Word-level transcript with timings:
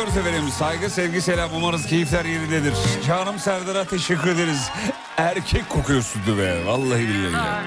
Diliyoruz 0.00 0.16
efendim. 0.16 0.50
Saygı, 0.58 0.90
sevgi, 0.90 1.20
selam. 1.20 1.50
Umarız 1.54 1.86
keyifler 1.86 2.24
yerindedir. 2.24 2.74
Canım 3.06 3.38
Serdar'a 3.38 3.84
teşekkür 3.84 4.30
ederiz. 4.30 4.70
Erkek 5.16 5.68
kokuyorsundu 5.68 6.38
be. 6.38 6.66
Vallahi 6.66 7.08
billahi. 7.08 7.32
ya. 7.32 7.62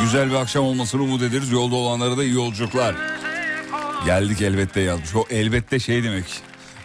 Güzel 0.00 0.30
bir 0.30 0.34
akşam 0.34 0.64
olmasını 0.64 1.02
umut 1.02 1.22
ederiz. 1.22 1.50
Yolda 1.52 1.74
olanlara 1.74 2.16
da 2.16 2.24
iyi 2.24 2.34
yolculuklar. 2.34 2.94
Geldik 4.06 4.42
elbette 4.42 4.80
yazmış. 4.80 5.14
O 5.14 5.24
elbette 5.30 5.78
şey 5.78 6.04
demek. 6.04 6.24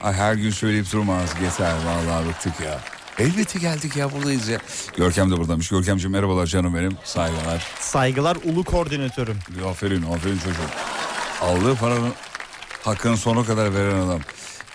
Ay 0.01 0.13
her 0.13 0.33
gün 0.33 0.51
söyleyip 0.51 0.91
durmaz. 0.91 1.29
Yeter 1.43 1.73
vallahi 1.85 2.27
bıktık 2.27 2.53
ya. 2.59 2.79
Elbette 3.19 3.59
geldik 3.59 3.95
ya 3.95 4.11
buradayız 4.11 4.47
ya. 4.47 4.59
Görkem 4.97 5.31
de 5.31 5.37
buradaymış. 5.37 5.69
Görkemciğim 5.69 6.11
merhabalar 6.11 6.45
canım 6.45 6.75
benim. 6.75 6.97
Saygılar. 7.03 7.67
Saygılar 7.79 8.37
ulu 8.43 8.63
koordinatörüm. 8.63 9.39
Aferin 9.69 10.03
aferin 10.03 10.37
çocuğum. 10.37 10.69
Aldığı 11.41 11.75
paranın 11.75 12.13
hakkını 12.83 13.17
sona 13.17 13.43
kadar 13.43 13.73
veren 13.75 13.99
adam. 13.99 14.19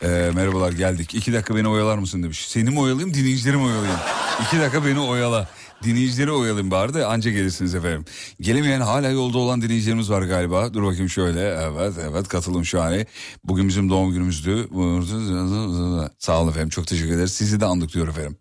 Ee, 0.03 0.31
merhabalar 0.35 0.73
geldik. 0.73 1.15
İki 1.15 1.33
dakika 1.33 1.57
beni 1.57 1.69
oyalar 1.69 1.99
mısın 1.99 2.23
demiş. 2.23 2.49
Seni 2.49 2.71
mi 2.71 2.81
oyalayayım 2.81 3.15
dinleyicileri 3.15 3.57
mi 3.57 3.65
oyalayayım? 3.65 4.01
İki 4.47 4.61
dakika 4.61 4.87
beni 4.87 5.01
oyala. 5.01 5.49
Dinleyicileri 5.83 6.33
oyalayayım 6.33 6.71
bari 6.71 6.95
de 6.95 7.07
anca 7.07 7.31
gelirsiniz 7.31 7.75
efendim. 7.75 8.05
Gelemeyen 8.41 8.81
hala 8.81 9.09
yolda 9.09 9.39
olan 9.39 9.63
dinleyicilerimiz 9.63 10.11
var 10.11 10.23
galiba. 10.23 10.75
Dur 10.75 10.83
bakayım 10.83 11.09
şöyle. 11.09 11.41
Evet 11.41 11.95
evet 12.11 12.29
katılım 12.29 12.65
şahane. 12.65 13.07
Bugün 13.45 13.69
bizim 13.69 13.91
doğum 13.91 14.13
günümüzdü. 14.13 14.69
Sağ 16.19 16.41
olun 16.41 16.51
efendim 16.51 16.69
çok 16.69 16.87
teşekkür 16.87 17.15
ederiz. 17.15 17.33
Sizi 17.33 17.61
de 17.61 17.65
andık 17.65 17.95
diyor 17.95 18.09
efendim. 18.09 18.37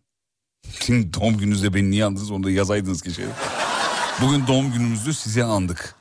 Şimdi 0.80 1.14
doğum 1.14 1.38
gününüzde 1.38 1.74
beni 1.74 1.92
niye 1.92 2.06
andınız 2.06 2.32
onu 2.32 2.44
da 2.44 2.52
yazaydınız 2.52 3.02
ki 3.02 3.14
şey. 3.14 3.26
Bugün 4.22 4.48
doğum 4.48 4.74
günümüzdü 4.74 5.14
sizi 5.14 5.44
andık. 5.44 5.96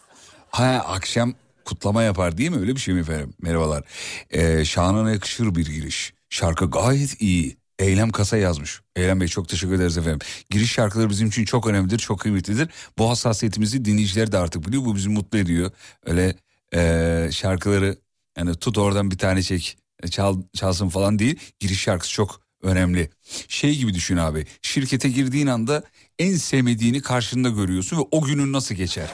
Ha 0.50 0.84
akşam 0.88 1.34
kutlama 1.66 2.02
yapar 2.02 2.38
değil 2.38 2.50
mi? 2.50 2.60
Öyle 2.60 2.74
bir 2.74 2.80
şey 2.80 2.94
mi 2.94 3.00
efendim? 3.00 3.34
Merhabalar. 3.42 3.84
Ee, 4.30 4.64
şanına 4.64 5.10
yakışır 5.10 5.54
bir 5.54 5.66
giriş. 5.66 6.12
Şarkı 6.30 6.70
gayet 6.70 7.22
iyi. 7.22 7.56
Eylem 7.78 8.10
Kasa 8.10 8.36
yazmış. 8.36 8.80
Eylem 8.96 9.20
Bey 9.20 9.28
çok 9.28 9.48
teşekkür 9.48 9.74
ederiz 9.74 9.98
efendim. 9.98 10.18
Giriş 10.50 10.72
şarkıları 10.72 11.10
bizim 11.10 11.28
için 11.28 11.44
çok 11.44 11.66
önemlidir, 11.66 11.98
çok 11.98 12.20
kıymetlidir. 12.20 12.68
Bu 12.98 13.10
hassasiyetimizi 13.10 13.84
dinleyiciler 13.84 14.32
de 14.32 14.38
artık 14.38 14.66
biliyor. 14.66 14.84
Bu 14.84 14.96
bizi 14.96 15.08
mutlu 15.08 15.38
ediyor. 15.38 15.70
Öyle 16.06 16.36
ee, 16.74 17.28
şarkıları 17.32 17.96
yani 18.38 18.54
tut 18.54 18.78
oradan 18.78 19.10
bir 19.10 19.18
tane 19.18 19.42
çek 19.42 19.78
e, 20.02 20.08
çal, 20.08 20.42
çalsın 20.54 20.88
falan 20.88 21.18
değil. 21.18 21.38
Giriş 21.58 21.80
şarkısı 21.80 22.12
çok 22.12 22.40
önemli. 22.62 23.10
Şey 23.48 23.76
gibi 23.76 23.94
düşün 23.94 24.16
abi. 24.16 24.46
Şirkete 24.62 25.08
girdiğin 25.08 25.46
anda 25.46 25.82
en 26.18 26.36
sevmediğini 26.36 27.02
karşında 27.02 27.48
görüyorsun 27.48 27.96
ve 27.98 28.02
o 28.10 28.22
günün 28.22 28.52
nasıl 28.52 28.74
geçer? 28.74 29.10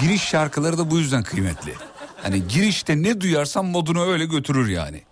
Giriş 0.00 0.22
şarkıları 0.22 0.78
da 0.78 0.90
bu 0.90 0.98
yüzden 0.98 1.22
kıymetli. 1.22 1.74
Hani 2.22 2.48
girişte 2.48 3.02
ne 3.02 3.20
duyarsan 3.20 3.64
modunu 3.64 4.04
öyle 4.04 4.24
götürür 4.24 4.68
yani. 4.68 5.02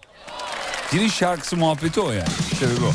Giriş 0.93 1.15
şarkısı 1.15 1.57
muhabbeti 1.57 2.01
o 2.01 2.11
yani. 2.13 2.29
Sebebi 2.61 2.85
o. 2.85 2.93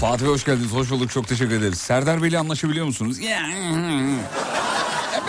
Fatih 0.00 0.24
Bey 0.24 0.32
hoş 0.32 0.44
geldiniz. 0.44 0.72
Hoş 0.72 0.90
bulduk. 0.90 1.10
Çok 1.10 1.28
teşekkür 1.28 1.54
ederiz. 1.54 1.78
Serdar 1.78 2.22
Bey'le 2.22 2.38
anlaşabiliyor 2.38 2.86
musunuz? 2.86 3.16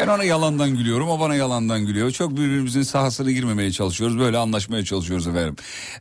Ben 0.02 0.08
ona 0.08 0.24
yalandan 0.24 0.78
gülüyorum. 0.78 1.10
O 1.10 1.20
bana 1.20 1.36
yalandan 1.36 1.86
gülüyor. 1.86 2.12
Çok 2.12 2.32
birbirimizin 2.32 2.82
sahasına 2.82 3.32
girmemeye 3.32 3.72
çalışıyoruz. 3.72 4.20
Böyle 4.20 4.38
anlaşmaya 4.38 4.86
çalışıyoruz 4.86 5.28
efendim. 5.28 5.56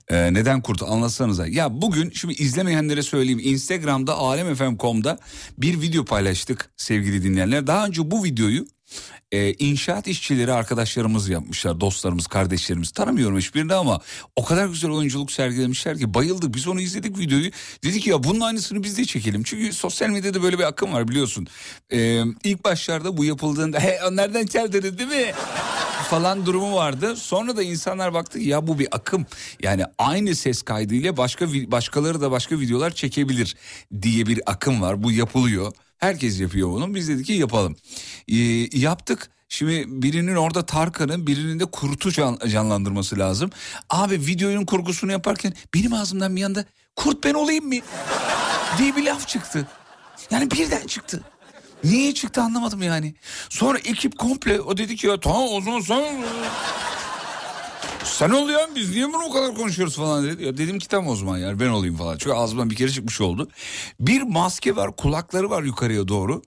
Ee, 0.09 0.35
neden 0.35 0.63
kurt 0.63 0.83
anlatsanıza. 0.83 1.47
Ya 1.47 1.83
bugün 1.83 2.11
şimdi 2.11 2.35
izlemeyenlere 2.35 3.03
söyleyeyim. 3.03 3.41
Instagram'da 3.45 4.15
alemfm.com'da 4.15 5.19
bir 5.59 5.81
video 5.81 6.05
paylaştık 6.05 6.71
sevgili 6.77 7.23
dinleyenler. 7.23 7.67
Daha 7.67 7.87
önce 7.87 8.11
bu 8.11 8.25
videoyu 8.25 8.67
Ee, 9.33 9.53
inşaat 9.53 10.07
işçileri 10.07 10.53
arkadaşlarımız 10.53 11.29
yapmışlar, 11.29 11.81
dostlarımız, 11.81 12.27
kardeşlerimiz. 12.27 12.91
Tanımıyorum 12.91 13.39
hiçbirini 13.39 13.75
ama 13.75 14.01
o 14.37 14.45
kadar 14.45 14.67
güzel 14.67 14.91
oyunculuk 14.91 15.33
sergilemişler 15.33 15.99
ki 15.99 16.15
bayıldık. 16.15 16.55
Biz 16.55 16.69
onu 16.69 16.81
izledik 16.81 17.19
videoyu. 17.19 17.51
Dedik 17.85 18.07
ya 18.07 18.23
bunun 18.25 18.41
aynısını 18.41 18.83
biz 18.83 18.99
de 18.99 19.05
çekelim. 19.05 19.43
Çünkü 19.43 19.73
sosyal 19.73 20.09
medyada 20.09 20.43
böyle 20.43 20.59
bir 20.59 20.65
akım 20.65 20.93
var 20.93 21.09
biliyorsun. 21.09 21.47
Ee, 21.93 22.23
ilk 22.45 22.65
başlarda 22.65 23.17
bu 23.17 23.25
yapıldığında 23.25 23.81
he 23.81 23.99
nereden 24.11 24.47
çaldınız 24.47 24.99
değil 24.99 25.11
mi? 25.11 25.33
falan 26.11 26.47
durumu 26.47 26.77
vardı. 26.77 27.17
Sonra 27.17 27.57
da 27.57 27.63
insanlar 27.63 28.15
baktı 28.15 28.39
ya 28.39 28.67
bu 28.67 28.79
bir 28.79 28.89
akım. 28.91 29.27
Yani 29.63 29.85
aynı 29.99 30.35
ses 30.35 30.63
kaydıyla 30.63 31.17
başka 31.17 31.47
başkaları 31.49 32.21
da 32.21 32.31
başka 32.31 32.61
videolar 32.61 32.91
çekebilir 32.91 33.57
diye 34.03 34.27
bir 34.27 34.41
akım 34.47 34.83
var. 34.83 35.03
Bu 35.03 35.13
yapılıyor. 35.13 35.73
Herkes 36.01 36.41
yapıyor 36.41 36.69
bunu. 36.69 36.95
Biz 36.95 37.09
dedik 37.09 37.27
ki 37.27 37.33
yapalım. 37.33 37.77
Ee, 38.29 38.37
yaptık. 38.79 39.31
Şimdi 39.49 39.85
birinin 39.89 40.37
orada 40.37 40.67
Tarkan'ın 40.67 41.27
birinin 41.27 41.61
de 41.61 41.65
Kurt'u 41.65 42.13
can, 42.13 42.39
canlandırması 42.49 43.19
lazım. 43.19 43.51
Abi 43.91 44.15
videonun 44.15 44.65
kurgusunu 44.65 45.13
yaparken 45.13 45.53
benim 45.75 45.93
ağzımdan 45.95 46.37
bir 46.37 46.43
anda 46.43 46.65
Kurt 46.97 47.25
ben 47.25 47.35
olayım 47.35 47.67
mı? 47.67 47.75
diye 48.79 48.97
bir 48.97 49.05
laf 49.05 49.29
çıktı. 49.29 49.67
Yani 50.31 50.51
birden 50.51 50.87
çıktı. 50.87 51.23
Niye 51.85 52.15
çıktı 52.15 52.43
anlamadım 52.43 52.83
yani. 52.83 53.15
Sonra 53.49 53.79
ekip 53.79 54.19
komple 54.19 54.61
o 54.61 54.77
dedi 54.77 54.97
ki 54.97 55.07
ya 55.07 55.21
tamam 55.21 55.49
o 55.51 55.61
zaman 55.61 55.81
sen... 55.81 56.25
Sen 58.05 58.31
ol 58.31 58.49
ya 58.49 58.69
biz 58.75 58.91
niye 58.91 59.09
bunu 59.09 59.23
o 59.23 59.33
kadar 59.33 59.55
konuşuyoruz 59.55 59.97
falan 59.97 60.25
dedi. 60.25 60.45
Ya 60.45 60.57
dedim 60.57 60.79
ki 60.79 60.89
tamam 60.89 61.09
o 61.09 61.17
zaman 61.17 61.39
yani 61.39 61.61
ben 61.61 61.69
olayım 61.69 61.97
falan. 61.97 62.19
Çünkü 62.19 62.37
ağzımdan 62.37 62.71
bir 62.71 62.77
kere 62.77 62.91
çıkmış 62.91 63.21
oldu. 63.21 63.49
Bir 64.01 64.23
maske 64.23 64.77
var 64.77 64.97
kulakları 64.97 65.51
var 65.51 65.63
yukarıya 65.63 66.09
doğru. 66.09 66.43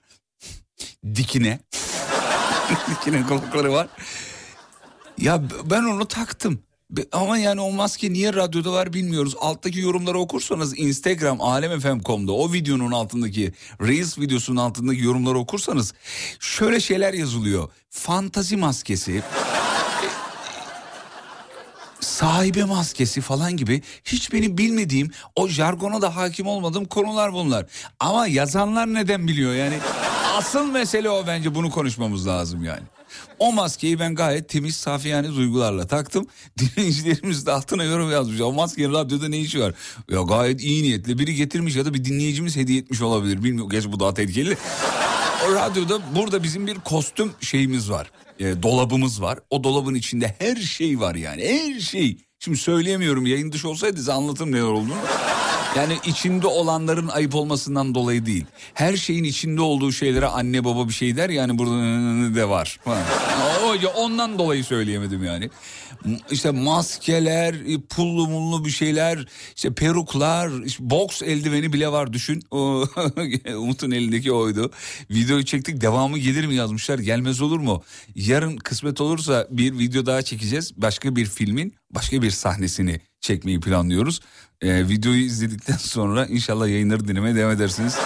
Dikine. 1.15 1.59
Dikine 2.89 3.23
kulakları 3.27 3.71
var. 3.71 3.87
Ya 5.17 5.41
ben 5.63 5.83
onu 5.83 6.07
taktım. 6.07 6.59
Ama 7.11 7.37
yani 7.37 7.61
o 7.61 7.71
maske 7.71 8.13
niye 8.13 8.33
radyoda 8.33 8.71
var 8.71 8.93
bilmiyoruz. 8.93 9.35
Alttaki 9.39 9.79
yorumları 9.79 10.19
okursanız 10.19 10.79
Instagram 10.79 11.41
alemfm.com'da 11.41 12.31
o 12.31 12.53
videonun 12.53 12.91
altındaki 12.91 13.53
Reels 13.81 14.19
videosunun 14.19 14.57
altındaki 14.57 15.03
yorumları 15.03 15.37
okursanız 15.37 15.93
şöyle 16.39 16.79
şeyler 16.79 17.13
yazılıyor. 17.13 17.69
Fantazi 17.89 18.57
maskesi 18.57 19.23
sahibe 22.03 22.63
maskesi 22.63 23.21
falan 23.21 23.57
gibi 23.57 23.81
hiç 24.03 24.33
benim 24.33 24.57
bilmediğim 24.57 25.11
o 25.35 25.47
jargona 25.47 26.01
da 26.01 26.15
hakim 26.15 26.47
olmadığım 26.47 26.85
konular 26.85 27.33
bunlar. 27.33 27.65
Ama 27.99 28.27
yazanlar 28.27 28.93
neden 28.93 29.27
biliyor 29.27 29.53
yani 29.53 29.79
asıl 30.37 30.71
mesele 30.71 31.09
o 31.09 31.27
bence 31.27 31.55
bunu 31.55 31.69
konuşmamız 31.71 32.27
lazım 32.27 32.63
yani. 32.63 32.83
O 33.39 33.53
maskeyi 33.53 33.99
ben 33.99 34.15
gayet 34.15 34.49
temiz 34.49 34.75
safi 34.75 35.07
yani 35.07 35.35
duygularla 35.35 35.87
taktım. 35.87 36.27
Dinleyicilerimiz 36.57 37.45
de 37.45 37.51
altına 37.51 37.83
yorum 37.83 38.11
yazmış. 38.11 38.41
O 38.41 38.51
maskenin 38.51 38.93
radyoda 38.93 39.29
ne 39.29 39.39
işi 39.39 39.59
var? 39.59 39.73
Ya 40.09 40.21
gayet 40.21 40.61
iyi 40.61 40.83
niyetli 40.83 41.19
biri 41.19 41.35
getirmiş 41.35 41.75
ya 41.75 41.85
da 41.85 41.93
bir 41.93 42.05
dinleyicimiz 42.05 42.55
hediye 42.55 42.79
etmiş 42.79 43.01
olabilir. 43.01 43.43
Bilmiyorum 43.43 43.69
geç 43.69 43.85
bu 43.85 43.99
daha 43.99 44.13
tehlikeli. 44.13 44.57
O 45.47 45.55
radyoda 45.55 45.99
burada 46.15 46.43
bizim 46.43 46.67
bir 46.67 46.75
kostüm 46.75 47.31
şeyimiz 47.41 47.91
var. 47.91 48.11
E, 48.43 48.63
dolabımız 48.63 49.21
var. 49.21 49.39
O 49.49 49.63
dolabın 49.63 49.95
içinde 49.95 50.35
her 50.39 50.55
şey 50.55 50.99
var 50.99 51.15
yani 51.15 51.43
her 51.47 51.79
şey. 51.79 52.17
Şimdi 52.39 52.57
söyleyemiyorum 52.57 53.25
yayın 53.25 53.51
dışı 53.51 53.69
olsaydı 53.69 53.97
size 53.97 54.13
anlatırım 54.13 54.51
neler 54.51 54.63
olduğunu. 54.63 54.93
Yani 55.75 55.97
içinde 56.05 56.47
olanların 56.47 57.07
ayıp 57.07 57.35
olmasından 57.35 57.95
dolayı 57.95 58.25
değil. 58.25 58.45
Her 58.73 58.97
şeyin 58.97 59.23
içinde 59.23 59.61
olduğu 59.61 59.91
şeylere 59.91 60.27
anne 60.27 60.63
baba 60.63 60.87
bir 60.87 60.93
şey 60.93 61.17
der 61.17 61.29
yani 61.29 61.57
burada 61.57 62.35
de 62.35 62.49
var. 62.49 62.79
O, 63.65 63.75
ondan 63.95 64.39
dolayı 64.39 64.63
söyleyemedim 64.63 65.23
yani. 65.23 65.49
İşte 66.31 66.51
maskeler, 66.51 67.53
e, 67.53 67.81
pullu 67.81 68.27
mullu 68.27 68.65
bir 68.65 68.69
şeyler, 68.69 69.27
işte 69.55 69.73
peruklar, 69.73 70.63
işte 70.65 70.89
boks 70.89 71.21
eldiveni 71.21 71.73
bile 71.73 71.91
var 71.91 72.13
düşün. 72.13 72.41
Umut'un 73.55 73.91
elindeki 73.91 74.31
oydu. 74.31 74.71
Videoyu 75.11 75.45
çektik 75.45 75.81
devamı 75.81 76.17
gelir 76.17 76.45
mi 76.45 76.55
yazmışlar 76.55 76.99
gelmez 76.99 77.41
olur 77.41 77.59
mu? 77.59 77.83
Yarın 78.15 78.57
kısmet 78.57 79.01
olursa 79.01 79.47
bir 79.51 79.79
video 79.79 80.05
daha 80.05 80.21
çekeceğiz. 80.21 80.81
Başka 80.81 81.15
bir 81.15 81.25
filmin 81.25 81.75
başka 81.91 82.21
bir 82.21 82.31
sahnesini 82.31 83.01
çekmeyi 83.21 83.59
planlıyoruz. 83.59 84.19
Ee, 84.61 84.89
videoyu 84.89 85.21
izledikten 85.21 85.77
sonra 85.77 86.25
inşallah 86.25 86.67
yayınları 86.67 87.07
dinlemeye 87.07 87.35
devam 87.35 87.51
edersiniz. 87.51 87.97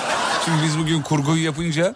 Çünkü 0.45 0.63
biz 0.63 0.77
bugün 0.77 1.01
kurguyu 1.01 1.43
yapınca 1.43 1.95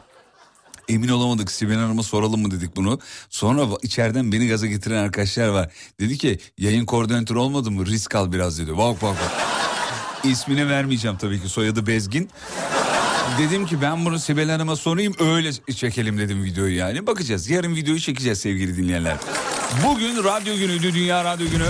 emin 0.90 1.08
olamadık 1.08 1.52
Sibel 1.52 1.76
Hanım'a 1.76 2.04
soralım 2.04 2.42
mı 2.42 2.52
dedik 2.52 2.76
bunu. 2.76 3.00
Sonra 3.30 3.68
içeriden 3.82 4.32
beni 4.32 4.48
gaza 4.48 4.68
getiren 4.68 5.04
arkadaşlar 5.04 5.48
var. 5.48 5.72
Dedi 6.00 6.18
ki 6.18 6.40
yayın 6.58 6.86
koordinatörü 6.86 7.40
olmadı 7.40 7.72
mı 7.72 7.86
risk 7.86 8.16
al 8.16 8.32
biraz 8.32 8.60
dedi. 8.60 8.78
Bak 8.78 9.02
bak 9.02 9.16
bak. 9.16 9.32
İsmini 10.24 10.70
vermeyeceğim 10.70 11.18
tabii 11.18 11.42
ki 11.42 11.50
soyadı 11.50 11.88
Bezgin. 11.88 12.30
Dedim 13.40 13.66
ki 13.66 13.82
ben 13.82 14.06
bunu 14.06 14.20
Sibel 14.20 14.50
Hanım'a 14.50 14.76
sorayım 14.76 15.16
öyle 15.20 15.52
çekelim 15.54 16.18
dedim 16.18 16.44
videoyu 16.44 16.76
yani. 16.76 17.08
Bakacağız 17.08 17.50
yarın 17.50 17.76
videoyu 17.76 18.00
çekeceğiz 18.00 18.40
sevgili 18.40 18.78
dinleyenler. 18.78 19.18
Bugün 19.86 20.24
radyo 20.24 20.58
günüydü 20.58 20.94
dünya 20.94 21.24
radyo 21.24 21.50
günü. 21.50 21.68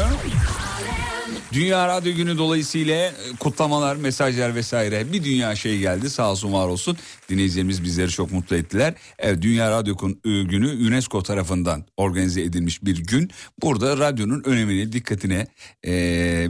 Dünya 1.53 1.88
Radyo 1.88 2.15
Günü 2.15 2.38
dolayısıyla 2.38 2.95
e, 2.95 3.13
kutlamalar, 3.39 3.95
mesajlar 3.95 4.56
vesaire 4.56 5.13
bir 5.13 5.24
dünya 5.24 5.56
şey 5.56 5.80
geldi 5.80 6.09
sağ 6.09 6.31
olsun 6.31 6.53
var 6.53 6.68
olsun. 6.68 6.98
Dinleyicilerimiz 7.30 7.83
bizleri 7.83 8.09
çok 8.09 8.31
mutlu 8.31 8.56
ettiler. 8.56 8.94
Evet, 9.19 9.42
dünya 9.42 9.71
Radyo 9.71 9.95
Günü 10.24 10.88
UNESCO 10.88 11.24
tarafından 11.24 11.86
organize 11.98 12.42
edilmiş 12.42 12.83
bir 12.83 12.98
gün. 12.98 13.31
Burada 13.62 13.98
radyonun 13.98 14.44
önemini, 14.45 14.92
dikkatine 14.92 15.48
e, 15.86 15.92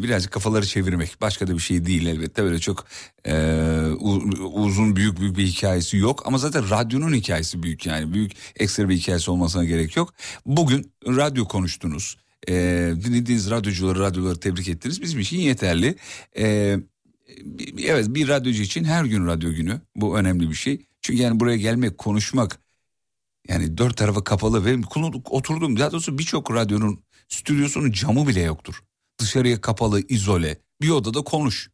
birazcık 0.04 0.32
kafaları 0.32 0.66
çevirmek. 0.66 1.22
Başka 1.22 1.48
da 1.48 1.54
bir 1.54 1.60
şey 1.60 1.86
değil 1.86 2.06
elbette 2.06 2.44
böyle 2.44 2.60
çok 2.60 2.86
e, 3.26 3.34
uzun 4.54 4.96
büyük 4.96 5.20
büyük 5.20 5.38
bir 5.38 5.48
hikayesi 5.48 5.98
yok. 5.98 6.24
Ama 6.26 6.38
zaten 6.38 6.70
radyonun 6.70 7.14
hikayesi 7.14 7.64
büyük 7.64 7.86
yani 7.86 8.14
büyük 8.14 8.32
ekstra 8.56 8.90
bir 8.90 8.96
hikayesi 8.96 9.32
olmasına 9.32 9.66
gerek 9.66 9.96
yok. 9.96 10.14
Bugün 10.46 10.92
radyo 11.08 11.46
konuştunuz 11.48 12.18
e, 12.48 12.54
dinlediğiniz 13.04 13.50
radyocuları, 13.50 14.00
radyoları 14.00 14.40
tebrik 14.40 14.70
ettiniz. 14.70 15.02
Bizim 15.02 15.20
için 15.20 15.38
yeterli. 15.38 15.96
E, 16.38 16.78
evet 17.78 18.06
bir 18.10 18.28
radyocu 18.28 18.62
için 18.62 18.84
her 18.84 19.06
gün 19.06 19.28
radyo 19.28 19.54
günü. 19.54 19.82
Bu 19.96 20.18
önemli 20.18 20.50
bir 20.50 20.56
şey. 20.56 20.86
Çünkü 21.02 21.22
yani 21.22 21.40
buraya 21.40 21.58
gelmek, 21.58 21.98
konuşmak 21.98 22.60
yani 23.48 23.78
dört 23.78 23.98
tarafa 23.98 24.24
kapalı 24.24 24.66
ve 24.66 24.78
oturdum. 25.30 25.80
Daha 25.80 25.92
doğrusu 25.92 26.18
birçok 26.18 26.54
radyonun 26.54 27.00
stüdyosunun 27.30 27.92
camı 27.92 28.28
bile 28.28 28.42
yoktur. 28.42 28.84
Dışarıya 29.20 29.62
kapalı, 29.62 30.02
izole. 30.10 30.58
Bir 30.82 30.90
odada 30.90 31.22
konuş. 31.22 31.70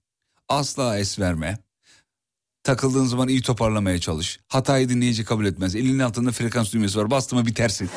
Asla 0.50 1.00
es 1.00 1.20
verme. 1.20 1.58
Takıldığın 2.64 3.06
zaman 3.06 3.28
iyi 3.28 3.42
toparlamaya 3.42 4.00
çalış. 4.00 4.40
Hatayı 4.48 4.90
dinleyici 4.90 5.26
kabul 5.26 5.46
etmez. 5.46 5.76
Elinin 5.76 6.00
altında 6.00 6.32
frekans 6.32 6.74
düğmesi 6.74 7.00
var. 7.00 7.12
Bastığıma 7.12 7.46
bitersin. 7.46 7.90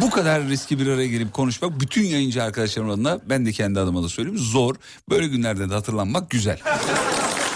Bu 0.00 0.10
kadar 0.10 0.42
riski 0.42 0.78
bir 0.80 0.86
araya 0.86 1.06
gelip 1.08 1.32
konuşmak 1.32 1.80
bütün 1.80 2.04
yayıncı 2.04 2.42
arkadaşlarım 2.42 2.90
adına 2.90 3.18
ben 3.28 3.46
de 3.46 3.52
kendi 3.52 3.80
adıma 3.80 4.02
da 4.02 4.08
söyleyeyim 4.08 4.38
zor. 4.38 4.74
Böyle 5.10 5.26
günlerde 5.26 5.70
de 5.70 5.74
hatırlanmak 5.74 6.30
güzel. 6.30 6.58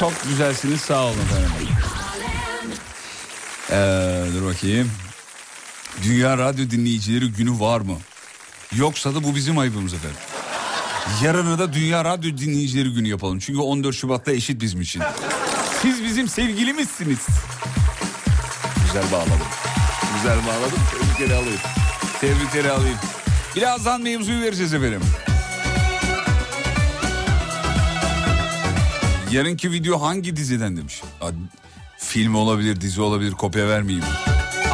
Çok 0.00 0.12
güzelsiniz 0.28 0.80
sağ 0.80 1.04
olun 1.04 1.18
efendim. 1.20 1.50
Ee, 3.70 4.24
dur 4.34 4.46
bakayım. 4.46 4.90
Dünya 6.02 6.38
Radyo 6.38 6.70
Dinleyicileri 6.70 7.32
Günü 7.32 7.60
var 7.60 7.80
mı? 7.80 7.96
Yoksa 8.74 9.14
da 9.14 9.24
bu 9.24 9.34
bizim 9.34 9.58
ayıbımız 9.58 9.94
efendim. 9.94 10.18
Yarını 11.22 11.58
da 11.58 11.72
Dünya 11.72 12.04
Radyo 12.04 12.38
Dinleyicileri 12.38 12.88
Günü 12.88 13.08
yapalım. 13.08 13.38
Çünkü 13.38 13.60
14 13.60 13.94
Şubat'ta 13.96 14.32
eşit 14.32 14.60
bizim 14.60 14.80
için. 14.80 15.02
Siz 15.82 16.04
bizim 16.04 16.28
sevgilimizsiniz. 16.28 17.26
Güzel 18.86 19.12
bağladım. 19.12 19.46
Güzel 20.16 20.38
bağladım. 20.46 20.78
Tebrikleri 20.92 21.34
alayım. 21.38 21.60
Tebrikleri 22.20 22.70
alayım. 22.70 22.98
Birazdan 23.56 24.00
mevzuyu 24.02 24.42
vereceğiz 24.42 24.74
efendim. 24.74 25.00
Yarınki 29.32 29.72
video 29.72 30.00
hangi 30.00 30.36
diziden 30.36 30.76
demiş. 30.76 31.02
Film 31.98 32.34
olabilir, 32.34 32.80
dizi 32.80 33.00
olabilir, 33.00 33.32
kopya 33.32 33.68
vermeyeyim. 33.68 34.04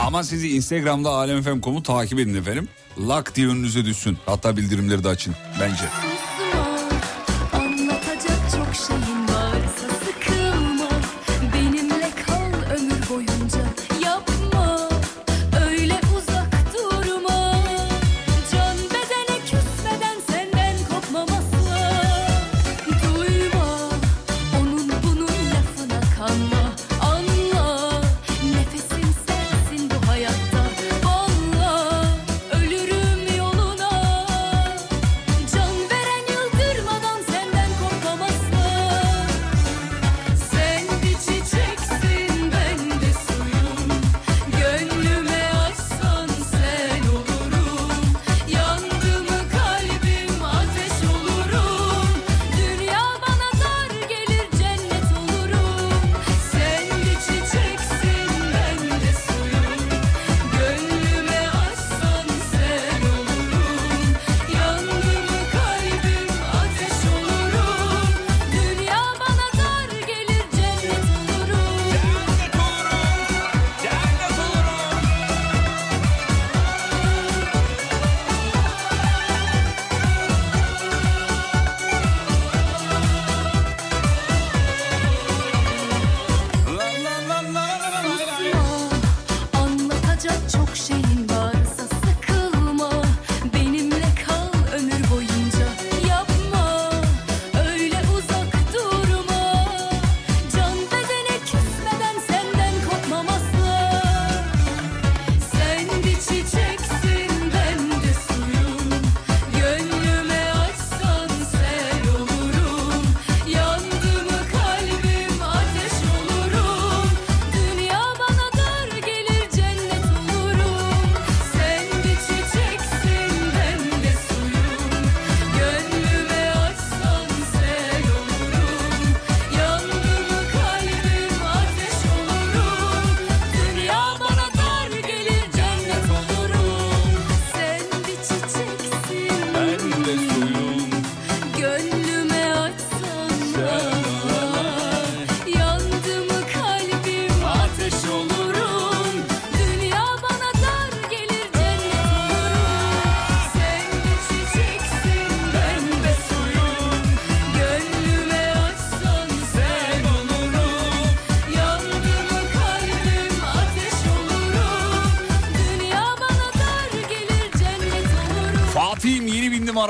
Ama 0.07 0.25
sizi 0.25 0.57
Instagram'da 0.57 1.11
alemfm.com'u 1.11 1.83
takip 1.83 2.19
edin 2.19 2.35
efendim. 2.35 2.69
Lak 3.09 3.35
diye 3.35 3.49
önünüze 3.49 3.85
düşsün. 3.85 4.19
Hatta 4.26 4.57
bildirimleri 4.57 5.05
de 5.05 5.09
açın 5.09 5.35
bence. 5.61 5.85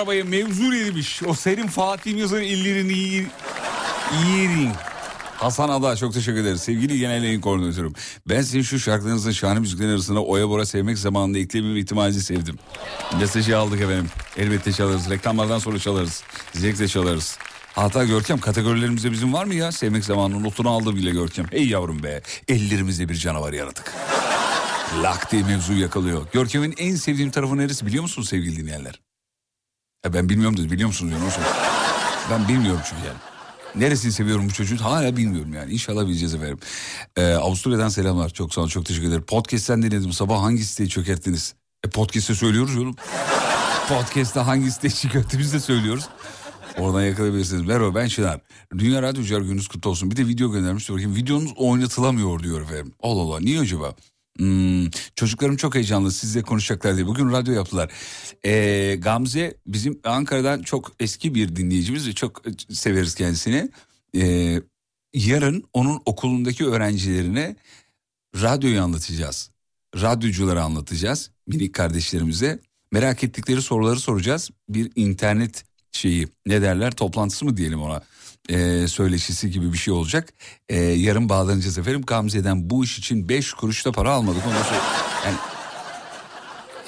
Arabayı 0.07 0.25
mevzu 0.25 0.73
demiş. 0.73 1.23
O 1.27 1.35
senin 1.35 1.67
Fatih 1.67 2.19
Yazır 2.19 2.41
illerini 2.41 2.93
iyi, 2.93 3.27
iyi 4.25 4.69
Hasan 5.37 5.69
Ada 5.69 5.97
çok 5.97 6.15
teşekkür 6.15 6.41
ederiz. 6.41 6.61
Sevgili 6.61 6.99
genel 6.99 7.23
yayın 7.23 7.41
koordinatörüm. 7.41 7.93
Ben 8.29 8.43
sizin 8.43 8.63
şu 8.63 8.79
şarkılarınızın 8.79 9.31
şahane 9.31 9.61
müziklerin 9.61 9.91
arasında 9.91 10.21
Oya 10.23 10.49
Bora 10.49 10.67
sevmek 10.67 10.99
zamanında 10.99 11.39
ekleyebilme 11.39 11.79
ihtimalinizi 11.81 12.23
sevdim. 12.23 12.59
Mesajı 13.21 13.59
aldık 13.59 13.81
efendim. 13.81 14.07
Elbette 14.37 14.73
çalarız. 14.73 15.11
Reklamlardan 15.11 15.59
sonra 15.59 15.79
çalarız. 15.79 16.23
Zevkle 16.53 16.89
çalarız. 16.89 17.39
Hatta 17.75 18.05
Görkem 18.05 18.39
kategorilerimizde 18.39 19.13
bizim 19.13 19.33
var 19.33 19.45
mı 19.45 19.55
ya? 19.55 19.73
Sevmek 19.73 20.05
zamanının 20.05 20.45
notunu 20.45 20.71
aldı 20.71 20.97
bile 20.97 21.11
Görkem. 21.11 21.47
Ey 21.53 21.69
yavrum 21.69 22.03
be. 22.03 22.23
Ellerimizde 22.49 23.09
bir 23.09 23.15
canavar 23.15 23.53
yaratık. 23.53 23.93
Lak 25.03 25.33
diye 25.33 25.43
mevzuyu 25.43 25.81
yakalıyor. 25.81 26.27
Görkem'in 26.33 26.75
en 26.79 26.95
sevdiğim 26.95 27.31
tarafı 27.31 27.59
neresi 27.59 27.87
biliyor 27.87 28.03
musunuz 28.03 28.29
sevgili 28.29 28.57
dinleyenler? 28.57 29.06
Ya 30.07 30.13
ben 30.13 30.29
bilmiyorum 30.29 30.57
dedi. 30.57 30.71
Biliyor 30.71 30.87
musunuz? 30.87 31.13
Yani, 31.13 31.33
ben 32.31 32.49
bilmiyorum 32.49 32.81
çünkü 32.85 33.03
yani. 33.07 33.19
Neresini 33.75 34.13
seviyorum 34.13 34.49
bu 34.49 34.53
çocuğun 34.53 34.77
hala 34.77 35.17
bilmiyorum 35.17 35.55
yani. 35.55 35.73
İnşallah 35.73 36.07
bileceğiz 36.07 36.35
efendim. 36.35 36.59
Ee, 37.17 37.33
Avusturya'dan 37.33 37.89
selamlar. 37.89 38.29
Çok 38.29 38.55
sağ 38.55 38.61
olun 38.61 38.69
çok 38.69 38.87
teşekkür 38.87 39.09
ederim. 39.09 39.23
Podcast'ten 39.23 39.83
dinledim. 39.83 40.13
Sabah 40.13 40.43
hangi 40.43 40.65
siteyi 40.65 40.89
çökerttiniz? 40.89 41.55
E 41.85 41.91
podcast'te 41.91 42.35
söylüyoruz 42.35 42.77
oğlum. 42.77 42.95
Podcast'ta 43.89 44.47
hangi 44.47 44.71
siteyi 44.71 44.95
çökerttiğimizi 44.95 45.53
de 45.53 45.61
söylüyoruz. 45.61 46.09
Oradan 46.79 47.03
yakalayabilirsiniz. 47.03 47.63
Merhaba 47.63 47.95
ben 47.95 48.09
Çınar. 48.09 48.41
Dünya 48.79 49.03
Radyocular 49.03 49.41
gününüz 49.41 49.69
kutlu 49.69 49.91
olsun. 49.91 50.11
Bir 50.11 50.17
de 50.17 50.27
video 50.27 50.53
göndermiş. 50.53 50.91
Bakayım 50.91 51.15
videonuz 51.15 51.53
oynatılamıyor 51.57 52.43
diyor 52.43 52.61
efendim. 52.61 52.93
Allah 53.03 53.21
Allah 53.21 53.41
niye 53.41 53.61
acaba? 53.61 53.95
Hmm, 54.39 54.91
çocuklarım 55.17 55.57
çok 55.57 55.75
heyecanlı 55.75 56.13
sizle 56.13 56.43
konuşacaklar 56.43 56.97
diye. 56.97 57.07
Bugün 57.07 57.33
radyo 57.33 57.55
yaptılar. 57.55 57.91
Ee, 58.45 58.97
Gamze 58.99 59.57
bizim 59.67 60.01
Ankara'dan 60.05 60.63
çok 60.63 60.93
eski 61.01 61.35
bir 61.35 61.57
dinleyicimiz 61.57 62.09
ve 62.09 62.13
çok 62.13 62.43
severiz 62.71 63.15
kendisini. 63.15 63.71
Ee, 64.17 64.63
yarın 65.15 65.65
onun 65.73 66.03
okulundaki 66.07 66.67
öğrencilerine 66.67 67.57
radyoyu 68.43 68.83
anlatacağız. 68.83 69.51
Radyocuları 69.97 70.63
anlatacağız 70.63 71.31
minik 71.47 71.75
kardeşlerimize. 71.75 72.59
Merak 72.93 73.25
ettikleri 73.25 73.63
soruları 73.63 74.01
soracağız. 74.01 74.51
Bir 74.69 74.93
internet 74.97 75.65
şeyi 75.93 76.29
ne 76.47 76.63
derler 76.63 76.91
toplantısı 76.91 77.45
mı 77.45 77.57
diyelim 77.57 77.83
ona 77.83 78.03
e, 78.49 78.89
söyleşisi 78.89 79.51
gibi 79.51 79.73
bir 79.73 79.79
şey 79.79 79.95
olacak. 79.95 80.29
E, 80.69 80.77
yarın 80.81 81.29
bağlanacağız 81.29 81.79
efendim. 81.79 82.03
Gamze'den 82.07 82.71
bu 82.71 82.85
iş 82.85 82.99
için 82.99 83.29
5 83.29 83.53
kuruş 83.53 83.87
da 83.87 83.93
para 83.93 84.11
almadık. 84.11 84.43
Yani 85.25 85.37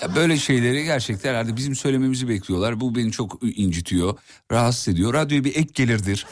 ya 0.03 0.15
böyle 0.17 0.37
şeyleri 0.37 0.85
gerçekten 0.85 1.31
herhalde 1.31 1.57
bizim 1.57 1.77
söylememizi 1.77 2.29
bekliyorlar. 2.29 2.81
Bu 2.81 2.95
beni 2.95 3.13
çok 3.13 3.39
incitiyor, 3.43 4.19
rahatsız 4.53 4.89
ediyor. 4.89 5.15
Radyoya 5.15 5.45
bir 5.45 5.57
ek 5.57 5.69
gelirdir. 5.75 6.27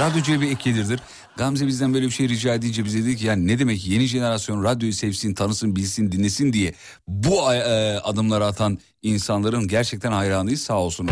Radyocuya 0.00 0.40
bir 0.40 0.50
ek 0.50 0.70
gelirdir. 0.70 1.00
Gamze 1.36 1.66
bizden 1.66 1.94
böyle 1.94 2.06
bir 2.06 2.10
şey 2.10 2.28
rica 2.28 2.54
edince 2.54 2.84
bize 2.84 2.98
dedi 2.98 3.16
ki 3.16 3.26
yani 3.26 3.46
ne 3.46 3.58
demek 3.58 3.86
yeni 3.86 4.06
jenerasyon 4.06 4.64
radyoyu 4.64 4.92
sevsin, 4.92 5.34
tanısın, 5.34 5.76
bilsin, 5.76 6.12
dinlesin 6.12 6.52
diye 6.52 6.74
bu 7.08 7.52
e, 7.52 7.98
adımları 7.98 8.46
atan 8.46 8.78
insanların 9.02 9.68
gerçekten 9.68 10.12
hayranıyız 10.12 10.62
sağ 10.62 10.78
olsun. 10.78 11.10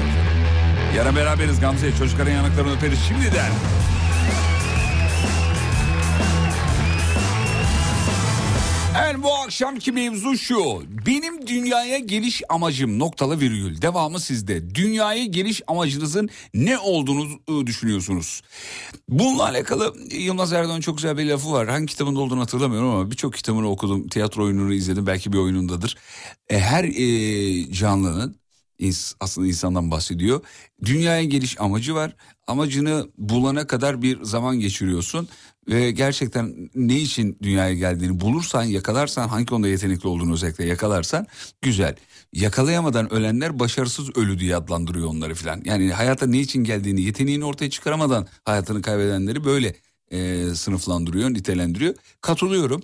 Yarın 0.97 1.17
beraberiz 1.17 1.61
Gamze. 1.61 1.97
Çocukların 1.99 2.33
yanaklarını 2.33 2.77
öperiz 2.77 2.99
şimdiden. 3.09 3.53
Evet 9.03 9.17
bu 9.23 9.35
akşamki 9.35 9.93
mevzu 9.93 10.39
şu. 10.39 10.83
Benim 11.07 11.47
dünyaya 11.47 11.99
geliş 11.99 12.43
amacım 12.49 12.99
noktalı 12.99 13.41
virgül. 13.41 13.83
Devamı 13.83 14.21
sizde. 14.21 14.75
Dünyaya 14.75 15.25
geliş 15.25 15.63
amacınızın 15.67 16.29
ne 16.55 16.79
olduğunu 16.79 17.29
ıı, 17.51 17.67
düşünüyorsunuz. 17.67 18.43
Bununla 19.09 19.45
alakalı 19.45 19.95
Yılmaz 20.11 20.53
Erdoğan 20.53 20.81
çok 20.81 20.97
güzel 20.97 21.19
bir 21.19 21.25
lafı 21.27 21.53
var. 21.53 21.69
Hangi 21.69 21.87
kitabında 21.87 22.21
olduğunu 22.21 22.41
hatırlamıyorum 22.41 22.91
ama 22.91 23.11
birçok 23.11 23.35
kitabını 23.35 23.71
okudum. 23.71 24.09
Tiyatro 24.09 24.45
oyununu 24.45 24.75
izledim. 24.75 25.07
Belki 25.07 25.33
bir 25.33 25.39
oyunundadır. 25.39 25.97
E, 26.51 26.59
her 26.59 26.85
e, 26.85 27.73
aslında 29.21 29.47
insandan 29.47 29.91
bahsediyor. 29.91 30.41
Dünyaya 30.85 31.25
geliş 31.25 31.61
amacı 31.61 31.95
var. 31.95 32.17
Amacını 32.47 33.09
bulana 33.19 33.67
kadar 33.67 34.03
bir 34.03 34.23
zaman 34.23 34.61
geçiriyorsun 34.61 35.29
ve 35.69 35.91
gerçekten 35.91 36.71
ne 36.75 36.97
için 36.97 37.39
dünyaya 37.43 37.75
geldiğini 37.75 38.21
bulursan, 38.21 38.63
yakalarsan, 38.63 39.29
hangi 39.29 39.47
konuda 39.47 39.69
yetenekli 39.69 40.09
olduğunu 40.09 40.33
özellikle 40.33 40.65
yakalarsan 40.65 41.27
güzel. 41.63 41.97
Yakalayamadan 42.33 43.13
ölenler 43.13 43.59
başarısız 43.59 44.17
ölü 44.17 44.39
diye 44.39 44.57
adlandırıyor 44.57 45.09
onları 45.09 45.35
filan. 45.35 45.63
Yani 45.65 45.93
hayata 45.93 46.27
ne 46.27 46.39
için 46.39 46.65
geldiğini, 46.65 47.03
yeteneğini 47.03 47.45
ortaya 47.45 47.71
çıkaramadan 47.71 48.27
hayatını 48.45 48.83
kaybedenleri 48.83 49.45
böyle 49.45 49.77
e, 50.11 50.49
sınıflandırıyor, 50.55 51.31
nitelendiriyor. 51.31 51.95
Katılıyorum. 52.21 52.83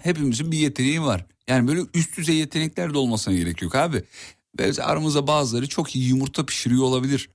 Hepimizin 0.00 0.52
bir 0.52 0.58
yeteneği 0.58 1.02
var. 1.02 1.26
Yani 1.48 1.68
böyle 1.68 1.80
üst 1.94 2.16
düzey 2.16 2.36
yetenekler 2.36 2.94
de 2.94 2.98
olmasına 2.98 3.34
gerek 3.34 3.62
yok 3.62 3.74
abi. 3.74 4.04
Belki 4.58 4.82
aramızda 4.82 5.26
bazıları 5.26 5.68
çok 5.68 5.96
iyi 5.96 6.08
yumurta 6.08 6.46
pişiriyor 6.46 6.82
olabilir. 6.82 7.30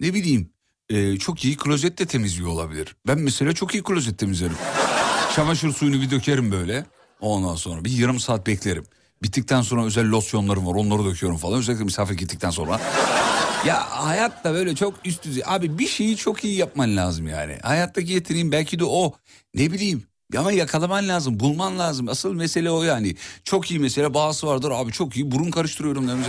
Ne 0.00 0.14
bileyim 0.14 0.50
e, 0.88 1.16
çok 1.16 1.44
iyi 1.44 1.56
klozet 1.56 1.98
de 1.98 2.06
temizliyor 2.06 2.48
olabilir. 2.48 2.96
Ben 3.06 3.18
mesela 3.18 3.52
çok 3.52 3.74
iyi 3.74 3.82
klozet 3.82 4.18
temizlerim. 4.18 4.56
Çamaşır 5.36 5.72
suyunu 5.72 6.00
bir 6.00 6.10
dökerim 6.10 6.52
böyle. 6.52 6.86
Ondan 7.20 7.54
sonra 7.54 7.84
bir 7.84 7.90
yarım 7.90 8.20
saat 8.20 8.46
beklerim. 8.46 8.84
Bittikten 9.22 9.62
sonra 9.62 9.84
özel 9.84 10.10
losyonlarım 10.10 10.66
var 10.66 10.74
onları 10.74 11.04
döküyorum 11.04 11.38
falan. 11.38 11.58
Özellikle 11.58 11.84
misafir 11.84 12.14
gittikten 12.14 12.50
sonra. 12.50 12.80
ya 13.66 13.90
hayatta 13.90 14.54
böyle 14.54 14.74
çok 14.74 14.94
üst 15.04 15.24
düzey. 15.24 15.42
Abi 15.46 15.78
bir 15.78 15.86
şeyi 15.86 16.16
çok 16.16 16.44
iyi 16.44 16.56
yapman 16.56 16.96
lazım 16.96 17.28
yani. 17.28 17.58
Hayattaki 17.62 18.12
yeteneğin 18.12 18.52
belki 18.52 18.78
de 18.78 18.84
o. 18.84 19.12
Ne 19.54 19.72
bileyim 19.72 20.02
ama 20.38 20.52
yakalaman 20.52 21.08
lazım, 21.08 21.40
bulman 21.40 21.78
lazım. 21.78 22.08
Asıl 22.08 22.34
mesele 22.34 22.70
o 22.70 22.82
yani. 22.82 23.14
Çok 23.44 23.70
iyi 23.70 23.80
mesela 23.80 24.14
bazısı 24.14 24.46
vardır 24.46 24.70
abi 24.74 24.92
çok 24.92 25.16
iyi 25.16 25.30
burun 25.30 25.50
karıştırıyorum 25.50 26.08
demiş. 26.08 26.26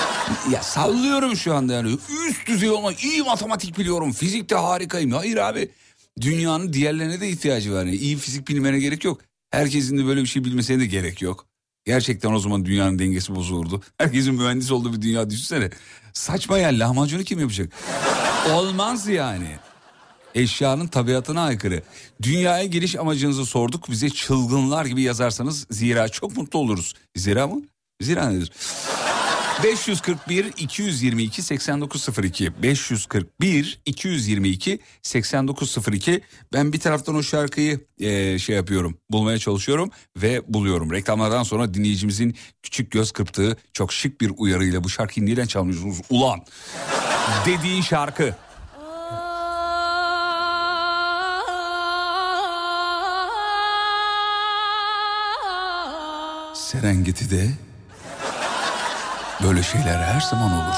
ya 0.52 0.62
sallıyorum 0.62 1.36
şu 1.36 1.54
anda 1.54 1.72
yani. 1.72 1.96
Üst 2.28 2.46
düzey 2.46 2.70
olmak, 2.70 3.04
iyi 3.04 3.22
matematik 3.22 3.78
biliyorum, 3.78 4.12
fizikte 4.12 4.54
harikayım. 4.54 5.12
Hayır 5.12 5.36
abi 5.36 5.68
dünyanın 6.20 6.72
diğerlerine 6.72 7.20
de 7.20 7.28
ihtiyacı 7.28 7.72
var. 7.72 7.84
Yani 7.84 7.96
iyi 7.96 8.16
fizik 8.16 8.48
bilmene 8.48 8.78
gerek 8.78 9.04
yok. 9.04 9.20
Herkesin 9.50 9.98
de 9.98 10.06
böyle 10.06 10.22
bir 10.22 10.26
şey 10.26 10.44
bilmesine 10.44 10.80
de 10.80 10.86
gerek 10.86 11.22
yok. 11.22 11.46
Gerçekten 11.84 12.32
o 12.32 12.38
zaman 12.38 12.64
dünyanın 12.64 12.98
dengesi 12.98 13.34
bozulurdu. 13.34 13.82
Herkesin 13.98 14.34
mühendis 14.34 14.72
olduğu 14.72 14.92
bir 14.92 15.02
dünya 15.02 15.30
düşünsene. 15.30 15.70
Saçma 16.12 16.58
ya 16.58 16.68
lahmacunu 16.68 17.24
kim 17.24 17.40
yapacak? 17.40 17.72
Olmaz 18.52 19.08
yani 19.08 19.48
eşyanın 20.34 20.86
tabiatına 20.86 21.42
aykırı. 21.42 21.82
Dünyaya 22.22 22.64
geliş 22.64 22.96
amacınızı 22.96 23.46
sorduk. 23.46 23.90
Bize 23.90 24.10
çılgınlar 24.10 24.84
gibi 24.84 25.02
yazarsanız 25.02 25.66
zira 25.70 26.08
çok 26.08 26.36
mutlu 26.36 26.58
oluruz. 26.58 26.94
Zira 27.16 27.46
mı? 27.46 27.62
Zira 28.00 28.28
nedir? 28.28 28.52
541 29.62 30.52
222 30.58 31.42
8902 31.42 32.62
541 32.62 33.80
222 33.86 34.78
8902 35.02 36.20
ben 36.52 36.72
bir 36.72 36.80
taraftan 36.80 37.14
o 37.14 37.22
şarkıyı 37.22 37.80
e, 38.00 38.38
şey 38.38 38.56
yapıyorum 38.56 38.98
bulmaya 39.10 39.38
çalışıyorum 39.38 39.90
ve 40.16 40.42
buluyorum 40.48 40.92
reklamlardan 40.92 41.42
sonra 41.42 41.74
dinleyicimizin 41.74 42.36
küçük 42.62 42.90
göz 42.90 43.12
kırptığı 43.12 43.56
çok 43.72 43.92
şık 43.92 44.20
bir 44.20 44.32
uyarıyla 44.36 44.84
bu 44.84 44.88
şarkıyı 44.88 45.26
neden 45.26 45.46
çalmıyorsunuz 45.46 46.00
ulan 46.10 46.40
dediği 47.46 47.82
şarkı 47.82 48.36
Serengeti'de 56.80 57.48
böyle 59.42 59.62
şeyler 59.62 60.02
her 60.02 60.20
zaman 60.20 60.52
olur. 60.52 60.76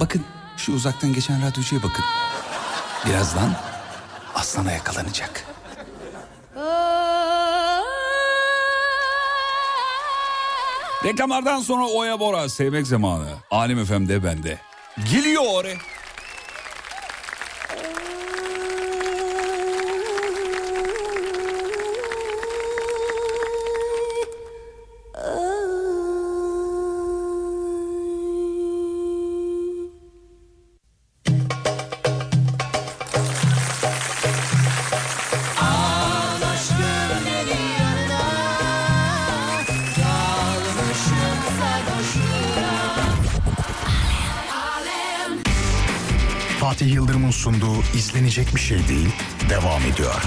Bakın 0.00 0.24
şu 0.56 0.72
uzaktan 0.72 1.12
geçen 1.12 1.42
radyocuya 1.46 1.82
bakın. 1.82 2.04
Birazdan 3.06 3.56
aslana 4.34 4.72
yakalanacak. 4.72 5.46
Reklamlardan 11.04 11.60
sonra 11.60 11.84
Oya 11.86 12.20
Bora 12.20 12.48
sevmek 12.48 12.86
zamanı. 12.86 13.28
Alim 13.50 13.84
FM'de 13.84 14.24
bende. 14.24 14.58
Geliyor 15.12 15.64
sunduğu 47.40 47.82
izlenecek 47.94 48.54
bir 48.54 48.60
şey 48.60 48.88
değil 48.88 49.08
devam 49.50 49.82
ediyor. 49.82 50.22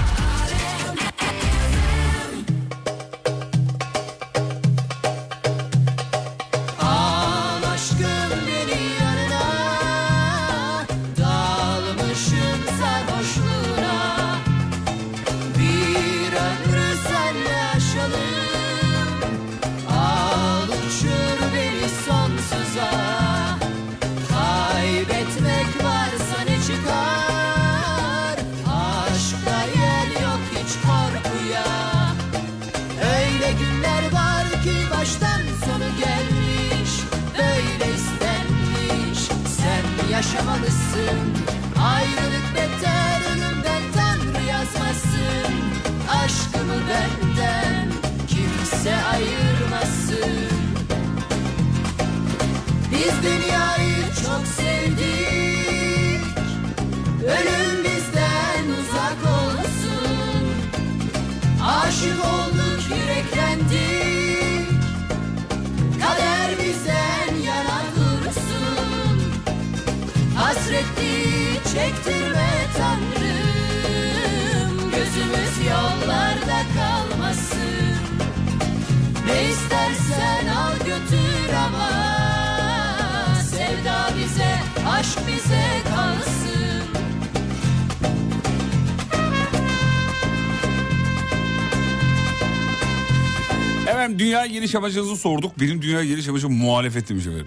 Dünya 94.18 94.46
geliş 94.46 94.74
amacınızı 94.74 95.16
sorduk. 95.16 95.60
Benim 95.60 95.82
dünya 95.82 96.04
geliş 96.04 96.28
amacım 96.28 96.52
muhalefet 96.52 97.08
demiş 97.08 97.26
efendim. 97.26 97.46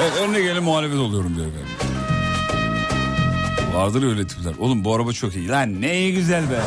Evet, 0.00 0.12
önüne 0.22 0.40
gelen 0.40 0.62
muhalefet 0.62 0.98
oluyorum 0.98 1.36
diyor 1.36 1.46
efendim. 1.46 1.68
Vardır 3.74 4.02
öyle 4.02 4.26
tipler. 4.26 4.52
Oğlum 4.58 4.84
bu 4.84 4.94
araba 4.94 5.12
çok 5.12 5.36
iyi. 5.36 5.48
Lan 5.48 5.80
ne 5.80 6.10
güzel 6.10 6.50
be. 6.50 6.60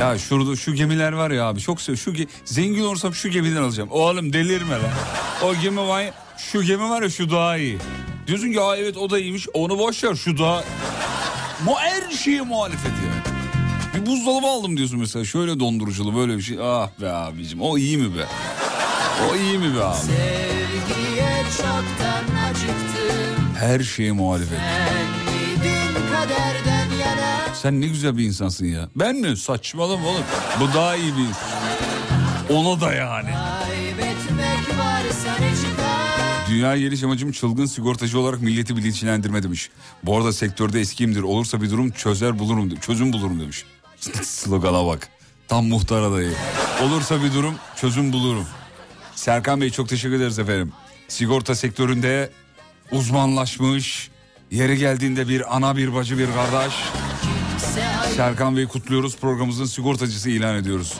Ya 0.00 0.18
şurada 0.18 0.56
şu 0.56 0.74
gemiler 0.74 1.12
var 1.12 1.30
ya 1.30 1.44
abi 1.44 1.60
çok 1.60 1.80
sev. 1.80 1.96
Şu 1.96 2.10
ge- 2.10 2.28
zengin 2.44 2.84
olursam 2.84 3.14
şu 3.14 3.28
gemiden 3.28 3.62
alacağım. 3.62 3.88
Oğlum 3.92 4.32
delirme 4.32 4.74
lan. 4.74 4.90
O 5.44 5.54
gemi 5.54 5.80
var 5.88 6.02
ya, 6.02 6.14
şu 6.38 6.62
gemi 6.62 6.90
var 6.90 7.02
ya 7.02 7.10
şu 7.10 7.30
daha 7.30 7.56
iyi. 7.56 7.78
Diyorsun 8.26 8.52
ki 8.52 8.60
Aa, 8.60 8.76
evet 8.76 8.96
o 8.96 9.10
da 9.10 9.18
iyiymiş. 9.18 9.46
Onu 9.54 9.78
boş 9.78 10.04
ver 10.04 10.14
şu 10.14 10.38
daha. 10.38 10.64
Mu 11.64 11.74
her 11.78 12.10
şeye 12.16 12.40
muhalefet 12.42 12.90
ya. 12.92 13.27
Bir 14.00 14.06
buzdolabı 14.06 14.46
aldım 14.46 14.76
diyorsun 14.76 14.98
mesela. 14.98 15.24
Şöyle 15.24 15.60
donduruculu 15.60 16.16
böyle 16.16 16.36
bir 16.36 16.42
şey. 16.42 16.58
Ah 16.62 16.88
be 17.00 17.10
abicim 17.12 17.60
o 17.62 17.78
iyi 17.78 17.96
mi 17.98 18.18
be? 18.18 18.26
O 19.30 19.36
iyi 19.36 19.58
mi 19.58 19.74
be 19.74 19.84
abi? 19.84 19.96
Her 23.58 23.80
şeye 23.80 24.12
muhalefet. 24.12 24.58
Sen 27.62 27.80
ne 27.80 27.86
güzel 27.86 28.18
bir 28.18 28.24
insansın 28.24 28.66
ya. 28.66 28.88
Ben 28.96 29.16
mi? 29.16 29.36
Saçmalama 29.36 30.08
oğlum. 30.08 30.24
Bu 30.60 30.74
daha 30.74 30.96
iyi 30.96 31.12
bir 31.16 31.20
insan. 31.22 31.48
Ona 32.56 32.80
da 32.80 32.92
yani. 32.92 33.28
Dünya 36.50 36.76
geliş 36.76 37.02
amacım 37.02 37.32
çılgın 37.32 37.66
sigortacı 37.66 38.20
olarak 38.20 38.42
milleti 38.42 38.76
bilinçlendirme 38.76 39.42
demiş. 39.42 39.70
Bu 40.04 40.16
arada 40.16 40.32
sektörde 40.32 40.80
eskiyimdir. 40.80 41.22
Olursa 41.22 41.62
bir 41.62 41.70
durum 41.70 41.90
çözer 41.90 42.38
bulurum. 42.38 42.76
Çözüm 42.76 43.12
bulurum 43.12 43.40
demiş. 43.40 43.64
Slogana 44.22 44.86
bak. 44.86 45.08
Tam 45.48 45.66
muhtar 45.66 46.02
adayı. 46.02 46.32
Olursa 46.82 47.22
bir 47.22 47.32
durum 47.34 47.54
çözüm 47.76 48.12
bulurum. 48.12 48.46
Serkan 49.14 49.60
Bey 49.60 49.70
çok 49.70 49.88
teşekkür 49.88 50.16
ederiz 50.16 50.38
efendim. 50.38 50.72
Sigorta 51.08 51.54
sektöründe 51.54 52.30
uzmanlaşmış. 52.92 54.10
Yeri 54.50 54.78
geldiğinde 54.78 55.28
bir 55.28 55.56
ana 55.56 55.76
bir 55.76 55.94
bacı 55.94 56.18
bir 56.18 56.28
kardeş. 56.34 56.74
Serkan 58.16 58.56
Bey'i 58.56 58.68
kutluyoruz. 58.68 59.16
Programımızın 59.16 59.64
sigortacısı 59.64 60.30
ilan 60.30 60.56
ediyoruz. 60.56 60.94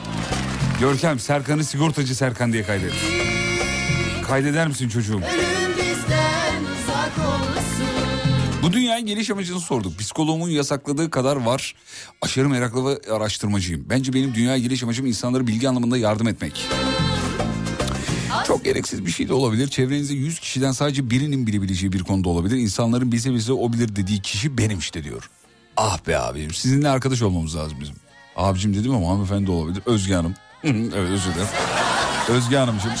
Görkem 0.79 1.19
Serkan'ı 1.19 1.63
sigortacı 1.63 2.15
Serkan 2.15 2.53
diye 2.53 2.63
kaydet. 2.63 2.93
Kaydeder 4.27 4.67
misin 4.67 4.89
çocuğum? 4.89 5.21
Bu 8.63 8.73
dünyaya 8.73 8.99
geliş 8.99 9.29
amacını 9.29 9.59
sorduk. 9.59 9.99
Psikoloğumun 9.99 10.49
yasakladığı 10.49 11.09
kadar 11.09 11.35
var. 11.35 11.75
Aşırı 12.21 12.49
meraklı 12.49 12.85
ve 12.85 13.13
araştırmacıyım. 13.13 13.85
Bence 13.89 14.13
benim 14.13 14.33
dünyaya 14.35 14.57
geliş 14.57 14.83
amacım 14.83 15.05
insanlara 15.05 15.47
bilgi 15.47 15.69
anlamında 15.69 15.97
yardım 15.97 16.27
etmek. 16.27 16.65
Çok 18.47 18.63
gereksiz 18.65 19.05
bir 19.05 19.11
şey 19.11 19.29
de 19.29 19.33
olabilir. 19.33 19.67
Çevrenizde 19.67 20.13
100 20.13 20.39
kişiden 20.39 20.71
sadece 20.71 21.09
birinin 21.09 21.47
bilebileceği 21.47 21.93
bir 21.93 22.03
konuda 22.03 22.29
olabilir. 22.29 22.57
İnsanların 22.57 23.11
bize 23.11 23.33
bize 23.33 23.53
o 23.53 23.73
bilir 23.73 23.95
dediği 23.95 24.21
kişi 24.21 24.57
benim 24.57 24.79
işte 24.79 25.03
diyor. 25.03 25.29
Ah 25.77 26.07
be 26.07 26.19
abim 26.19 26.53
sizinle 26.53 26.89
arkadaş 26.89 27.21
olmamız 27.21 27.55
lazım 27.55 27.77
bizim. 27.81 27.95
Abicim 28.35 28.73
dedim 28.75 28.95
ama 28.95 29.09
hanımefendi 29.09 29.51
olabilir. 29.51 29.83
Özge 29.85 30.13
Hanım. 30.13 30.33
evet 30.63 30.93
özür 30.93 31.33
dilerim. 31.33 31.47
Özge 32.29 32.57
Hanımcığım. 32.57 32.91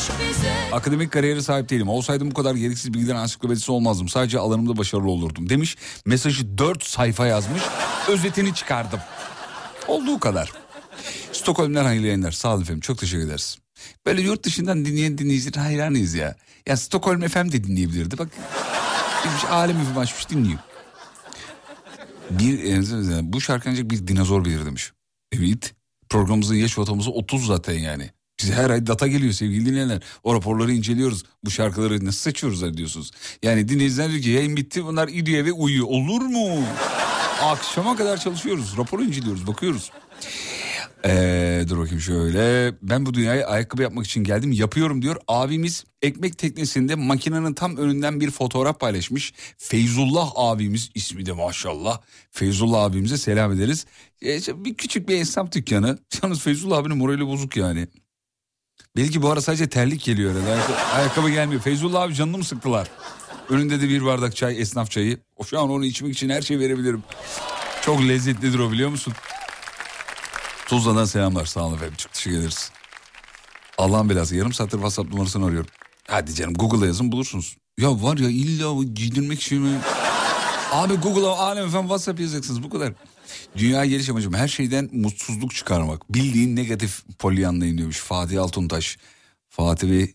Akademik 0.71 1.11
kariyere 1.11 1.41
sahip 1.41 1.69
değilim. 1.69 1.89
Olsaydım 1.89 2.31
bu 2.31 2.33
kadar 2.33 2.55
gereksiz 2.55 2.93
bilgilerin 2.93 3.17
ansiklopedisi 3.17 3.71
olmazdım. 3.71 4.09
Sadece 4.09 4.39
alanımda 4.39 4.77
başarılı 4.77 5.11
olurdum 5.11 5.49
demiş. 5.49 5.77
Mesajı 6.05 6.57
4 6.57 6.83
sayfa 6.83 7.27
yazmış. 7.27 7.61
Özetini 8.07 8.55
çıkardım. 8.55 8.99
Olduğu 9.87 10.19
kadar. 10.19 10.51
Stockholm'den 11.31 11.85
hayırlı 11.85 12.05
yayınlar. 12.05 12.31
Sağ 12.31 12.53
olun 12.53 12.61
efendim. 12.61 12.81
Çok 12.81 12.97
teşekkür 12.97 13.25
ederiz. 13.25 13.57
Böyle 14.05 14.21
yurt 14.21 14.43
dışından 14.43 14.85
dinleyen 14.85 15.17
dinleyicilerin 15.17 15.59
hayranıyız 15.59 16.13
ya. 16.13 16.35
Ya 16.67 16.77
Stockholm 16.77 17.27
FM 17.27 17.51
de 17.51 17.63
dinleyebilirdi. 17.63 18.17
Bak 18.17 18.27
bir 19.25 19.53
alem 19.53 19.83
FM 19.83 19.99
açmış 19.99 20.29
dinliyor. 20.29 20.59
Bir, 22.29 23.33
bu 23.33 23.41
şarkı 23.41 23.69
ancak 23.69 23.91
bir 23.91 24.07
dinozor 24.07 24.45
bilir 24.45 24.65
demiş. 24.65 24.91
Evet. 25.31 25.73
Programımızın 26.09 26.55
yaş 26.55 26.77
ortalaması 26.77 27.11
30 27.11 27.45
zaten 27.45 27.73
yani. 27.73 28.09
Bize 28.41 28.53
her 28.53 28.69
ay 28.69 28.87
data 28.87 29.07
geliyor 29.07 29.33
sevgili 29.33 29.65
dinleyenler. 29.65 30.01
O 30.23 30.33
raporları 30.33 30.71
inceliyoruz. 30.71 31.23
Bu 31.45 31.51
şarkıları 31.51 32.05
nasıl 32.05 32.19
seçiyoruz 32.19 32.77
diyorsunuz. 32.77 33.11
Yani 33.43 33.69
dinleyiciler 33.69 34.11
diyor 34.11 34.21
ki 34.21 34.29
yayın 34.29 34.57
bitti 34.57 34.85
bunlar 34.85 35.07
gidiyor 35.07 35.45
ve 35.45 35.51
uyuyor. 35.51 35.85
Olur 35.89 36.21
mu? 36.21 36.63
Akşama 37.41 37.95
kadar 37.95 38.17
çalışıyoruz. 38.17 38.77
Raporu 38.77 39.03
inceliyoruz 39.03 39.47
bakıyoruz. 39.47 39.91
Ee, 41.05 41.65
dur 41.69 41.77
bakayım 41.77 41.99
şöyle. 41.99 42.73
Ben 42.81 43.05
bu 43.05 43.13
dünyaya 43.13 43.47
ayakkabı 43.47 43.81
yapmak 43.81 44.05
için 44.05 44.23
geldim. 44.23 44.51
Yapıyorum 44.51 45.01
diyor. 45.01 45.15
Abimiz 45.27 45.83
ekmek 46.01 46.37
teknesinde 46.37 46.95
makinenin 46.95 47.53
tam 47.53 47.77
önünden 47.77 48.19
bir 48.19 48.31
fotoğraf 48.31 48.79
paylaşmış. 48.79 49.33
Feyzullah 49.57 50.31
abimiz 50.35 50.89
ismi 50.95 51.25
de 51.25 51.31
maşallah. 51.31 52.01
Feyzullah 52.31 52.83
abimize 52.83 53.17
selam 53.17 53.51
ederiz. 53.51 53.85
Ee, 54.25 54.65
bir 54.65 54.73
küçük 54.73 55.09
bir 55.09 55.21
esnaf 55.21 55.51
dükkanı. 55.51 55.99
Yalnız 56.23 56.39
Feyzullah 56.39 56.77
abinin 56.77 56.97
morali 56.97 57.27
bozuk 57.27 57.57
yani. 57.57 57.87
Belki 58.97 59.21
bu 59.21 59.29
ara 59.29 59.41
sadece 59.41 59.69
terlik 59.69 60.03
geliyor 60.03 60.33
herhalde. 60.35 60.51
Ayak- 60.51 60.93
Ayakkabı 60.95 61.29
gelmiyor. 61.29 61.61
Feyzullah 61.61 62.01
abi 62.01 62.13
canını 62.15 62.37
mı 62.37 62.43
sıktılar? 62.43 62.87
Önünde 63.49 63.81
de 63.81 63.89
bir 63.89 64.05
bardak 64.05 64.35
çay, 64.35 64.61
esnaf 64.61 64.91
çayı. 64.91 65.19
O 65.37 65.43
şu 65.45 65.59
an 65.59 65.69
onu 65.69 65.85
içmek 65.85 66.13
için 66.13 66.29
her 66.29 66.41
şeyi 66.41 66.59
verebilirim. 66.59 67.03
Çok 67.81 68.01
lezzetlidir 68.01 68.59
o 68.59 68.71
biliyor 68.71 68.89
musun? 68.89 69.13
Tuzla'dan 70.67 71.05
selamlar 71.05 71.45
sağ 71.45 71.61
olun 71.65 71.75
efendim. 71.75 71.95
Teşekkür 72.13 72.37
ederiz. 72.39 72.71
Allah'ın 73.77 74.09
belası 74.09 74.35
yarım 74.35 74.53
saattir 74.53 74.77
WhatsApp 74.77 75.09
numarasını 75.13 75.45
arıyorum. 75.45 75.69
Hadi 76.07 76.33
canım 76.35 76.53
Google'a 76.53 76.87
yazın 76.87 77.11
bulursunuz. 77.11 77.57
Ya 77.79 78.03
var 78.03 78.17
ya 78.17 78.29
illa 78.29 78.83
giydirmek 78.83 79.41
için 79.41 79.61
mi? 79.61 79.77
Abi 80.71 80.93
Google'a 80.95 81.37
alem 81.39 81.65
efendim 81.67 81.87
WhatsApp 81.87 82.19
yazacaksınız 82.19 82.63
bu 82.63 82.69
kadar. 82.69 82.93
Dünya 83.57 83.85
geliş 83.85 84.09
amacım 84.09 84.33
her 84.33 84.47
şeyden 84.47 84.89
mutsuzluk 84.91 85.55
çıkarmak. 85.55 86.13
Bildiğin 86.13 86.55
negatif 86.55 87.03
polyanla 87.19 87.65
iniyormuş 87.65 87.97
Fatih 87.97 88.41
Altuntaş. 88.41 88.97
Fatih 89.49 90.07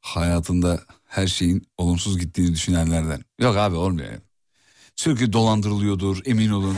hayatında 0.00 0.80
her 1.04 1.26
şeyin 1.26 1.66
olumsuz 1.76 2.18
gittiğini 2.18 2.52
düşünenlerden. 2.54 3.24
Yok 3.40 3.56
abi 3.56 3.76
olmuyor. 3.76 4.08
yani. 4.08 4.20
Sürekli 4.96 5.32
dolandırılıyordur 5.32 6.20
emin 6.24 6.50
olun. 6.50 6.76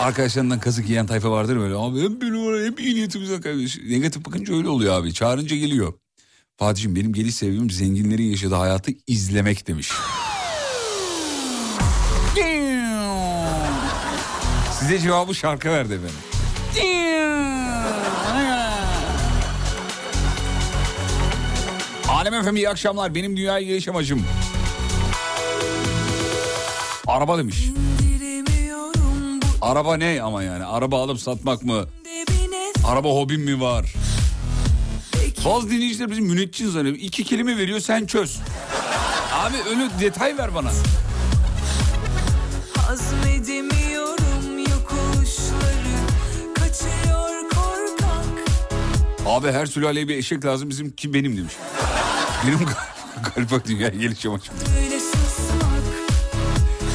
Arkadaşlarından 0.00 0.60
kazık 0.60 0.88
yiyen 0.88 1.06
tayfa 1.06 1.30
vardır 1.30 1.56
böyle. 1.56 1.74
Abi 1.74 2.02
hep 2.02 2.22
bir 2.22 2.32
numara 2.32 2.64
hep 2.64 2.80
iyi 2.80 2.94
niyetimizden 2.94 3.40
kaybediyoruz. 3.40 3.78
Negatif 3.84 4.24
bakınca 4.24 4.54
öyle 4.54 4.68
oluyor 4.68 4.94
abi. 4.94 5.14
Çağırınca 5.14 5.56
geliyor. 5.56 5.92
Fatih'im 6.56 6.96
benim 6.96 7.12
geliş 7.12 7.34
sebebim 7.34 7.70
zenginlerin 7.70 8.30
yaşadığı 8.30 8.54
hayatı 8.54 8.92
izlemek 9.06 9.66
demiş. 9.66 9.90
Size 14.92 15.02
cevabı 15.04 15.34
şarkı 15.34 15.70
verdi 15.70 15.94
efendim. 15.94 16.16
Alem 22.08 22.34
efendim 22.34 22.56
iyi 22.56 22.68
akşamlar. 22.68 23.14
Benim 23.14 23.36
dünyaya 23.36 23.62
geliş 23.62 23.88
amacım. 23.88 24.22
Araba 27.06 27.38
demiş. 27.38 27.68
Araba 29.62 29.96
ne 29.96 30.22
ama 30.22 30.42
yani? 30.42 30.64
Araba 30.64 31.02
alıp 31.02 31.20
satmak 31.20 31.62
mı? 31.62 31.84
Araba 32.86 33.08
hobim 33.08 33.40
mi 33.40 33.60
var? 33.60 33.92
Bazı 35.44 35.70
dinleyiciler 35.70 36.10
bizim 36.10 36.24
müneccin 36.24 36.70
zannediyor. 36.70 36.96
İki 36.96 37.24
kelime 37.24 37.56
veriyor 37.56 37.80
sen 37.80 38.06
çöz. 38.06 38.38
Abi 39.34 39.56
öyle 39.70 39.90
detay 40.00 40.38
ver 40.38 40.54
bana. 40.54 40.70
Abi 49.32 49.52
her 49.52 49.66
sülaleye 49.66 50.08
bir 50.08 50.16
eşek 50.16 50.44
lazım 50.44 50.70
bizim 50.70 50.90
kim 50.90 51.14
benim 51.14 51.36
demiş. 51.36 51.52
Benim 52.46 52.58
gal- 52.58 53.34
galiba 53.34 53.64
dünyaya 53.64 53.88
geliş 53.88 54.26
amacım. 54.26 54.54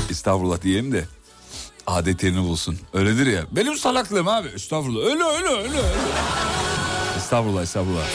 Estağfurullah 0.10 0.62
diyelim 0.62 0.92
de 0.92 1.06
adet 1.88 2.24
yerini 2.24 2.44
bulsun. 2.44 2.80
Öyledir 2.94 3.26
ya. 3.28 3.44
Benim 3.52 3.78
salaklığım 3.78 4.28
abi. 4.28 4.48
Estağfurullah. 4.48 5.06
Öyle 5.06 5.24
öyle 5.24 5.48
öyle 5.48 5.58
öyle. 5.58 5.82
Estağfurullah 7.18 7.64
estağfurullah. 7.64 8.06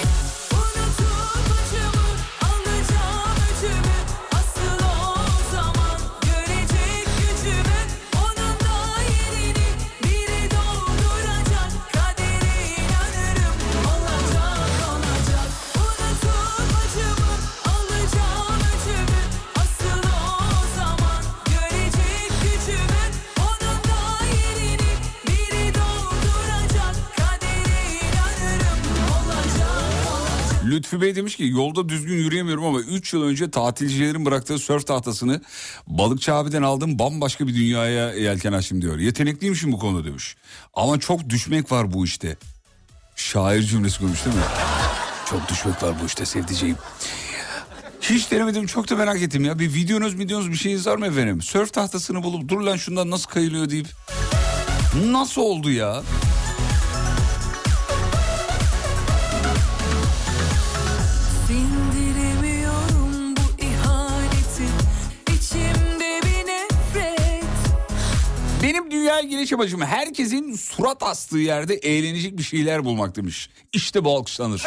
Bey 31.03 31.17
demiş 31.17 31.37
ki 31.37 31.45
yolda 31.47 31.89
düzgün 31.89 32.17
yürüyemiyorum 32.17 32.65
ama 32.65 32.81
3 32.81 33.13
yıl 33.13 33.23
önce 33.23 33.51
tatilcilerin 33.51 34.25
bıraktığı 34.25 34.59
sörf 34.59 34.87
tahtasını 34.87 35.41
balıkçı 35.87 36.35
abiden 36.35 36.63
aldım 36.63 36.99
bambaşka 36.99 37.47
bir 37.47 37.55
dünyaya 37.55 38.13
yelken 38.13 38.53
açtım 38.53 38.83
diyor. 38.83 38.99
Yetenekliymişim 38.99 39.73
bu 39.73 39.79
konuda 39.79 40.05
demiş. 40.05 40.37
Ama 40.75 41.01
çok 41.01 41.29
düşmek 41.29 41.73
var 41.73 41.93
bu 41.93 42.05
işte. 42.05 42.37
Şair 43.17 43.63
cümlesi 43.63 43.99
koymuş 43.99 44.25
değil 44.25 44.37
mi? 44.37 44.43
Çok 45.31 45.49
düşmek 45.49 45.83
var 45.83 45.95
bu 46.03 46.07
işte 46.07 46.27
sevdiceğim. 46.27 46.77
Hiç 48.01 48.31
denemedim 48.31 48.67
çok 48.67 48.91
da 48.91 48.97
merak 48.97 49.23
ettim 49.23 49.45
ya. 49.45 49.59
Bir 49.59 49.75
videonuz 49.75 50.19
videonuz 50.19 50.51
bir 50.51 50.57
şeyiniz 50.57 50.87
var 50.87 50.97
mı 50.97 51.07
efendim? 51.07 51.43
Sörf 51.43 51.73
tahtasını 51.73 52.23
bulup 52.23 52.49
dur 52.49 52.61
lan 52.61 52.77
şundan 52.77 53.11
nasıl 53.11 53.31
kayılıyor 53.31 53.71
deyip. 53.71 53.89
Nasıl 55.05 55.43
oldu 55.43 55.71
ya? 55.71 56.03
Benim 68.63 68.91
dünyaya 68.91 69.23
geliş 69.23 69.53
amacım 69.53 69.81
herkesin 69.81 70.57
surat 70.57 71.03
astığı 71.03 71.39
yerde 71.39 71.75
eğlenecek 71.75 72.39
bir 72.39 72.43
şeyler 72.43 72.85
bulmak 72.85 73.17
demiş. 73.17 73.51
İşte 73.73 74.05
bu 74.05 74.17
alkışlanır. 74.17 74.67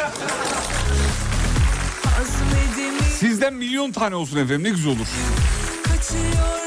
Sizden 3.18 3.54
milyon 3.54 3.92
tane 3.92 4.14
olsun 4.14 4.36
efendim 4.36 4.64
ne 4.64 4.70
güzel 4.70 4.92
olur. 4.92 5.06
kaçıyor 5.84 6.65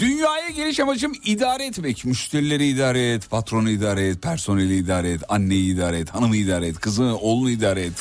Dünyaya 0.00 0.50
geliş 0.50 0.80
amacım 0.80 1.12
idare 1.24 1.66
etmek. 1.66 2.04
Müşterileri 2.04 2.66
idare 2.66 3.12
et, 3.12 3.30
patronu 3.30 3.70
idare 3.70 4.08
et, 4.08 4.22
personeli 4.22 4.76
idare 4.76 5.10
et, 5.10 5.20
anneyi 5.28 5.74
idare 5.74 5.98
et, 5.98 6.10
hanımı 6.10 6.36
idare 6.36 6.66
et, 6.66 6.80
kızını, 6.80 7.16
oğlunu 7.18 7.50
idare 7.50 7.82
et. 7.82 7.92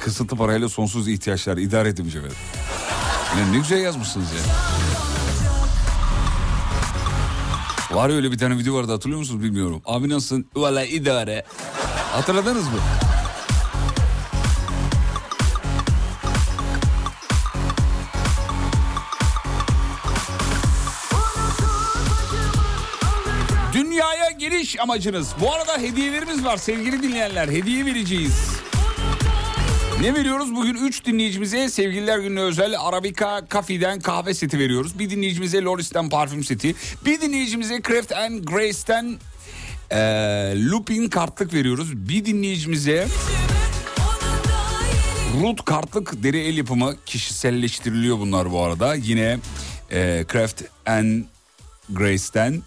Kısıtlı 0.00 0.36
parayla 0.36 0.68
sonsuz 0.68 1.08
ihtiyaçlar 1.08 1.56
idare 1.56 1.88
et 1.88 1.96
demiş 1.96 2.14
efendim. 2.14 2.36
Ya 3.38 3.46
ne 3.46 3.58
güzel 3.58 3.78
yazmışsınız 3.78 4.26
ya. 4.32 4.42
Var 7.96 8.08
ya 8.08 8.16
öyle 8.16 8.32
bir 8.32 8.38
tane 8.38 8.58
video 8.58 8.74
vardı 8.74 8.92
hatırlıyor 8.92 9.18
musunuz 9.18 9.42
bilmiyorum. 9.42 9.82
Abi 9.84 10.08
nasılsın? 10.08 10.46
Valla 10.54 10.84
idare. 10.84 11.44
Hatırladınız 12.12 12.64
mı? 12.64 12.78
Geliş 24.66 24.80
amacınız. 24.80 25.28
Bu 25.40 25.54
arada 25.54 25.78
hediyelerimiz 25.78 26.44
var 26.44 26.56
sevgili 26.56 27.02
dinleyenler. 27.02 27.48
Hediye 27.48 27.86
vereceğiz. 27.86 28.50
Ne 30.00 30.14
veriyoruz? 30.14 30.54
Bugün 30.54 30.74
3 30.74 31.04
dinleyicimize 31.04 31.68
sevgililer 31.68 32.18
gününe 32.18 32.40
özel 32.40 32.74
Arabica 32.80 33.42
Coffee'den 33.50 34.00
kahve 34.00 34.34
seti 34.34 34.58
veriyoruz. 34.58 34.98
Bir 34.98 35.10
dinleyicimize 35.10 35.62
Loris'ten 35.62 36.08
parfüm 36.08 36.44
seti. 36.44 36.74
Bir 37.04 37.20
dinleyicimize 37.20 37.82
Craft 37.88 38.12
and 38.12 38.44
Grace'ten 38.44 39.18
eee 39.90 40.64
Lupin 40.70 41.08
kartlık 41.08 41.54
veriyoruz. 41.54 42.08
Bir 42.08 42.24
dinleyicimize 42.24 43.08
Root 45.42 45.64
kartlık 45.64 46.22
deri 46.22 46.38
el 46.40 46.56
yapımı 46.56 46.94
kişiselleştiriliyor 47.06 48.18
bunlar 48.18 48.52
bu 48.52 48.62
arada. 48.62 48.94
Yine 48.94 49.38
eee 49.90 50.26
Craft 50.32 50.62
and 50.86 51.24
Grace'ten 51.90 52.62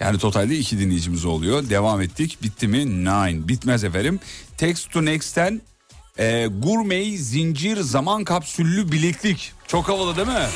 yani 0.00 0.18
totalde 0.18 0.58
iki 0.58 0.78
dinleyicimiz 0.78 1.24
oluyor. 1.24 1.70
Devam 1.70 2.02
ettik. 2.02 2.38
Bitti 2.42 2.68
mi? 2.68 2.86
Nine. 2.86 3.48
Bitmez 3.48 3.84
efendim. 3.84 4.20
Text 4.56 4.90
to 4.90 5.04
Next'ten 5.04 5.60
e, 6.18 6.46
gurme 6.46 7.16
zincir 7.16 7.80
zaman 7.80 8.24
kapsüllü 8.24 8.92
bileklik. 8.92 9.52
Çok 9.66 9.88
havalı 9.88 10.16
değil 10.16 10.28
mi? 10.28 10.46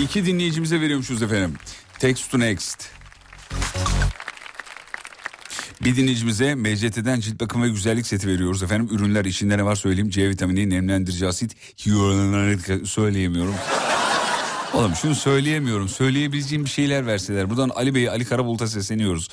İki 0.00 0.26
dinleyicimize 0.26 0.80
veriyormuşuz 0.80 1.22
efendim. 1.22 1.54
Text 1.98 2.30
to 2.30 2.38
Next. 2.38 2.88
Bir 5.80 5.96
dinleyicimize 5.96 6.54
MCT'den 6.54 7.20
cilt 7.20 7.40
bakım 7.40 7.62
ve 7.62 7.68
güzellik 7.68 8.06
seti 8.06 8.28
veriyoruz 8.28 8.62
efendim. 8.62 8.96
Ürünler 8.96 9.24
içinde 9.24 9.58
ne 9.58 9.64
var 9.64 9.74
söyleyeyim. 9.74 10.10
C 10.10 10.28
vitamini, 10.28 10.70
nemlendirici 10.70 11.26
asit, 11.26 11.56
hyaluronik 11.86 12.88
söyleyemiyorum. 12.88 13.54
Oğlum 14.74 14.94
şunu 14.94 15.14
söyleyemiyorum. 15.14 15.88
Söyleyebileceğim 15.88 16.64
bir 16.64 16.70
şeyler 16.70 17.06
verseler. 17.06 17.50
Buradan 17.50 17.68
Ali 17.68 17.94
Bey, 17.94 18.08
Ali 18.08 18.24
Karabulut'a 18.24 18.66
sesleniyoruz. 18.66 19.28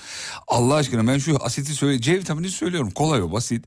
Allah 0.48 0.76
aşkına 0.76 1.08
ben 1.08 1.18
şu 1.18 1.38
asiti 1.44 1.74
söyle, 1.74 2.02
C 2.02 2.14
vitamini 2.14 2.50
söylüyorum. 2.50 2.92
Kolay 2.92 3.22
o, 3.22 3.32
basit. 3.32 3.66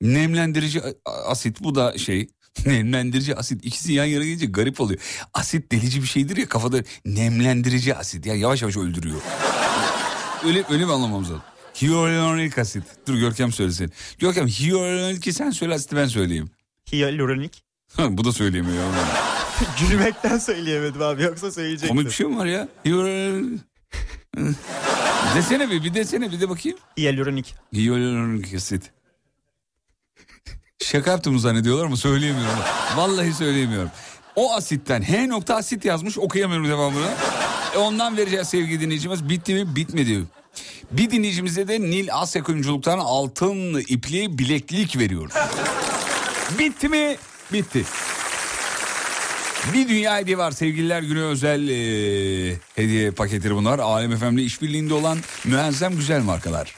Nemlendirici 0.00 0.82
asit 1.26 1.60
bu 1.60 1.74
da 1.74 1.98
şey. 1.98 2.28
Nemlendirici 2.66 3.36
asit 3.36 3.64
ikisi 3.64 3.92
yan 3.92 4.04
yana 4.04 4.24
gelince 4.24 4.46
garip 4.46 4.80
oluyor. 4.80 5.00
Asit 5.34 5.72
delici 5.72 6.02
bir 6.02 6.06
şeydir 6.06 6.36
ya 6.36 6.48
kafada 6.48 6.82
nemlendirici 7.04 7.94
asit 7.94 8.26
ya 8.26 8.34
yavaş 8.34 8.62
yavaş 8.62 8.76
öldürüyor. 8.76 9.20
öyle 10.44 10.64
öyle 10.70 10.84
mi 10.84 10.92
anlamamız 10.92 11.30
lazım? 11.30 11.42
Hyaluronik 11.74 12.58
asit. 12.58 12.84
Dur 13.06 13.14
Görkem 13.14 13.52
söylesin. 13.52 13.92
Görkem 14.18 14.46
hyaluronik 14.46 15.34
sen 15.34 15.50
söyle 15.50 15.74
asiti 15.74 15.96
ben 15.96 16.06
söyleyeyim. 16.06 16.50
Hyaluronik. 16.92 17.62
Bu 17.98 18.24
da 18.24 18.32
söyleyemiyor. 18.32 18.84
Gülmekten 19.80 20.38
söyleyemedim 20.38 21.02
abi 21.02 21.22
yoksa 21.22 21.52
söyleyecektim. 21.52 21.88
Komik 21.88 22.06
bir 22.06 22.12
şey 22.12 22.26
mi 22.26 22.38
var 22.38 22.46
ya? 22.46 22.68
desene 25.36 25.70
bir, 25.70 25.84
bir 25.84 25.94
desene 25.94 26.32
bir 26.32 26.40
de 26.40 26.48
bakayım. 26.48 26.78
Hyaluronik. 26.96 27.54
Hyaluronik 27.74 28.54
asit. 28.54 28.90
Şaka 30.82 31.10
yaptığımı 31.10 31.40
zannediyorlar 31.40 31.84
ama 31.84 31.96
söyleyemiyorum. 31.96 32.58
Vallahi 32.96 33.34
söyleyemiyorum. 33.34 33.90
O 34.36 34.52
asitten 34.54 35.02
H 35.02 35.26
nokta 35.28 35.54
asit 35.56 35.84
yazmış 35.84 36.18
okuyamıyorum 36.18 36.68
devamını. 36.68 37.08
E 37.74 37.78
ondan 37.78 38.16
vereceğiz 38.16 38.48
sevgili 38.48 38.80
dinleyicimiz. 38.80 39.28
Bitti 39.28 39.54
mi? 39.54 39.76
Bitmedi. 39.76 40.24
Bir 40.90 41.10
dinleyicimize 41.10 41.68
de 41.68 41.80
Nil 41.80 42.08
Asya 42.12 42.42
Kuyumculuk'tan 42.42 42.98
altın 42.98 43.84
ipli 43.88 44.38
bileklik 44.38 44.98
veriyoruz. 44.98 45.34
Bitti 46.58 46.88
mi? 46.88 47.16
Bitti. 47.52 47.84
Bir 49.74 49.88
dünya 49.88 50.18
hediye 50.18 50.38
var 50.38 50.50
sevgililer 50.52 51.02
günü 51.02 51.20
özel 51.20 51.68
e, 51.68 52.56
hediye 52.74 53.10
paketleri 53.10 53.54
bunlar. 53.54 53.78
Alem 53.78 54.16
FM'le 54.16 54.38
işbirliğinde 54.38 54.94
olan 54.94 55.18
müezzem 55.44 55.96
güzel 55.96 56.22
markalar. 56.22 56.74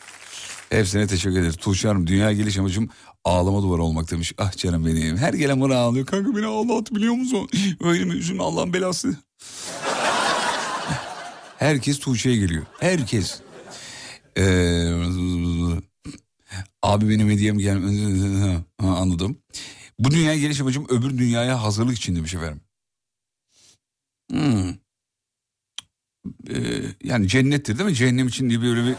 Hepsine 0.71 1.07
teşekkür 1.07 1.41
ederiz. 1.41 1.57
Tuğçe 1.57 1.89
Hanım 1.89 2.07
dünya 2.07 2.33
geliş 2.33 2.59
amacım 2.59 2.89
ağlama 3.25 3.63
duvarı 3.63 3.83
olmak 3.83 4.11
demiş. 4.11 4.33
Ah 4.39 4.57
canım 4.57 4.87
benim. 4.87 5.17
Her 5.17 5.35
gelen 5.35 5.61
bana 5.61 5.77
ağlıyor. 5.77 6.07
Kanka 6.07 6.37
beni 6.37 6.47
ağlat 6.47 6.91
biliyor 6.95 7.15
musun? 7.15 7.49
Öyle 7.85 8.05
mi 8.05 8.13
üzülme 8.15 8.43
Allah'ın 8.43 8.73
belası. 8.73 9.17
Herkes 11.59 11.99
Tuğçe'ye 11.99 12.37
geliyor. 12.37 12.67
Herkes. 12.81 13.41
Ee, 14.39 14.93
abi 16.83 17.09
benim 17.09 17.31
hediyem 17.31 17.59
gel 17.59 17.77
anladım. 18.79 19.39
Bu 19.99 20.11
dünyaya 20.11 20.39
geliş 20.39 20.61
amacım 20.61 20.87
öbür 20.89 21.19
dünyaya 21.19 21.63
hazırlık 21.63 21.97
için 21.97 22.17
demiş 22.17 22.35
efendim. 22.35 22.61
Hmm. 24.31 24.71
Ee, 26.51 26.83
yani 27.05 27.29
cennettir 27.29 27.79
değil 27.79 27.91
mi? 27.91 27.95
Cehennem 27.95 28.29
için 28.29 28.51
diye 28.51 28.63
böyle 28.63 28.87
bir... 28.87 28.97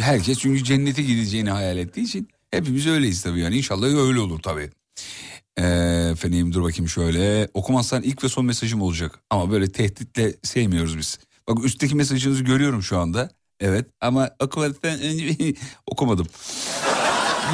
Herkes 0.00 0.38
çünkü 0.38 0.64
cennete 0.64 1.02
gideceğini 1.02 1.50
hayal 1.50 1.78
ettiği 1.78 2.00
için 2.00 2.28
hepimiz 2.50 2.86
öyleyiz 2.86 3.22
tabii 3.22 3.40
yani. 3.40 3.56
İnşallah 3.56 3.86
öyle 3.86 4.20
olur 4.20 4.38
tabii. 4.42 4.70
Ee, 5.56 5.64
efendim 6.12 6.52
dur 6.52 6.62
bakayım 6.62 6.88
şöyle. 6.88 7.48
Okumazsan 7.54 8.02
ilk 8.02 8.24
ve 8.24 8.28
son 8.28 8.44
mesajım 8.44 8.82
olacak. 8.82 9.20
Ama 9.30 9.50
böyle 9.50 9.72
tehditle 9.72 10.34
sevmiyoruz 10.42 10.98
biz. 10.98 11.18
Bak 11.48 11.64
üstteki 11.64 11.94
mesajınızı 11.94 12.44
görüyorum 12.44 12.82
şu 12.82 12.98
anda. 12.98 13.30
Evet 13.60 13.86
ama 14.00 14.30
okumadıktan 14.40 15.00
önce 15.00 15.54
okumadım. 15.86 16.26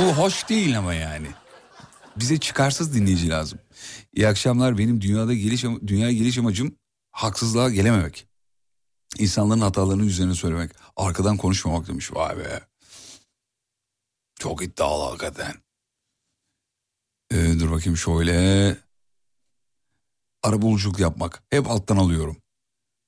Bu 0.00 0.04
hoş 0.04 0.48
değil 0.48 0.78
ama 0.78 0.94
yani. 0.94 1.26
Bize 2.16 2.38
çıkarsız 2.38 2.94
dinleyici 2.94 3.28
lazım. 3.28 3.59
İyi 4.12 4.29
akşamlar 4.29 4.79
benim 4.79 5.01
dünyada 5.01 5.35
geliş 5.35 5.64
dünyaya 5.64 6.12
geliş 6.12 6.38
amacım 6.38 6.77
haksızlığa 7.11 7.70
gelememek. 7.70 8.27
İnsanların 9.18 9.61
hatalarını 9.61 10.05
üzerine 10.05 10.35
söylemek. 10.35 10.70
Arkadan 10.96 11.37
konuşmamak 11.37 11.88
demiş. 11.88 12.14
Vay 12.14 12.38
be. 12.38 12.61
Çok 14.38 14.62
iddialı 14.62 15.03
hakikaten. 15.05 15.55
Ee, 17.31 17.61
dur 17.61 17.70
bakayım 17.70 17.96
şöyle. 17.96 18.77
Arabuluculuk 20.42 20.99
yapmak. 20.99 21.42
Hep 21.51 21.70
alttan 21.70 21.96
alıyorum. 21.96 22.37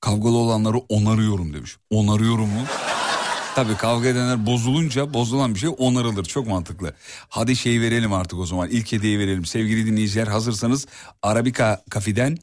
Kavgalı 0.01 0.37
olanları 0.37 0.77
onarıyorum 0.77 1.53
demiş. 1.53 1.77
Onarıyorum 1.89 2.49
mu? 2.49 2.65
Tabii 3.55 3.77
kavga 3.77 4.07
edenler 4.07 4.45
bozulunca 4.45 5.13
bozulan 5.13 5.55
bir 5.55 5.59
şey 5.59 5.69
onarılır. 5.77 6.25
Çok 6.25 6.47
mantıklı. 6.47 6.93
Hadi 7.29 7.55
şey 7.55 7.81
verelim 7.81 8.13
artık 8.13 8.39
o 8.39 8.45
zaman. 8.45 8.69
İlk 8.69 8.91
hediyeyi 8.91 9.19
verelim. 9.19 9.45
Sevgili 9.45 9.85
dinleyiciler 9.85 10.27
hazırsanız 10.27 10.87
Arabika 11.21 11.81
Kafi'den 11.89 12.37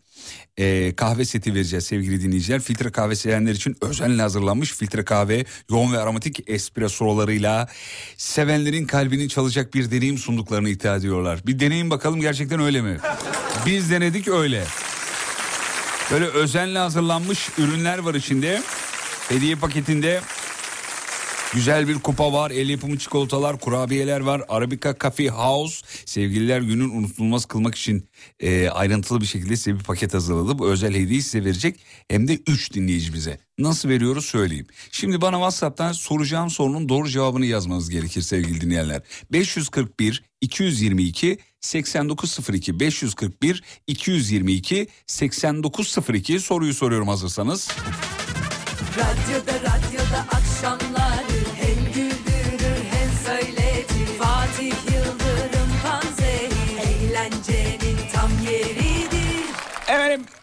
e, 0.58 0.96
kahve 0.96 1.24
seti 1.24 1.54
vereceğiz 1.54 1.84
sevgili 1.84 2.22
dinleyiciler. 2.22 2.60
Filtre 2.60 2.92
kahve 2.92 3.16
sevenler 3.16 3.52
için 3.52 3.76
özenle 3.80 4.22
hazırlanmış 4.22 4.72
filtre 4.72 5.04
kahve 5.04 5.44
yoğun 5.70 5.92
ve 5.92 5.98
aromatik 5.98 6.50
espressolarıyla 6.50 7.68
sevenlerin 8.16 8.86
kalbini 8.86 9.28
çalacak 9.28 9.74
bir 9.74 9.90
deneyim 9.90 10.18
sunduklarını 10.18 10.68
iddia 10.68 10.96
ediyorlar. 10.96 11.40
Bir 11.46 11.58
deneyin 11.58 11.90
bakalım 11.90 12.20
gerçekten 12.20 12.60
öyle 12.60 12.82
mi? 12.82 12.98
Biz 13.66 13.90
denedik 13.90 14.28
öyle. 14.28 14.64
Böyle 16.10 16.24
özenle 16.24 16.78
hazırlanmış 16.78 17.48
ürünler 17.58 17.98
var 17.98 18.14
içinde. 18.14 18.62
Hediye 19.28 19.54
paketinde 19.54 20.20
Güzel 21.54 21.88
bir 21.88 21.94
kupa 21.94 22.32
var, 22.32 22.50
el 22.50 22.68
yapımı 22.68 22.98
çikolatalar, 22.98 23.60
kurabiyeler 23.60 24.20
var. 24.20 24.42
Arabica 24.48 24.94
Coffee 25.00 25.28
House 25.28 25.86
sevgililer 26.04 26.60
günün 26.60 26.90
unutulmaz 26.90 27.44
kılmak 27.44 27.74
için 27.74 28.08
e, 28.40 28.68
ayrıntılı 28.68 29.20
bir 29.20 29.26
şekilde 29.26 29.56
size 29.56 29.78
bir 29.78 29.84
paket 29.84 30.14
hazırladı. 30.14 30.58
Bu 30.58 30.68
özel 30.68 30.94
hediyeyi 30.94 31.22
size 31.22 31.44
verecek 31.44 31.80
hem 32.08 32.28
de 32.28 32.38
3 32.46 32.72
dinleyicimize. 32.72 33.38
Nasıl 33.58 33.88
veriyoruz 33.88 34.26
söyleyeyim. 34.26 34.66
Şimdi 34.90 35.20
bana 35.20 35.36
WhatsApp'tan 35.36 35.92
soracağım 35.92 36.50
sorunun 36.50 36.88
doğru 36.88 37.08
cevabını 37.08 37.46
yazmanız 37.46 37.90
gerekir 37.90 38.22
sevgili 38.22 38.60
dinleyenler. 38.60 39.02
541 39.32 40.22
222 40.40 41.38
8902 41.60 42.80
541 42.80 43.62
222 43.86 44.88
8902 45.06 46.40
soruyu 46.40 46.74
soruyorum 46.74 47.08
hazırsanız. 47.08 47.68
Radyoda 48.96 49.52
radyoda 49.52 50.26
akşamları 50.32 51.25
Efendim 60.16 60.34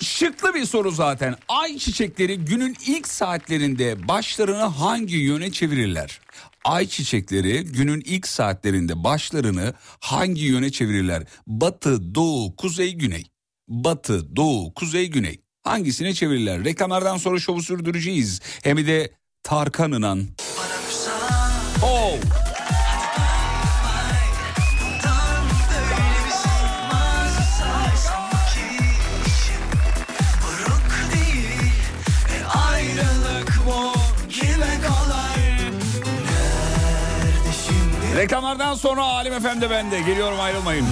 şıklı 0.00 0.54
bir 0.54 0.64
soru 0.64 0.90
zaten. 0.90 1.36
Ay 1.48 1.78
çiçekleri 1.78 2.36
günün 2.36 2.76
ilk 2.86 3.08
saatlerinde 3.08 4.08
başlarını 4.08 4.62
hangi 4.62 5.16
yöne 5.16 5.52
çevirirler? 5.52 6.20
Ay 6.64 6.88
çiçekleri 6.88 7.64
günün 7.64 8.02
ilk 8.04 8.26
saatlerinde 8.26 9.04
başlarını 9.04 9.74
hangi 10.00 10.42
yöne 10.42 10.72
çevirirler? 10.72 11.22
Batı, 11.46 12.14
doğu, 12.14 12.56
kuzey, 12.56 12.94
güney. 12.94 13.24
Batı, 13.68 14.36
doğu, 14.36 14.74
kuzey, 14.74 15.06
güney. 15.06 15.40
Hangisine 15.62 16.14
çevirirler? 16.14 16.64
Reklamlardan 16.64 17.16
sonra 17.16 17.38
şovu 17.38 17.62
sürdüreceğiz. 17.62 18.40
Hem 18.62 18.86
de 18.86 19.12
Tarkan 19.42 19.92
İnan. 19.92 20.26
Oh. 21.82 22.14
Reklamlardan 38.24 38.74
sonra 38.74 39.02
Alim 39.02 39.32
Efendi 39.32 39.70
bende. 39.70 40.00
Geliyorum 40.00 40.40
ayrılmayın. 40.40 40.86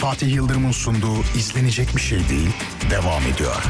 Fatih 0.00 0.34
Yıldırım'ın 0.34 0.72
sunduğu 0.72 1.20
izlenecek 1.36 1.96
bir 1.96 2.00
şey 2.00 2.28
değil 2.28 2.50
devam 2.90 3.22
ediyor. 3.22 3.62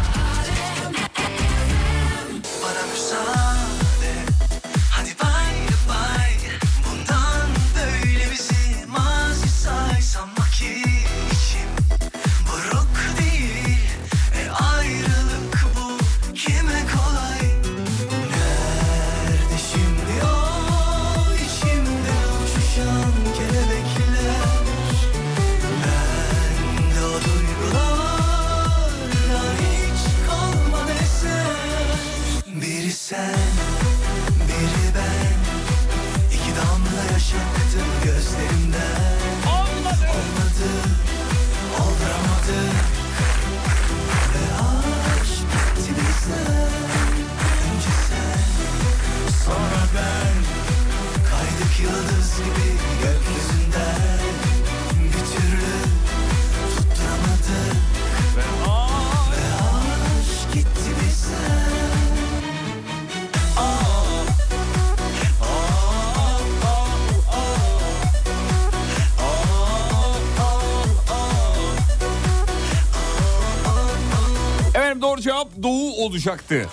doğru 75.15 75.21
cevap 75.21 75.49
Doğu 75.63 76.05
olacaktı. 76.05 76.67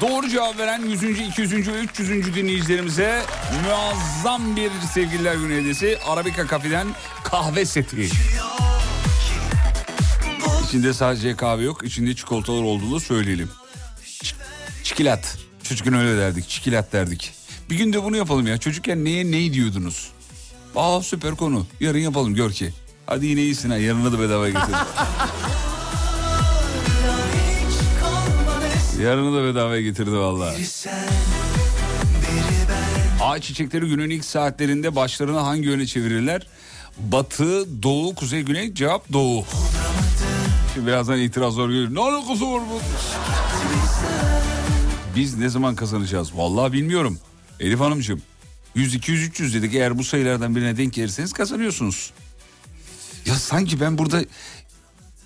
Doğru 0.00 0.28
cevap 0.28 0.58
veren 0.58 0.82
100. 0.82 1.02
200. 1.02 1.52
ve 1.68 1.72
300. 1.80 2.34
dinleyicilerimize 2.34 3.22
muazzam 3.64 4.56
bir 4.56 4.70
sevgililer 4.94 5.34
günü 5.34 5.56
hediyesi 5.60 5.98
Arabika 6.06 6.46
Kafe'den 6.46 6.86
kahve 7.24 7.64
seti. 7.64 8.08
İçinde 10.68 10.92
sadece 10.94 11.36
kahve 11.36 11.62
yok, 11.62 11.84
içinde 11.84 12.14
çikolatalar 12.16 12.62
olduğunu 12.62 13.00
söyleyelim. 13.00 13.50
Ç- 14.22 14.34
çikilat. 14.84 15.38
Çocukken 15.62 15.94
öyle 15.94 16.18
derdik, 16.18 16.48
çikilat 16.48 16.92
derdik. 16.92 17.32
Bir 17.70 17.76
gün 17.76 17.92
de 17.92 18.04
bunu 18.04 18.16
yapalım 18.16 18.46
ya. 18.46 18.58
Çocukken 18.58 19.04
neye 19.04 19.30
ne 19.30 19.52
diyordunuz? 19.52 20.08
Aa 20.76 21.02
süper 21.02 21.34
konu. 21.34 21.66
Yarın 21.80 21.98
yapalım 21.98 22.34
gör 22.34 22.50
ki. 22.52 22.72
Hadi 23.06 23.26
yine 23.26 23.40
iyisin 23.40 23.70
ha. 23.70 23.76
Yarına 23.76 24.12
da 24.12 24.20
bedava 24.20 24.48
getir. 24.48 24.60
Yarını 29.02 29.36
da 29.36 29.44
bedava 29.44 29.80
getirdi 29.80 30.12
valla. 30.12 30.54
Ağaç 33.22 33.44
çiçekleri 33.44 33.86
günün 33.86 34.10
ilk 34.10 34.24
saatlerinde 34.24 34.96
başlarını 34.96 35.38
hangi 35.38 35.66
yöne 35.68 35.86
çevirirler? 35.86 36.46
Batı, 36.98 37.82
doğu, 37.82 38.14
kuzey, 38.14 38.42
güney. 38.42 38.74
Cevap 38.74 39.12
doğu. 39.12 39.44
Şimdi 40.74 40.86
birazdan 40.86 41.18
itirazlar 41.18 41.68
geliyor. 41.68 41.94
Ne 41.94 42.00
alakası 42.00 42.52
var 42.52 42.62
bu? 42.70 42.80
Biz 45.16 45.38
ne 45.38 45.48
zaman 45.48 45.74
kazanacağız? 45.74 46.36
Vallahi 46.36 46.72
bilmiyorum. 46.72 47.18
Elif 47.60 47.80
Hanımcığım 47.80 48.22
100, 48.74 48.94
200, 48.94 49.28
300 49.28 49.54
dedik. 49.54 49.74
Eğer 49.74 49.98
bu 49.98 50.04
sayılardan 50.04 50.56
birine 50.56 50.76
denk 50.76 50.92
gelirseniz 50.92 51.32
kazanıyorsunuz. 51.32 52.10
Ya 53.26 53.34
sanki 53.34 53.80
ben 53.80 53.98
burada 53.98 54.24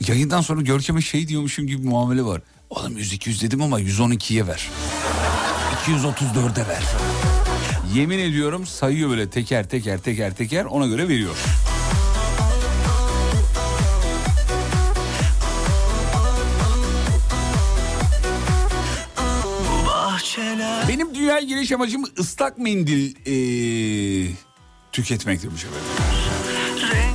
yayından 0.08 0.40
sonra 0.40 0.60
Görkem'e 0.60 1.00
şey 1.00 1.28
diyormuşum 1.28 1.66
gibi 1.66 1.86
muamele 1.86 2.24
var. 2.24 2.42
Oğlum 2.72 2.96
100, 2.98 3.12
200 3.12 3.42
dedim 3.42 3.62
ama 3.62 3.80
112'ye 3.80 4.46
ver. 4.46 4.68
234'e 5.86 6.68
ver. 6.68 6.82
Yemin 7.94 8.18
ediyorum 8.18 8.66
sayıyor 8.66 9.10
böyle 9.10 9.30
teker 9.30 9.68
teker 9.68 9.98
teker 9.98 10.34
teker 10.36 10.64
ona 10.64 10.86
göre 10.86 11.08
veriyor. 11.08 11.36
Benim 20.88 21.14
dünyaya 21.14 21.40
geliş 21.40 21.72
amacım 21.72 22.02
ıslak 22.18 22.58
mendil 22.58 23.14
eee, 23.26 24.32
tüketmek 24.92 25.42
demiş 25.42 25.64
efendim. 25.64 25.88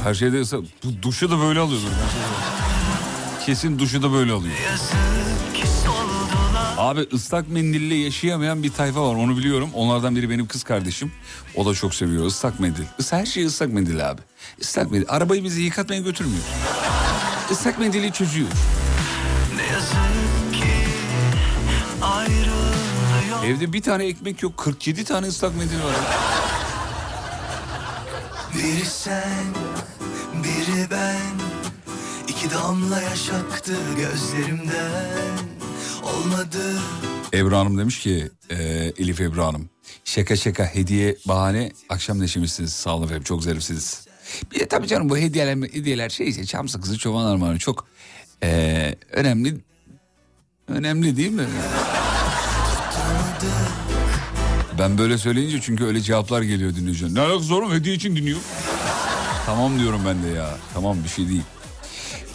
Her 0.04 0.14
şeyde 0.14 0.42
ıslak. 0.42 0.62
Bu 0.84 1.02
duşu 1.02 1.32
da 1.32 1.40
böyle 1.40 1.60
alıyordur. 1.60 1.88
Kesin 3.46 3.80
duşu 3.80 4.04
da 4.04 4.14
böyle 4.14 4.32
alıyor. 4.32 4.56
Abi 6.78 7.08
ıslak 7.14 7.50
mendille 7.50 7.96
yaşayamayan 7.96 8.64
bir 8.64 8.72
tayfa 8.74 9.10
var 9.10 9.16
onu 9.16 9.38
biliyorum. 9.38 9.70
Onlardan 9.74 10.16
biri 10.16 10.30
benim 10.30 10.48
kız 10.48 10.64
kardeşim. 10.64 11.12
O 11.56 11.66
da 11.66 11.74
çok 11.74 11.96
seviyor 11.96 12.26
ıslak 12.26 12.60
mendil. 12.60 12.84
Her 13.10 13.26
şey 13.26 13.46
ıslak 13.46 13.74
mendil 13.74 14.10
abi. 14.10 14.22
Islak 14.58 14.92
mendil. 14.92 15.06
Arabayı 15.10 15.44
bizi 15.44 15.62
yıkatmaya 15.62 16.02
götürmüyor. 16.02 16.44
Islak 17.52 17.80
mendili 17.80 18.12
çözüyor. 18.12 18.48
Evde 23.46 23.74
bir 23.74 23.82
tane 23.82 24.06
ekmek 24.06 24.44
yok 24.44 24.58
47 24.58 25.04
tane 25.04 25.28
ıslak 25.28 25.56
mendil 25.58 25.84
var. 25.84 25.96
Biri 28.56 28.86
sen 28.86 29.46
biri 30.44 30.88
ben 30.92 31.18
İki 32.28 32.52
damla 32.52 33.02
yaş 33.02 33.30
aktı 33.30 33.76
gözlerimden 33.98 35.38
Olmadı 36.08 36.80
Ebru 37.34 37.58
Hanım 37.58 37.78
demiş 37.78 38.00
ki 38.00 38.30
e, 38.50 38.56
Elif 38.98 39.22
Ebru 39.22 39.44
Hanım. 39.44 39.70
Şaka 40.06 40.36
şaka 40.36 40.66
hediye 40.66 41.18
bahane 41.26 41.72
akşam 41.90 42.20
neşemişsiniz 42.20 42.74
sağ 42.74 42.96
olun 42.96 43.04
efendim 43.06 43.24
çok 43.24 43.44
zarifsiniz. 43.44 44.08
Bir 44.52 44.60
de 44.60 44.68
tabii 44.68 44.88
canım 44.88 45.10
bu 45.10 45.18
hediyeler, 45.18 45.56
hediyeler 45.56 46.10
şey 46.10 46.30
işte 46.30 46.46
çam 46.46 46.70
sakızı 46.70 46.98
çoban 46.98 47.26
armağanı 47.26 47.60
çok 47.60 47.88
e, 48.44 48.96
önemli 49.12 49.58
önemli 50.68 51.18
değil 51.18 51.32
mi? 51.32 51.46
Ben 54.80 54.98
böyle 54.98 55.18
söyleyince 55.18 55.62
çünkü 55.62 55.86
öyle 55.86 56.02
cevaplar 56.02 56.42
geliyor 56.42 56.76
dinleyiciler. 56.76 57.14
Ne 57.14 57.20
alakası 57.20 57.56
var 57.62 57.74
hediye 57.74 57.96
için 57.96 58.16
dinliyor. 58.16 58.40
tamam 59.46 59.80
diyorum 59.80 60.02
ben 60.06 60.24
de 60.24 60.28
ya 60.28 60.58
tamam 60.74 60.98
bir 61.04 61.10
şey 61.10 61.28
değil. 61.30 61.44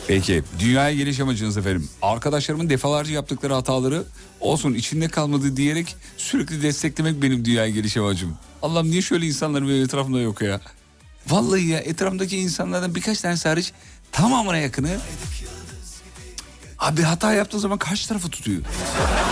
Peki 0.08 0.44
dünyaya 0.58 0.94
geliş 0.94 1.20
amacınız 1.20 1.56
efendim. 1.56 1.88
Arkadaşlarımın 2.02 2.70
defalarca 2.70 3.14
yaptıkları 3.14 3.54
hataları 3.54 4.04
olsun 4.40 4.74
içinde 4.74 5.08
kalmadı 5.08 5.56
diyerek 5.56 5.96
sürekli 6.16 6.62
desteklemek 6.62 7.22
benim 7.22 7.44
dünyaya 7.44 7.70
geliş 7.70 7.96
amacım. 7.96 8.36
Allah'ım 8.62 8.90
niye 8.90 9.02
şöyle 9.02 9.26
insanlar 9.26 9.62
benim 9.62 9.84
etrafımda 9.84 10.20
yok 10.20 10.42
ya? 10.42 10.60
Vallahi 11.28 11.66
ya 11.66 11.78
etrafımdaki 11.78 12.38
insanlardan 12.38 12.94
birkaç 12.94 13.20
tane 13.20 13.36
hariç 13.44 13.72
tamamına 14.12 14.58
yakını 14.58 14.98
abi 16.78 17.02
hata 17.02 17.32
yaptığı 17.32 17.60
zaman 17.60 17.78
karşı 17.78 18.08
tarafı 18.08 18.28
tutuyor. 18.28 18.62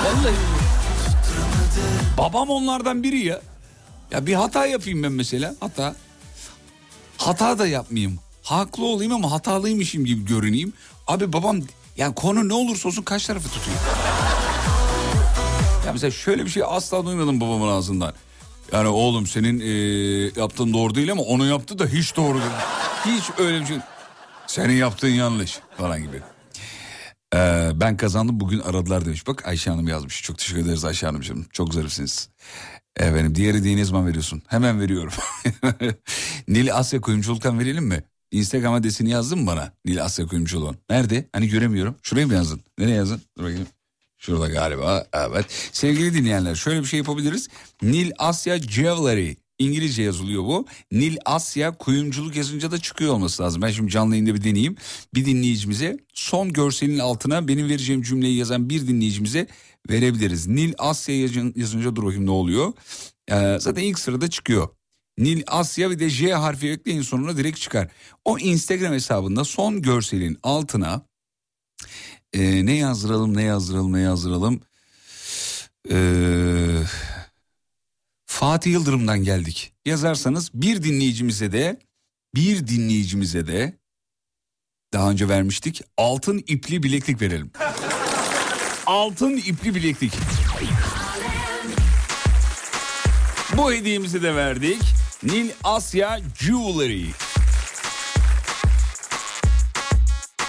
Vallahi. 0.05 0.35
Babam 2.19 2.51
onlardan 2.51 3.03
biri 3.03 3.19
ya. 3.19 3.41
Ya 4.11 4.27
bir 4.27 4.35
hata 4.35 4.67
yapayım 4.67 5.03
ben 5.03 5.13
mesela 5.13 5.55
hata. 5.61 5.97
Hata 7.17 7.59
da 7.59 7.67
yapmayayım. 7.67 8.19
Haklı 8.51 8.85
olayım 8.85 9.13
ama 9.13 9.31
hatalıymışım 9.31 10.05
gibi 10.05 10.25
görüneyim. 10.25 10.73
Abi 11.07 11.33
babam 11.33 11.61
yani 11.97 12.15
konu 12.15 12.49
ne 12.49 12.55
olursa 12.55 12.89
olsun 12.89 13.03
kaç 13.03 13.27
tarafı 13.27 13.49
tutuyor. 13.49 13.77
Ya 15.87 15.93
mesela 15.93 16.11
şöyle 16.11 16.45
bir 16.45 16.51
şey 16.51 16.63
asla 16.67 17.07
duymadım 17.07 17.41
babamın 17.41 17.69
ağzından. 17.69 18.13
Yani 18.73 18.89
oğlum 18.89 19.27
senin 19.27 19.61
eee, 19.61 20.33
yaptığın 20.41 20.73
doğru 20.73 20.95
değil 20.95 21.13
ama 21.13 21.23
onu 21.23 21.47
yaptı 21.47 21.79
da 21.79 21.87
hiç 21.87 22.17
doğru 22.17 22.39
değil. 22.39 22.51
Hiç 23.07 23.25
öyle 23.39 23.61
bir 23.61 23.67
şey. 23.67 23.79
Senin 24.47 24.75
yaptığın 24.75 25.09
yanlış 25.09 25.59
falan 25.79 26.03
gibi. 26.03 26.23
Ee, 27.35 27.71
ben 27.75 27.97
kazandım 27.97 28.41
bugün 28.41 28.61
aradılar 28.61 29.05
demiş. 29.05 29.27
Bak 29.27 29.49
Ayşe 29.49 29.71
Hanım 29.71 29.89
yazmış. 29.89 30.23
Çok 30.23 30.39
teşekkür 30.39 30.61
ederiz 30.63 30.85
Ayşe 30.85 31.07
Hanımcığım. 31.07 31.47
Çok 31.53 31.75
zarifsiniz. 31.75 32.29
Efendim 32.97 33.35
diğeri 33.35 33.65
diye 33.65 33.77
ne 33.77 33.85
zaman 33.85 34.07
veriyorsun? 34.07 34.43
Hemen 34.49 34.81
veriyorum. 34.81 35.13
Nil 36.49 36.75
Asya 36.75 37.01
Kuyumculuk'tan 37.01 37.59
verelim 37.59 37.85
mi? 37.85 38.05
Instagram 38.31 38.75
adresini 38.75 39.11
yazdın 39.11 39.39
mı 39.39 39.47
bana? 39.47 39.73
Nil 39.85 40.05
Asya 40.05 40.27
Kuyumculuğun. 40.27 40.77
Nerede? 40.91 41.29
Hani 41.33 41.49
göremiyorum. 41.49 41.95
Şuraya 42.03 42.27
mı 42.27 42.35
yazdın? 42.35 42.61
Nereye 42.79 42.95
yazdın? 42.97 43.23
Dur 43.39 43.45
bakayım. 43.45 43.67
Şurada 44.19 44.49
galiba. 44.49 45.07
Evet. 45.13 45.47
Sevgili 45.73 46.15
dinleyenler 46.15 46.55
şöyle 46.55 46.81
bir 46.81 46.87
şey 46.87 46.99
yapabiliriz. 46.99 47.49
Nil 47.83 48.11
Asya 48.19 48.59
Jewelry. 48.59 49.35
İngilizce 49.59 50.03
yazılıyor 50.03 50.43
bu. 50.43 50.67
Nil 50.93 51.17
Asya 51.25 51.79
kuyumculuk 51.79 52.37
yazınca 52.37 52.71
da 52.71 52.79
çıkıyor 52.79 53.13
olması 53.15 53.43
lazım. 53.43 53.63
Ben 53.63 53.71
şimdi 53.71 53.91
canlı 53.91 54.15
yayında 54.15 54.35
bir 54.35 54.45
deneyeyim. 54.45 54.77
Bir 55.15 55.25
dinleyicimize 55.27 55.97
son 56.15 56.53
görselin 56.53 56.99
altına 56.99 57.49
benim 57.49 57.69
vereceğim 57.69 58.03
cümleyi 58.03 58.37
yazan 58.37 58.71
bir 58.71 58.87
dinleyicimize 58.87 59.47
verebiliriz. 59.91 60.47
Nil 60.47 60.73
Asya 60.79 61.21
yazın- 61.21 61.53
yazınca 61.57 61.97
dur 61.97 62.03
bakayım 62.05 62.27
ne 62.27 62.31
oluyor. 62.31 62.73
Ee, 63.31 63.57
zaten 63.61 63.83
ilk 63.83 63.99
sırada 63.99 64.31
çıkıyor. 64.31 64.69
Nil 65.21 65.43
Asya 65.47 65.91
bir 65.91 65.99
de 65.99 66.11
J 66.11 66.35
harfi 66.35 66.71
ekleyin 66.71 67.03
sonuna 67.03 67.37
direkt 67.37 67.61
çıkar. 67.61 67.89
O 68.25 68.39
Instagram 68.39 68.93
hesabında 68.93 69.45
son 69.45 69.83
görselin 69.83 70.39
altına 70.43 71.03
ee, 72.33 72.67
ne 72.67 72.75
yazdıralım 72.77 73.37
ne 73.37 73.43
yazdıralım 73.43 73.93
ne 73.93 74.01
yazdıralım. 74.01 74.61
Ee, 75.91 76.83
Fatih 78.27 78.73
Yıldırım'dan 78.73 79.25
geldik. 79.25 79.73
Yazarsanız 79.87 80.51
bir 80.55 80.83
dinleyicimize 80.83 81.53
de 81.53 81.81
bir 82.35 82.67
dinleyicimize 82.67 83.47
de 83.47 83.79
daha 84.93 85.11
önce 85.11 85.29
vermiştik 85.29 85.83
altın 85.97 86.45
ipli 86.47 86.83
bileklik 86.83 87.23
verelim. 87.23 87.51
altın 88.87 89.37
ipli 89.37 89.75
bileklik. 89.75 90.13
Bu 93.57 93.73
hediyemizi 93.73 94.23
de 94.23 94.37
verdik. 94.37 95.00
Nil 95.23 95.51
Asya 95.65 96.21
Jewelry. 96.39 97.05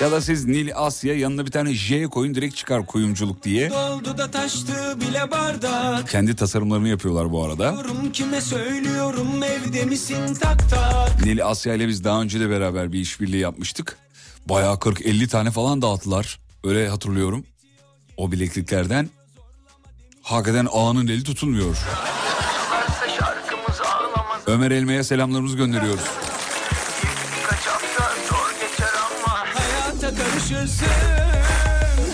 Ya 0.01 0.11
da 0.11 0.21
siz 0.21 0.45
Nil 0.45 0.71
Asya 0.75 1.15
yanına 1.15 1.45
bir 1.45 1.51
tane 1.51 1.73
J 1.73 2.03
koyun 2.03 2.35
direkt 2.35 2.55
çıkar 2.55 2.85
kuyumculuk 2.85 3.43
diye. 3.43 3.69
Doldu 3.69 4.17
da 4.17 4.31
taştı 4.31 4.97
bile 5.01 5.31
bardak 5.31 6.09
Kendi 6.09 6.35
tasarımlarını 6.35 6.87
yapıyorlar 6.87 7.31
bu 7.31 7.45
arada. 7.45 7.75
Kime 8.13 8.41
söylüyorum 8.41 9.43
evde 9.43 9.85
misin 9.85 10.33
tak 10.41 10.69
tak 10.69 11.25
Nil 11.25 11.45
Asya 11.45 11.73
ile 11.73 11.87
biz 11.87 12.03
daha 12.03 12.21
önce 12.21 12.39
de 12.39 12.49
beraber 12.49 12.91
bir 12.93 12.99
işbirliği 12.99 13.39
yapmıştık. 13.41 13.97
Bayağı 14.45 14.75
40-50 14.75 15.27
tane 15.27 15.51
falan 15.51 15.81
dağıttılar. 15.81 16.39
Öyle 16.63 16.89
hatırlıyorum. 16.89 17.45
O 18.17 18.31
bilekliklerden. 18.31 19.09
Hakikaten 20.21 20.67
ağanın 20.71 21.07
eli 21.07 21.23
tutulmuyor. 21.23 21.77
Ömer 24.51 24.71
Elme'ye 24.71 25.03
selamlarımızı 25.03 25.57
gönderiyoruz. 25.57 26.03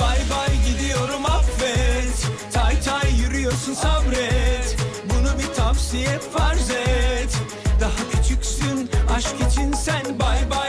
Bay 0.01 0.17
bay 0.31 0.49
gidiyorum 0.71 1.25
affet. 1.25 2.27
Tay 2.53 2.81
tay 2.81 3.19
yürüyorsun 3.19 3.73
sabret. 3.73 4.77
Bunu 5.05 5.39
bir 5.39 5.53
tavsiye 5.55 6.19
farz 6.19 6.69
et. 6.69 7.37
Daha 7.81 8.09
küçüksün 8.11 8.89
aşk 9.15 9.35
için 9.51 9.73
sen 9.73 10.19
bay 10.19 10.49
bay 10.51 10.66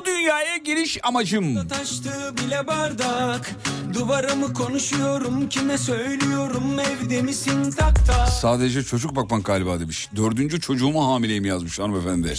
Bu 0.00 0.04
dünyaya 0.04 0.56
geliş 0.56 0.98
amacım. 1.02 1.68
Taştı 1.68 2.34
bile 2.36 2.66
bardak 2.66 3.50
Duvarımı 3.94 4.54
konuşuyorum 4.54 5.48
kime 5.48 5.78
söylüyorum 5.78 6.78
evde 6.78 7.22
misin 7.22 7.70
tak 7.70 8.06
tak 8.06 8.28
Sadece 8.28 8.82
çocuk 8.82 9.16
bakmak 9.16 9.44
galiba 9.44 9.80
demiş. 9.80 10.08
Dördüncü 10.16 10.60
çocuğuma 10.60 11.06
hamileyim 11.06 11.44
yazmış 11.44 11.78
hanımefendi. 11.78 12.34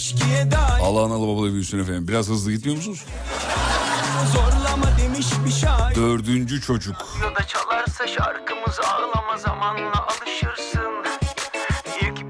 Allah 0.82 1.04
analı 1.04 1.28
babalı 1.28 1.52
büyüsün 1.52 1.78
efendim. 1.78 2.08
Biraz 2.08 2.28
hızlı 2.28 2.52
gitmiyor 2.52 2.76
musunuz? 2.76 3.04
zorlama 4.32 4.98
demiş 5.02 5.26
bir 5.46 5.52
şair 5.52 5.96
Dördüncü 5.96 6.60
çocuk. 6.60 6.96
Radyoda 7.20 7.46
çalarsa 7.46 8.06
şarkımız 8.06 8.80
ağlama 8.80 9.38
zamanla 9.38 10.06
alışırsın 10.06 10.92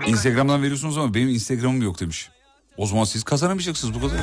Instagram'dan 0.06 0.62
veriyorsunuz 0.62 0.98
ama 0.98 1.14
benim 1.14 1.28
Instagram'ım 1.28 1.82
yok 1.82 2.00
demiş. 2.00 2.30
O 2.76 2.86
zaman 2.86 3.04
siz 3.04 3.24
kazanamayacaksınız 3.24 3.94
bu 3.94 4.00
kadar. 4.00 4.20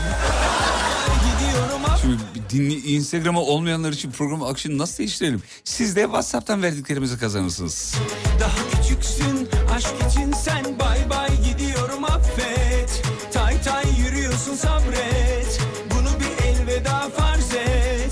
Şimdi 2.01 2.17
dinli, 2.49 2.95
Instagram'a 2.95 3.41
olmayanlar 3.41 3.91
için 3.91 4.11
program 4.11 4.43
akışını 4.43 4.77
nasıl 4.77 4.97
değiştirelim? 4.97 5.41
Siz 5.63 5.95
de 5.95 6.01
WhatsApp'tan 6.01 6.63
verdiklerimizi 6.63 7.19
kazanırsınız. 7.19 7.95
Daha 8.39 8.81
küçüksün 8.81 9.49
aşk 9.75 9.93
için 10.09 10.31
sen 10.31 10.65
bay 10.79 11.09
bay 11.09 11.29
gidiyorum 11.43 12.03
affet 12.03 13.03
Tay 13.33 13.61
tay 13.61 13.85
yürüyorsun 13.99 14.55
sabret 14.55 15.61
Bunu 15.91 16.09
bir 16.19 16.45
elveda 16.45 17.09
farz 17.17 17.53
et 17.53 18.11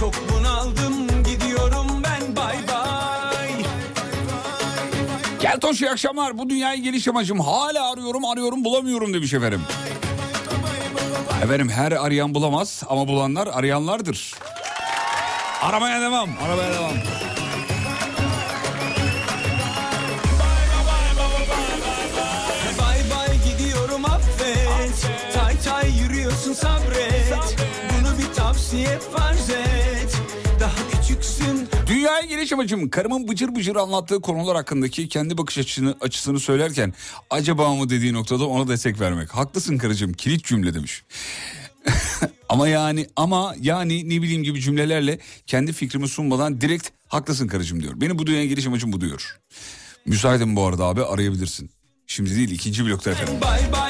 Çok 0.00 0.14
bunaldım 0.32 1.06
gidiyorum 1.24 1.86
ben 2.04 2.36
bay 2.36 2.56
bay 2.68 3.64
Geltoş 5.40 5.82
iyi 5.82 5.90
akşamlar. 5.90 6.38
Bu 6.38 6.50
dünyaya 6.50 6.76
geliş 6.76 7.08
amacım. 7.08 7.40
Hala 7.40 7.92
arıyorum 7.92 8.24
arıyorum 8.24 8.64
bulamıyorum 8.64 9.14
demiş 9.14 9.34
efendim. 9.34 9.60
Efendim 11.42 11.68
her 11.68 11.92
arayan 11.92 12.34
bulamaz 12.34 12.82
ama 12.88 13.08
bulanlar 13.08 13.46
arayanlardır. 13.52 14.34
Aramaya 15.62 16.00
devam. 16.00 16.30
Aramaya 16.46 16.72
devam. 16.72 16.92
Bay 22.80 22.98
bay 23.10 23.38
gidiyorum 23.44 24.04
affet 24.04 25.06
Tay 25.34 25.54
tay 25.64 25.90
yürüyorsun 26.02 26.52
sabret 26.52 27.56
Bunu 27.90 28.18
bir 28.18 28.34
tavsiye 28.34 28.98
farz 28.98 29.50
et 29.50 29.63
Dünyaya 32.34 32.42
geliş 32.42 32.52
amacım 32.52 32.90
karımın 32.90 33.28
bıcır 33.28 33.54
bıcır 33.54 33.76
anlattığı 33.76 34.20
konular 34.20 34.56
hakkındaki 34.56 35.08
kendi 35.08 35.38
bakış 35.38 35.58
açısını, 35.58 35.96
açısını 36.00 36.40
söylerken 36.40 36.94
acaba 37.30 37.74
mı 37.74 37.90
dediği 37.90 38.12
noktada 38.12 38.46
ona 38.46 38.68
destek 38.68 39.00
vermek. 39.00 39.30
Haklısın 39.30 39.78
karıcığım 39.78 40.12
kilit 40.12 40.44
cümle 40.44 40.74
demiş. 40.74 41.02
ama 42.48 42.68
yani 42.68 43.06
ama 43.16 43.54
yani 43.60 44.08
ne 44.08 44.22
bileyim 44.22 44.42
gibi 44.42 44.60
cümlelerle 44.60 45.18
kendi 45.46 45.72
fikrimi 45.72 46.08
sunmadan 46.08 46.60
direkt 46.60 46.88
haklısın 47.08 47.48
karıcığım 47.48 47.82
diyor. 47.82 47.92
Benim 47.96 48.18
bu 48.18 48.26
dünyaya 48.26 48.46
geliş 48.46 48.66
amacım 48.66 48.92
bu 48.92 49.00
diyor. 49.00 49.38
Müsaitim 50.06 50.56
bu 50.56 50.64
arada 50.66 50.84
abi 50.84 51.04
arayabilirsin. 51.04 51.70
Şimdi 52.06 52.36
değil 52.36 52.50
ikinci 52.50 52.86
blokta 52.86 53.10
efendim. 53.10 53.34
Bay 53.42 53.72
bay 53.72 53.83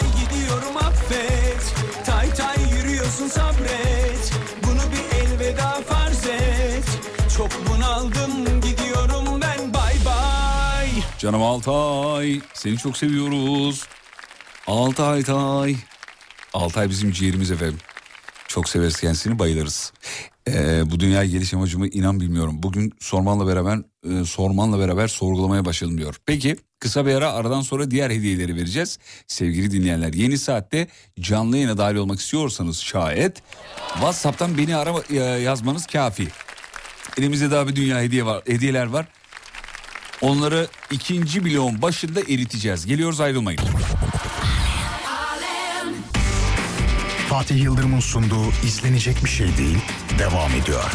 Canım 11.24 11.42
Altay 11.42 12.40
seni 12.54 12.78
çok 12.78 12.96
seviyoruz. 12.96 13.86
Altay 14.66 15.22
tay. 15.22 15.76
Altay 16.52 16.90
bizim 16.90 17.12
ciğerimiz 17.12 17.50
efendim. 17.50 17.78
Çok 18.48 18.68
severiz 18.68 19.00
kendisini 19.00 19.38
bayılırız. 19.38 19.92
Ee, 20.48 20.90
bu 20.90 21.00
dünyaya 21.00 21.30
geliş 21.30 21.54
amacımı 21.54 21.88
inan 21.88 22.20
bilmiyorum. 22.20 22.62
Bugün 22.62 22.92
sormanla 23.00 23.46
beraber 23.46 23.78
e, 24.10 24.24
sormanla 24.24 24.78
beraber 24.78 25.08
sorgulamaya 25.08 25.64
başladım 25.64 25.98
diyor. 25.98 26.16
Peki 26.26 26.56
kısa 26.80 27.06
bir 27.06 27.14
ara 27.14 27.32
aradan 27.32 27.60
sonra 27.60 27.90
diğer 27.90 28.10
hediyeleri 28.10 28.56
vereceğiz. 28.56 28.98
Sevgili 29.26 29.70
dinleyenler 29.70 30.12
yeni 30.12 30.38
saatte 30.38 30.88
canlı 31.20 31.56
yayına 31.56 31.78
dahil 31.78 31.96
olmak 31.96 32.20
istiyorsanız 32.20 32.80
şayet 32.80 33.42
WhatsApp'tan 33.94 34.58
beni 34.58 34.76
arama 34.76 35.00
e, 35.10 35.16
yazmanız 35.16 35.86
kafi. 35.86 36.28
Elimizde 37.18 37.50
daha 37.50 37.68
bir 37.68 37.76
dünya 37.76 38.00
hediye 38.00 38.26
var, 38.26 38.42
hediyeler 38.46 38.86
var. 38.86 39.06
Onları 40.20 40.68
ikinci 40.90 41.44
bloğun 41.44 41.82
başında 41.82 42.20
eriteceğiz. 42.20 42.86
Geliyoruz 42.86 43.20
ayrılmayın. 43.20 43.60
Fatih 47.28 47.62
Yıldırım'ın 47.62 48.00
sunduğu 48.00 48.46
izlenecek 48.66 49.24
bir 49.24 49.30
şey 49.30 49.56
değil 49.56 49.78
devam 50.18 50.50
ediyor. 50.50 50.90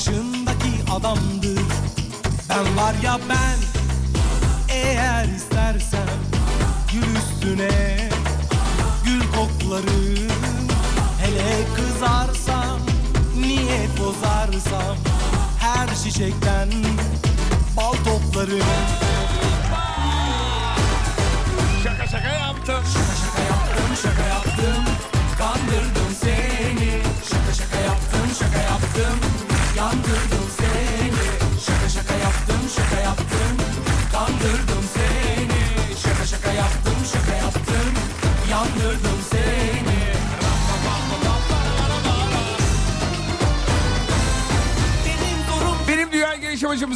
Karşındaki 0.00 0.92
adamdır. 0.92 1.60
Ben 2.48 2.76
var 2.76 2.94
ya 3.04 3.18
ben 3.28 3.69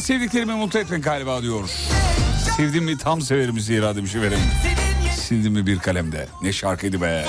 sevdiklerimi 0.04 0.54
mutlu 0.54 0.78
etmek 0.78 1.04
galiba 1.04 1.42
diyor. 1.42 1.68
Sevdim 2.56 2.84
mi 2.84 2.98
tam 2.98 3.20
severim 3.20 3.60
zira 3.60 3.96
demiş 3.96 4.14
efendim. 4.14 4.38
senin 4.62 5.14
Sildim 5.16 5.52
mi 5.52 5.66
bir 5.66 5.78
kalemde. 5.78 6.28
Ne 6.42 6.52
şarkıydı 6.52 7.00
be. 7.00 7.26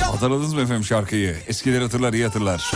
Hatırladınız 0.00 0.54
mı 0.54 0.60
efendim 0.60 0.84
şarkıyı? 0.84 1.36
Eskiler 1.46 1.82
hatırlar 1.82 2.12
iyi 2.12 2.24
hatırlar. 2.24 2.72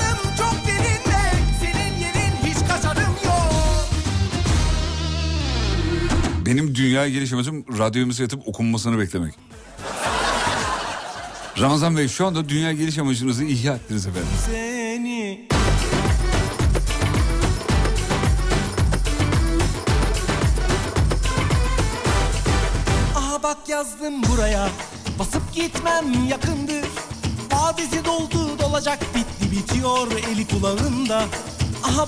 Benim 6.46 6.74
dünya 6.74 7.08
geliş 7.08 7.32
amacım 7.32 7.64
radyomuza 7.78 8.22
yatıp 8.22 8.48
okunmasını 8.48 8.98
beklemek. 8.98 9.34
Ramazan 11.60 11.96
Bey 11.96 12.08
şu 12.08 12.26
anda 12.26 12.48
dünya 12.48 12.72
geliş 12.72 12.98
amacınızı 12.98 13.44
ihya 13.44 13.74
ettiniz 13.74 14.06
efendim. 14.06 14.67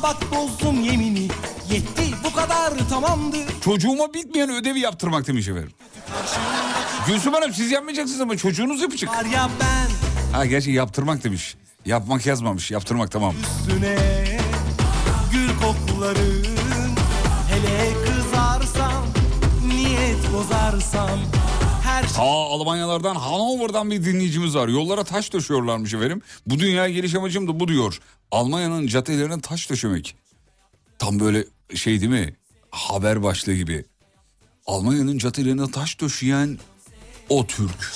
Bak 0.03 0.17
bozdum 0.35 0.81
yemini 0.81 1.29
yetti 1.71 2.03
bu 2.25 2.33
kadar 2.33 2.89
tamamdır 2.91 3.41
Çocuğuma 3.65 4.15
bitmeyen 4.15 4.51
ödevi 4.51 4.81
yaptırmak 4.81 5.27
demiş 5.27 5.49
efendim. 5.49 5.73
Gülsüm 7.07 7.33
Hanım 7.33 7.55
siz 7.55 7.71
yapmayacaksınız 7.71 8.21
ama 8.21 8.37
çocuğunuz 8.37 8.81
yapacak. 8.83 9.11
Var 9.17 9.25
ya 9.25 9.49
ben 9.61 9.91
Ha 10.39 10.47
gerçi 10.47 10.71
yaptırmak 10.71 11.25
demiş. 11.25 11.57
Yapmak 11.87 12.27
yazmamış. 12.27 12.71
Yaptırmak 12.71 13.11
tamam. 13.11 13.35
üstüne 13.41 13.97
Gül 15.33 15.49
koklarım 15.49 16.43
Hele 17.51 17.93
kızarsam 18.05 19.05
Niyet 19.67 20.33
bozarsam 20.35 21.19
Her 22.01 22.09
şey 22.09 22.25
Almanyalardan 22.25 23.15
Hanover'dan 23.15 23.91
bir 23.91 24.05
dinleyicimiz 24.05 24.55
var. 24.55 24.69
Yollara 24.69 25.05
taş 25.05 25.33
döşüyorlarmış 25.33 25.95
efendim. 25.95 26.23
Bu 26.47 26.59
dünyaya 26.59 26.91
geliş 26.91 27.15
amacım 27.15 27.49
da 27.49 27.61
bu 27.61 27.69
diyor. 27.69 28.01
Almanya'nın 28.31 28.87
caddelerine 28.87 29.41
taş 29.41 29.71
döşemek. 29.71 30.15
Tam 30.99 31.21
böyle 31.21 31.45
şey 31.75 32.01
değil 32.01 32.11
mi? 32.11 32.35
Haber 32.71 33.23
başlığı 33.23 33.55
gibi. 33.55 33.85
Almanya'nın 34.67 35.19
caddelerine 35.19 35.71
taş 35.71 36.01
döşeyen 36.01 36.59
o 37.29 37.47
Türk. 37.47 37.95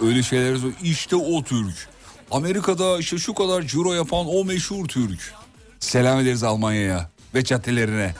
Öyle 0.02 0.22
şeyler. 0.22 0.58
İşte 0.82 1.16
o 1.16 1.44
Türk. 1.44 1.88
Amerika'da 2.30 2.98
işte 2.98 3.18
şu 3.18 3.34
kadar 3.34 3.62
ciro 3.62 3.92
yapan 3.92 4.26
o 4.28 4.44
meşhur 4.44 4.88
Türk. 4.88 5.34
Selam 5.80 6.20
ederiz 6.20 6.42
Almanya'ya 6.42 7.10
ve 7.34 7.44
caddelerine. 7.44 8.14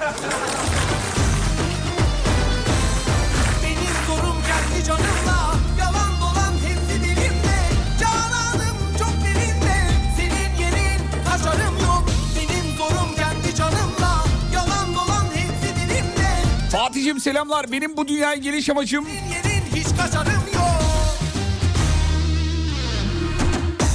Fatih'im 17.11 17.21
selamlar. 17.21 17.73
Benim 17.73 17.97
bu 17.97 18.09
dünyaya 18.09 18.37
geliş 18.37 18.71
amacım 18.71 19.07
yerin 19.07 19.65
hiç 19.75 19.87
kaçarım 19.97 20.33
yok. 20.55 20.83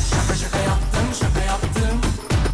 Şaka 0.09 0.35
şaka 0.35 0.57
yaptım 0.57 1.07
şaka 1.19 1.45
yaptım. 1.45 2.01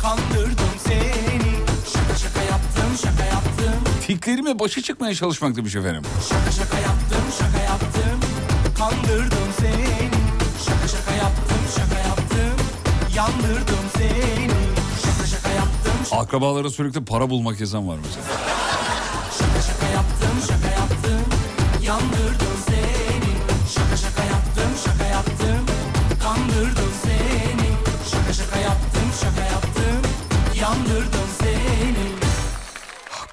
Kandırdım 0.01 0.74
seni. 0.88 1.51
Şaka 1.93 2.16
şaka 2.18 2.41
yaptım 2.41 2.97
şaka 3.01 3.26
yaptım. 3.26 4.01
Fiklerime 4.01 4.59
başa 4.59 4.82
çıkmaya 4.82 5.16
çalışmak 5.16 5.55
demiş 5.55 5.76
efendim. 5.76 6.03
Şaka 6.30 6.51
şaka 6.51 6.78
yaptım 6.78 7.24
şaka 7.39 7.64
yaptım. 7.64 8.20
Kandırdım 8.78 9.49
seni. 9.59 10.09
Şaka 10.66 10.88
şaka 10.88 11.16
yaptım 11.16 11.62
şaka 11.76 12.07
yaptım. 12.07 12.66
Yandırdım 13.16 13.86
seni. 13.97 14.49
Şaka 15.05 15.28
şaka 15.28 15.49
yaptım 15.49 16.20
Akrabalara 16.20 16.70
sürekli 16.70 17.05
para 17.05 17.30
bulmak 17.30 17.59
yazan 17.59 17.88
var 17.88 17.97
mesela. 18.05 18.70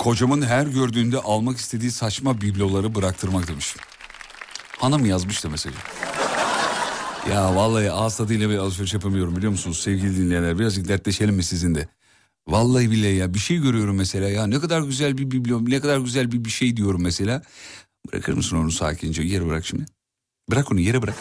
Kocamın 0.08 0.42
her 0.42 0.66
gördüğünde 0.66 1.18
almak 1.18 1.58
istediği 1.58 1.90
saçma 1.90 2.40
bibloları 2.40 2.94
bıraktırmak 2.94 3.48
demiş. 3.48 3.76
Hanım 4.78 5.06
yazmış 5.06 5.44
da 5.44 5.48
mesajı. 5.48 5.76
Ya 7.30 7.56
vallahi 7.56 7.92
ağız 7.92 8.16
tadıyla 8.16 8.50
bir 8.50 8.58
alışveriş 8.58 8.94
yapamıyorum 8.94 9.36
biliyor 9.36 9.52
musunuz 9.52 9.78
sevgili 9.78 10.16
dinleyenler. 10.16 10.58
Birazcık 10.58 10.88
dertleşelim 10.88 11.34
mi 11.34 11.44
sizin 11.44 11.74
de? 11.74 11.88
Vallahi 12.46 12.90
billahi 12.90 13.14
ya 13.14 13.34
bir 13.34 13.38
şey 13.38 13.58
görüyorum 13.58 13.96
mesela 13.96 14.28
ya 14.28 14.46
ne 14.46 14.60
kadar 14.60 14.80
güzel 14.80 15.18
bir 15.18 15.30
biblo 15.30 15.60
ne 15.64 15.80
kadar 15.80 15.98
güzel 15.98 16.32
bir, 16.32 16.44
bir 16.44 16.50
şey 16.50 16.76
diyorum 16.76 17.02
mesela. 17.02 17.42
Bırakır 18.12 18.32
mısın 18.32 18.56
onu 18.56 18.70
sakince 18.70 19.22
yere 19.22 19.46
bırak 19.46 19.66
şimdi. 19.66 19.86
Bırak 20.50 20.72
onu 20.72 20.80
yere 20.80 21.02
bırak. 21.02 21.16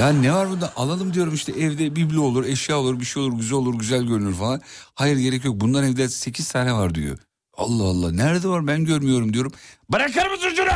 Ya 0.00 0.08
ne 0.08 0.32
var 0.32 0.50
bunda 0.50 0.72
alalım 0.76 1.14
diyorum 1.14 1.34
işte 1.34 1.52
evde 1.52 1.96
biblo 1.96 2.22
olur 2.22 2.44
eşya 2.44 2.78
olur 2.78 3.00
bir 3.00 3.04
şey 3.04 3.22
olur 3.22 3.36
güzel 3.36 3.58
olur 3.58 3.74
güzel 3.74 4.02
görünür 4.02 4.34
falan. 4.34 4.60
Hayır 4.94 5.16
gerek 5.16 5.44
yok 5.44 5.60
bundan 5.60 5.84
evde 5.84 6.08
8 6.08 6.48
tane 6.52 6.72
var 6.72 6.94
diyor. 6.94 7.18
Allah 7.56 7.84
Allah 7.84 8.12
nerede 8.12 8.48
var 8.48 8.66
ben 8.66 8.84
görmüyorum 8.84 9.32
diyorum. 9.32 9.52
Bırakır 9.92 10.30
mısın 10.30 10.48
şunu? 10.56 10.66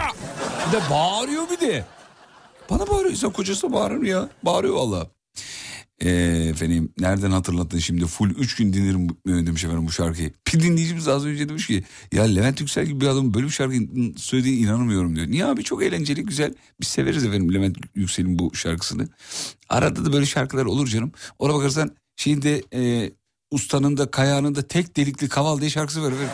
Bir 0.69 0.73
de 0.73 0.81
bağırıyor 0.91 1.43
bir 1.51 1.61
de. 1.61 1.85
Bana 2.71 2.87
bağırıyor 2.89 3.11
insan 3.11 3.33
kocası 3.33 3.73
bağırır 3.73 4.03
ya? 4.03 4.29
Bağırıyor 4.43 4.75
valla. 4.75 5.07
Ee, 6.01 6.11
efendim 6.51 6.93
nereden 6.99 7.31
hatırlattın 7.31 7.79
şimdi 7.79 8.07
full 8.07 8.31
3 8.31 8.57
gün 8.57 8.73
dinlerim 8.73 9.09
bu- 9.09 9.17
demiş 9.29 9.65
efendim 9.65 9.87
bu 9.87 9.93
şarkıyı. 9.93 10.33
Bir 10.55 10.61
dinleyicimiz 10.61 11.09
az 11.09 11.27
önce 11.27 11.49
demiş 11.49 11.67
ki 11.67 11.85
ya 12.13 12.25
Levent 12.25 12.61
Yüksel 12.61 12.87
gibi 12.87 13.01
bir 13.01 13.07
adamın 13.07 13.35
böyle 13.35 13.47
bir 13.47 13.53
şarkı 13.53 13.75
söylediğine 14.17 14.61
inanamıyorum 14.61 15.17
diyor. 15.17 15.27
Niye 15.27 15.45
abi 15.47 15.65
çok 15.65 15.83
eğlenceli 15.83 16.23
güzel 16.23 16.55
biz 16.81 16.89
severiz 16.89 17.25
efendim 17.25 17.55
Levent 17.55 17.77
Yüksel'in 17.95 18.39
bu 18.39 18.55
şarkısını. 18.55 19.09
Arada 19.69 20.05
da 20.05 20.13
böyle 20.13 20.27
şarkılar 20.27 20.65
olur 20.65 20.87
canım. 20.87 21.13
Ona 21.39 21.55
bakarsan 21.55 21.91
şeyinde 22.17 22.63
e, 22.75 23.11
ustanın 23.51 23.97
da 23.97 24.11
kayağının 24.11 24.55
da 24.55 24.69
tek 24.69 24.97
delikli 24.97 25.29
kaval 25.29 25.61
diye 25.61 25.71
şarkısı 25.71 26.03
var 26.03 26.13
efendim. 26.13 26.31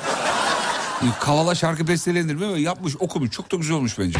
Kavala 1.20 1.54
şarkı 1.54 1.88
bestelenir 1.88 2.34
mi? 2.34 2.60
Yapmış 2.60 2.96
okumuş 2.98 3.30
çok 3.30 3.52
da 3.52 3.56
güzel 3.56 3.76
olmuş 3.76 3.98
bence. 3.98 4.18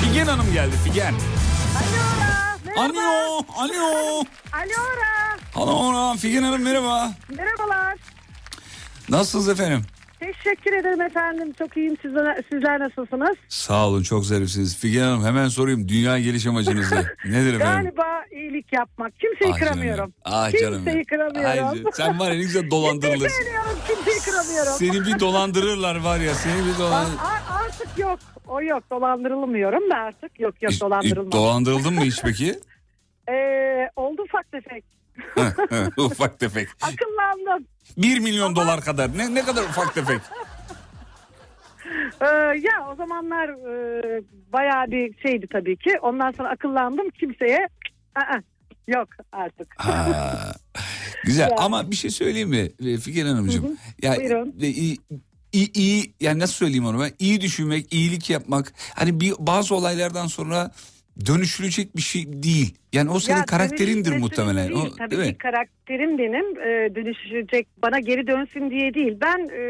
Figen 0.00 0.26
Hanım 0.26 0.52
geldi 0.52 0.74
Figen. 0.84 1.14
Alo, 2.76 3.40
alo. 3.56 4.24
Alora. 4.52 5.36
Alo, 5.54 6.16
Figen 6.16 6.42
Hanım 6.42 6.62
merhaba. 6.62 7.12
Merhabalar. 7.28 7.96
Nasılsınız 9.08 9.48
efendim? 9.48 9.84
Teşekkür 10.20 10.72
ederim 10.72 11.00
efendim. 11.00 11.52
Çok 11.58 11.76
iyiyim. 11.76 11.96
Sizler, 12.02 12.42
sizler 12.52 12.80
nasılsınız? 12.80 13.36
Sağ 13.48 13.88
olun 13.88 14.02
çok 14.02 14.24
zarifsiniz. 14.26 14.76
Figen 14.78 15.02
Hanım 15.02 15.24
hemen 15.24 15.48
sorayım 15.48 15.88
dünya 15.88 16.18
geliş 16.18 16.46
amacınız 16.46 16.92
ne? 16.92 16.98
Nedir 17.32 17.54
efendim? 17.54 17.82
Galiba 17.96 18.24
iyilik 18.32 18.72
yapmak. 18.72 19.12
Kimseyi 19.20 19.52
Ah 19.52 19.58
canım 19.60 19.72
kıramıyorum. 19.72 20.04
benim. 20.26 20.34
Ah 20.36 20.52
canım 20.60 20.84
Kimseyi 20.84 21.04
kıramıyorum. 21.04 21.68
Ay, 21.68 21.92
sen 21.92 22.18
var 22.18 22.26
ya 22.30 22.34
ne 22.36 22.40
güzel 22.42 22.70
dolandırılırsın. 22.70 23.44
Kimseyi 23.88 24.18
kıramıyorum. 24.20 24.72
Seni 24.72 25.06
bir 25.06 25.20
dolandırırlar 25.20 25.96
var 25.96 26.18
ya 26.20 26.34
seni 26.34 26.66
bir 26.66 26.74
A- 26.74 26.78
dolandır... 26.78 27.18
a- 27.18 27.54
artık 27.64 27.98
yok. 27.98 28.18
O 28.46 28.62
yok. 28.62 28.84
Dolandırılmıyorum 28.90 29.90
da 29.90 29.94
artık. 29.96 30.40
Yok 30.40 30.62
yok 30.62 30.72
dolandırılmam. 30.80 31.32
dolandırıldın 31.32 31.94
mı 31.94 32.00
hiç 32.00 32.22
peki? 32.22 32.58
Ee, 33.30 33.90
oldu 33.96 34.22
ufak 34.22 34.52
tefek. 34.52 34.84
ufak 35.96 36.38
tefek. 36.38 36.68
Akıllandım. 36.82 37.66
1 37.96 38.18
milyon 38.18 38.56
dolar 38.56 38.80
kadar. 38.80 39.18
Ne, 39.18 39.34
ne 39.34 39.42
kadar 39.42 39.62
ufak 39.62 39.94
tefek? 39.94 40.20
Ee, 42.20 42.26
ya 42.58 42.88
o 42.92 42.96
zamanlar 42.96 43.48
e, 43.48 44.22
bayağı 44.52 44.86
bir 44.90 45.18
şeydi 45.22 45.46
tabii 45.52 45.76
ki. 45.76 45.90
Ondan 46.02 46.32
sonra 46.32 46.48
akıllandım. 46.48 47.10
Kimseye 47.10 47.68
Aa, 48.14 48.40
yok 48.88 49.08
artık. 49.32 49.74
Ha, 49.76 50.52
güzel 51.24 51.48
Ya. 51.50 51.56
ama 51.58 51.90
bir 51.90 51.96
şey 51.96 52.10
söyleyeyim 52.10 52.48
mi 52.48 52.70
e, 52.86 52.96
Figen 52.96 53.26
Hanımcığım? 53.26 53.78
Ya, 54.02 54.16
Buyurun. 54.16 54.54
e, 54.60 54.66
iyi, 54.66 54.98
iyi, 55.52 55.72
iyi, 55.72 56.14
yani 56.20 56.38
nasıl 56.38 56.54
söyleyeyim 56.54 56.86
onu 56.86 57.00
ben? 57.00 57.10
İyi 57.18 57.40
düşünmek, 57.40 57.92
iyilik 57.92 58.30
yapmak. 58.30 58.72
Hani 58.94 59.20
bir 59.20 59.34
bazı 59.38 59.74
olaylardan 59.74 60.26
sonra 60.26 60.70
dönüşülecek 61.26 61.96
bir 61.96 62.02
şey 62.02 62.24
değil. 62.42 62.74
Yani 62.92 63.10
o 63.10 63.20
senin 63.20 63.38
Ya 63.38 63.44
karakterindir 63.44 64.16
muhtemelen. 64.16 64.68
Değil. 64.68 64.86
O, 64.92 64.96
Tabii 64.96 65.10
değil 65.10 65.22
ki 65.22 65.28
mi? 65.28 65.38
karakterim 65.38 66.18
benim 66.18 66.60
e, 66.60 66.94
dönüşecek 66.94 67.68
bana 67.82 68.00
geri 68.00 68.26
dönsün 68.26 68.70
diye 68.70 68.94
değil. 68.94 69.16
Ben 69.20 69.38
e, 69.38 69.60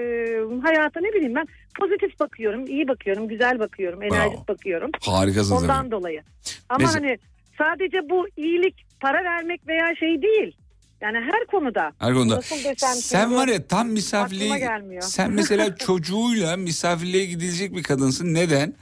hayata 0.62 1.01
ne 1.01 1.09
bileyim 1.14 1.34
ben 1.34 1.46
pozitif 1.80 2.20
bakıyorum, 2.20 2.66
iyi 2.66 2.88
bakıyorum, 2.88 3.28
güzel 3.28 3.59
bakıyorum, 3.59 4.03
enerjik 4.03 4.49
bakıyorum. 4.49 4.90
Harikasınız 5.01 5.62
Ondan 5.62 5.74
efendim. 5.74 5.90
dolayı. 5.90 6.22
Ama 6.68 6.78
Mesela- 6.78 7.05
hani 7.07 7.18
sadece 7.59 8.11
bu 8.11 8.26
iyilik 8.36 8.74
para 9.01 9.24
vermek 9.24 9.66
veya 9.68 9.94
şey 10.01 10.22
değil. 10.22 10.57
Yani 11.01 11.16
her 11.18 11.46
konuda. 11.46 11.92
Her 11.99 12.14
konuda. 12.14 12.36
Nasıl 12.36 12.57
desem 12.64 12.94
Sen 12.94 13.34
var 13.34 13.49
ya 13.49 13.66
tam 13.66 13.88
misafirliğe 13.88 14.68
sen 15.01 15.30
mesela 15.30 15.76
çocuğuyla 15.86 16.57
misafirliğe 16.57 17.24
gidilecek 17.24 17.76
bir 17.76 17.82
kadınsın. 17.82 18.34
Neden? 18.34 18.74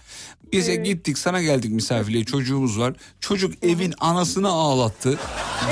Biz 0.53 0.83
gittik 0.83 1.19
sana 1.19 1.43
geldik 1.43 1.73
misafirliğe 1.73 2.25
çocuğumuz 2.25 2.81
var. 2.81 2.95
Çocuk 3.21 3.65
evin 3.65 3.95
anasını 4.01 4.49
ağlattı 4.49 5.19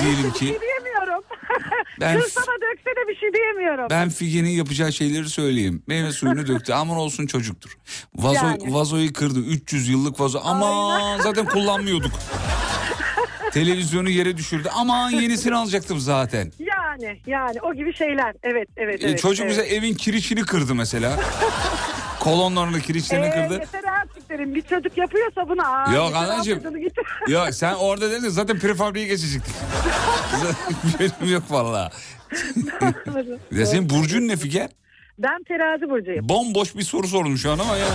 diyelim 0.01 0.22
şey 0.22 0.30
ki. 0.30 0.61
diyemiyorum. 0.61 1.24
Ben- 2.01 2.16
da 2.16 2.20
dökse 2.20 2.90
de 2.90 3.09
bir 3.09 3.16
şey 3.16 3.32
diyemiyorum. 3.32 3.86
Ben 3.90 4.09
Figen'in 4.11 4.49
yapacağı 4.51 4.92
şeyleri 4.92 5.28
söyleyeyim. 5.28 5.82
Meyve 5.86 6.12
suyunu 6.12 6.47
döktü. 6.47 6.72
Aman 6.72 6.97
olsun 6.97 7.26
çocuktur. 7.26 7.78
Vazo, 8.14 8.34
Yani. 8.47 8.74
Vazoyu 8.74 9.12
kırdı. 9.12 9.40
300 9.40 9.88
yıllık 9.88 10.20
vazo. 10.20 10.40
Aman 10.45 11.20
zaten 11.20 11.45
kullanmıyorduk. 11.47 12.12
Televizyonu 13.55 14.11
yere 14.11 14.37
düşürdü. 14.37 14.69
Aman 14.75 15.11
yenisini 15.11 15.55
alacaktım 15.57 16.01
zaten. 16.01 16.53
Yani 16.59 17.21
Yani 17.27 17.61
o 17.63 17.75
gibi 17.75 17.95
şeyler. 17.95 18.35
Evet 18.43 18.69
evet 18.77 19.05
E, 19.05 19.07
evet. 19.09 19.19
çocuk 19.19 19.47
evet. 19.47 19.51
bize 19.59 19.75
evin 19.75 19.95
kiriçini 19.95 20.43
kırdı 20.43 20.75
mesela. 20.75 21.21
Kolonlarını 22.21 22.81
kiriçlerini 22.81 23.27
Ee, 23.27 23.31
kırdı. 23.31 23.55
yeter 23.55 23.83
artık 24.01 24.31
derim. 24.31 24.55
Bir 24.55 24.63
çocuk 24.63 24.99
yapıyorsa 24.99 25.49
bunu. 25.49 25.63
Aa, 25.63 25.93
Yok 25.95 26.17
anacığım. 26.17 26.61
Ya 27.29 27.53
sen 27.53 27.75
orada 27.75 28.11
dedin 28.11 28.29
zaten 28.29 28.59
prefabriğe 28.59 29.07
geçecektik. 29.07 29.55
Benim 31.01 31.33
yok 31.33 31.43
valla. 31.51 31.91
Ya 33.53 33.67
senin 33.67 33.91
burcun 33.91 34.29
ne 34.29 34.37
Figen? 34.37 34.69
Ben 35.19 35.43
terazi 35.49 35.91
burcuyum. 35.91 36.29
Bomboş 36.29 36.77
bir 36.77 36.83
soru 36.83 37.07
sordum 37.09 37.37
şu 37.37 37.51
an 37.51 37.59
ama 37.59 37.77
yani 37.77 37.91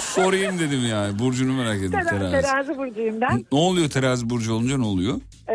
sorayım 0.00 0.58
dedim 0.58 0.80
yani. 0.90 1.18
Burcunu 1.18 1.52
merak 1.52 1.76
ettim 1.76 1.90
Terazi, 1.90 2.08
terazi. 2.10 2.46
terazi 2.46 2.78
burcuyum 2.78 3.20
ben. 3.20 3.44
Ne 3.52 3.58
oluyor 3.58 3.90
terazi 3.90 4.30
burcu 4.30 4.52
olunca 4.54 4.78
ne 4.78 4.84
oluyor? 4.86 5.20
Ee, 5.48 5.54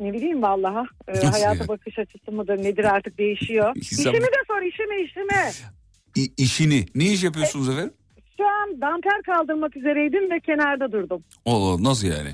ne 0.00 0.12
bileyim 0.12 0.42
vallaha. 0.42 0.84
Ee, 1.08 1.12
Nasıl 1.12 1.26
hayata 1.30 1.54
yani? 1.54 1.68
bakış 1.68 1.98
açısı 1.98 2.32
mıdır 2.32 2.56
nedir 2.62 2.84
artık 2.84 3.18
değişiyor. 3.18 3.72
İnsan- 3.76 4.12
İşimi 4.12 4.26
de 4.26 4.40
sor 4.48 4.62
işimi 4.62 5.02
işimi. 5.04 5.50
İ- 6.16 6.42
işini. 6.42 6.86
Ne 6.94 7.04
iş 7.04 7.22
yapıyorsunuz 7.24 7.68
efendim? 7.68 7.92
Şu 8.36 8.46
an 8.46 8.80
damper 8.80 9.22
kaldırmak 9.26 9.76
üzereydim 9.76 10.30
ve 10.30 10.40
kenarda 10.40 10.92
durdum. 10.92 11.24
Oo, 11.44 11.76
nasıl 11.82 12.06
yani? 12.08 12.30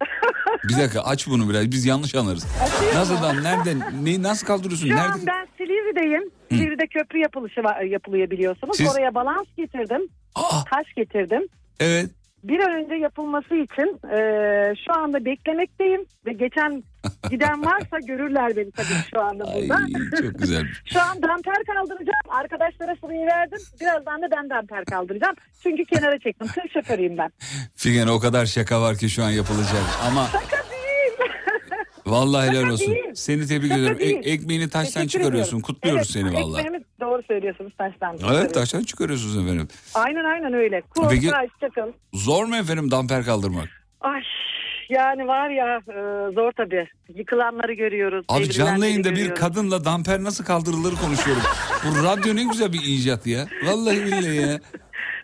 Bir 0.68 0.74
dakika 0.82 1.00
aç 1.00 1.26
bunu 1.28 1.50
biraz 1.50 1.70
biz 1.70 1.86
yanlış 1.86 2.14
anlarız. 2.14 2.46
Nasıl 2.94 3.22
lan 3.22 3.42
nereden 3.42 3.82
ne 4.02 4.22
nasıl 4.22 4.46
kaldırıyorsun? 4.46 4.88
Şu 4.88 4.96
Nerede? 4.96 5.02
an 5.12 5.20
ben 5.26 5.46
Silivri'deyim. 5.58 6.30
Silivri'de 6.50 6.86
köprü 6.86 7.18
yapılışı 7.18 7.64
var, 7.64 7.80
yapılıyor 7.80 8.30
biliyorsunuz. 8.30 8.76
Siz- 8.76 8.94
Oraya 8.94 9.14
balans 9.14 9.46
getirdim. 9.56 10.02
Aa, 10.34 10.64
Taş 10.70 10.94
getirdim. 10.96 11.42
evet. 11.80 12.06
Bir 12.44 12.60
an 12.60 12.72
önce 12.84 12.94
yapılması 12.94 13.54
için 13.54 14.06
e, 14.16 14.18
şu 14.86 15.00
anda 15.00 15.24
beklemekteyim 15.24 16.04
ve 16.26 16.32
geçen 16.32 16.82
giden 17.30 17.64
varsa 17.64 17.98
görürler 18.06 18.56
beni 18.56 18.70
tabii 18.70 18.86
şu 19.14 19.20
anda 19.20 19.44
Ay 19.44 19.68
burada. 19.68 20.16
çok 20.22 20.38
güzel. 20.38 20.64
Şu 20.92 21.00
an 21.00 21.22
damper 21.22 21.64
kaldıracağım. 21.74 22.18
Arkadaşlara 22.28 22.96
sırayı 22.96 23.26
verdim. 23.26 23.58
Birazdan 23.80 24.22
da 24.22 24.26
ben 24.30 24.50
damper 24.50 24.84
kaldıracağım. 24.84 25.34
Çünkü 25.62 25.84
kenara 25.84 26.18
çektim. 26.18 26.46
Tır 26.46 26.68
şoförüyüm 26.74 27.18
ben. 27.18 27.30
Figen 27.76 28.06
o 28.06 28.20
kadar 28.20 28.46
şaka 28.46 28.80
var 28.82 28.96
ki 28.96 29.10
şu 29.10 29.24
an 29.24 29.30
yapılacak 29.30 29.82
ama 30.10 30.26
Şaka. 30.26 30.69
Vallahi 32.10 32.48
helal 32.50 32.60
Şaka 32.60 32.72
olsun. 32.72 32.94
değil. 32.94 33.04
Seni 33.14 33.46
tebrik 33.46 33.68
Şaka 33.68 33.80
ediyorum. 33.80 33.98
değil. 34.00 34.16
E- 34.24 34.30
ekmeğini 34.30 34.68
taştan 34.68 35.02
Teşekkür 35.02 35.08
çıkarıyorsun. 35.08 35.42
ediyorum. 35.48 35.60
Kutluyoruz 35.62 36.16
evet, 36.16 36.26
seni 36.28 36.42
vallahi. 36.44 36.60
ekmeğimi 36.60 36.84
doğru 37.00 37.22
söylüyorsunuz 37.28 37.72
taştan. 37.78 38.18
Evet 38.34 38.54
taştan 38.54 38.82
çıkarıyorsunuz 38.82 39.36
efendim. 39.44 39.68
Aynen 39.94 40.24
aynen 40.24 40.52
öyle. 40.52 40.80
Kul, 40.80 41.08
Peki- 41.10 41.28
taş, 41.30 41.50
çakıl. 41.60 41.92
Zor 42.14 42.44
mu 42.44 42.56
efendim 42.56 42.90
damper 42.90 43.24
kaldırmak? 43.24 43.68
Ay 44.00 44.20
yani 44.88 45.26
var 45.26 45.50
ya 45.50 45.76
e, 45.76 46.32
zor 46.34 46.52
tabii. 46.52 46.88
Yıkılanları 47.14 47.72
görüyoruz. 47.72 48.24
Abi 48.28 48.38
devrilenleri 48.44 48.52
canlı 48.70 48.86
yayında 48.86 49.10
bir 49.10 49.16
görüyoruz. 49.16 49.40
kadınla 49.40 49.84
damper 49.84 50.24
nasıl 50.24 50.44
kaldırılır 50.44 50.94
konuşuyorum. 50.96 51.42
Bu 51.84 52.04
radyo 52.04 52.36
ne 52.36 52.44
güzel 52.44 52.72
bir 52.72 52.80
icat 52.82 53.26
ya. 53.26 53.46
Vallahi 53.66 53.96
billahi 54.06 54.36
ya. 54.36 54.60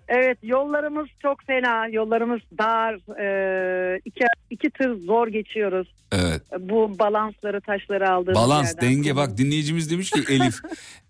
Evet 0.09 0.38
yollarımız 0.42 1.07
çok 1.22 1.42
fena. 1.46 1.86
Yollarımız 1.88 2.40
dar. 2.59 2.94
E, 3.20 4.00
iki, 4.04 4.24
iki 4.50 4.70
tır 4.70 4.96
zor 5.00 5.28
geçiyoruz. 5.28 5.88
Evet. 6.12 6.42
Bu 6.61 6.98
balansları 6.98 7.61
taşları 7.61 8.11
aldığımız 8.11 8.38
Balans, 8.40 8.66
yerden. 8.74 8.90
denge 8.90 9.16
bak 9.16 9.38
dinleyicimiz 9.38 9.90
demiş 9.90 10.11
ki 10.11 10.20
Elif. 10.28 10.54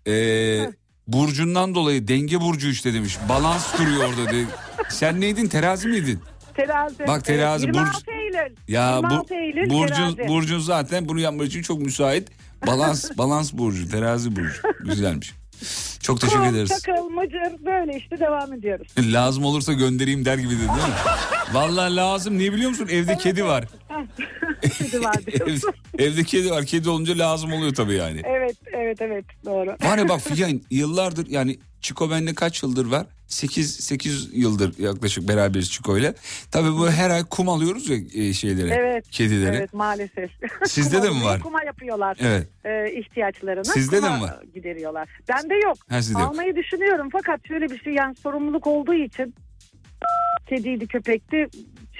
eee, 0.05 0.69
burcundan 1.07 1.75
dolayı 1.75 2.07
denge 2.07 2.41
burcu 2.41 2.67
işte 2.67 2.93
demiş. 2.93 3.17
Balans 3.29 3.79
duruyor 3.79 4.09
orada. 4.09 4.31
De. 4.31 4.43
Sen 4.89 5.21
neydin 5.21 5.47
terazi 5.47 5.87
miydin? 5.87 6.19
Terazi. 6.55 7.07
Bak 7.07 7.25
terazi, 7.25 7.65
Evet, 7.65 7.75
26 7.75 7.97
burç- 7.97 8.13
Eylül. 8.13 8.55
Ya 8.67 8.99
bu 9.03 9.07
26 9.13 9.35
Eylül 9.35 9.69
burcun 9.69 9.95
terazi. 10.15 10.27
burcun 10.27 10.59
zaten 10.59 11.09
bunu 11.09 11.19
yapmak 11.19 11.47
için 11.47 11.61
çok 11.61 11.79
müsait. 11.81 12.27
Balans 12.67 13.17
balans 13.17 13.53
burcu, 13.53 13.89
terazi 13.89 14.35
burcu. 14.35 14.61
Güzelmiş. 14.85 15.33
Çok 15.99 16.21
teşekkür 16.21 16.39
Kul, 16.43 16.47
ederiz. 16.55 16.69
Çakıl, 16.69 17.09
mıcır 17.09 17.65
böyle 17.65 17.97
işte 17.97 18.19
devam 18.19 18.53
ediyoruz. 18.53 18.87
Lazım 18.99 19.45
olursa 19.45 19.73
göndereyim 19.73 20.25
der 20.25 20.37
gibi 20.37 20.49
dedi 20.49 20.59
değil 20.59 20.69
mi? 20.87 20.93
Vallahi 21.53 21.95
lazım. 21.95 22.37
Niye 22.37 22.53
biliyor 22.53 22.69
musun? 22.69 22.87
Evde 22.91 23.17
kedi 23.23 23.45
var. 23.45 23.65
Kedi 24.77 25.03
var 25.03 25.15
Ev, 25.47 25.57
evde 25.99 26.23
kedi 26.23 26.51
var. 26.51 26.65
Kedi 26.65 26.89
olunca 26.89 27.17
lazım 27.17 27.53
oluyor 27.53 27.73
tabii 27.75 27.93
yani. 27.93 28.21
evet 28.25 28.57
evet 28.73 29.01
evet 29.01 29.25
doğru. 29.45 29.75
Var 29.83 29.97
ya 29.97 30.09
bak 30.09 30.21
Figen 30.21 30.61
yıllardır 30.71 31.27
yani 31.29 31.59
Çiko 31.81 32.09
benimle 32.11 32.33
kaç 32.33 32.63
yıldır 32.63 32.85
var? 32.85 33.05
8 33.27 33.75
8 33.75 34.29
yıldır 34.33 34.79
yaklaşık 34.79 35.27
beraberiz 35.27 35.71
Çiko 35.71 35.97
ile. 35.97 36.13
Tabii 36.51 36.71
bu 36.71 36.89
her 36.89 37.09
ay 37.09 37.23
kum 37.23 37.49
alıyoruz 37.49 37.89
ya 37.89 37.97
e, 38.13 38.33
şeylere. 38.33 38.73
Evet. 38.73 39.09
Kedilere. 39.11 39.55
Evet 39.55 39.73
maalesef. 39.73 40.31
Sizde 40.65 41.03
de 41.03 41.09
mi 41.09 41.23
var? 41.23 41.39
Kuma 41.39 41.63
yapıyorlar. 41.63 42.17
Evet. 42.21 42.47
e, 42.65 42.99
ihtiyaçlarını. 42.99 43.65
Sizde 43.65 44.03
de 44.03 44.09
mi 44.09 44.21
var? 44.21 44.39
Gideriyorlar. 44.53 45.09
Bende 45.29 45.55
yok. 45.55 45.77
Ha, 45.89 46.01
sizde 46.01 46.19
yok. 46.19 46.29
Almayı 46.31 46.55
düşünüyorum 46.55 47.09
fakat 47.11 47.47
şöyle 47.47 47.69
bir 47.69 47.79
şey 47.79 47.93
yani 47.93 48.15
sorumluluk 48.15 48.67
olduğu 48.67 48.93
için 48.93 49.35
kediydi 50.49 50.87
köpekti 50.87 51.47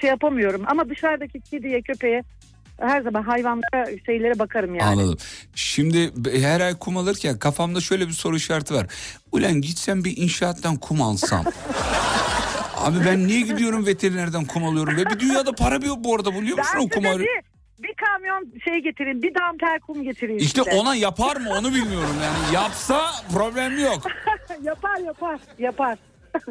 şey 0.00 0.10
yapamıyorum. 0.10 0.62
Ama 0.66 0.88
dışarıdaki 0.88 1.40
kediye 1.40 1.82
köpeğe 1.82 2.22
her 2.80 3.00
zaman 3.02 3.22
hayvanlara 3.22 3.86
şeylere 4.06 4.38
bakarım 4.38 4.74
yani. 4.74 4.90
Anladım. 4.90 5.18
Şimdi 5.54 6.12
her 6.40 6.60
ay 6.60 6.78
kum 6.78 6.96
alırken 6.96 7.38
kafamda 7.38 7.80
şöyle 7.80 8.08
bir 8.08 8.12
soru 8.12 8.36
işareti 8.36 8.74
var. 8.74 8.86
Ulan 9.32 9.52
gitsem 9.60 10.04
bir 10.04 10.16
inşaattan 10.16 10.76
kum 10.76 11.02
alsam. 11.02 11.44
Abi 12.76 12.96
ben 13.06 13.26
niye 13.26 13.40
gidiyorum 13.40 13.86
veterinerden 13.86 14.44
kum 14.44 14.64
alıyorum 14.64 14.96
ve 14.96 15.06
bir 15.06 15.20
dünyada 15.20 15.52
para 15.52 15.86
yok 15.86 15.98
bu 16.04 16.14
arada 16.14 16.34
biliyor 16.34 16.58
musun 16.58 16.72
Ben 16.74 16.80
o 16.80 16.82
size 16.82 16.94
kum 16.94 17.20
bir, 17.20 17.28
bir 17.78 17.94
kamyon 17.94 18.52
şey 18.64 18.78
getirin, 18.82 19.22
bir 19.22 19.34
damper 19.34 19.80
kum 19.80 20.02
getirin. 20.02 20.38
İşte 20.38 20.64
size. 20.64 20.76
ona 20.76 20.94
yapar 20.94 21.36
mı 21.36 21.50
onu 21.50 21.74
bilmiyorum 21.74 22.16
yani. 22.22 22.54
Yapsa 22.54 23.10
problem 23.34 23.78
yok. 23.78 24.02
yapar 24.62 24.98
yapar 24.98 25.40
yapar. 25.58 25.98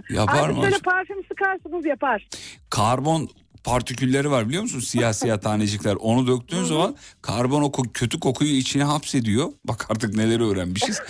Yapar 0.10 0.40
Artık 0.44 0.58
mı? 0.58 0.64
böyle 0.64 0.78
parfüm 0.80 1.24
sıkarsınız 1.28 1.86
yapar. 1.86 2.28
Karbon 2.70 3.30
partikülleri 3.64 4.32
var 4.32 4.48
biliyor 4.48 4.64
musun? 4.64 4.80
Siyah 4.80 5.14
siyah 5.14 5.38
tanecikler. 5.38 5.96
Onu 5.96 6.28
döktüğün 6.28 6.64
zaman 6.64 6.96
karbon 7.22 7.62
o 7.62 7.72
kötü 7.94 8.20
kokuyu 8.20 8.52
içine 8.52 8.84
hapsediyor. 8.84 9.52
Bak 9.66 9.86
artık 9.92 10.16
neleri 10.16 10.44
öğrenmişiz. 10.44 11.00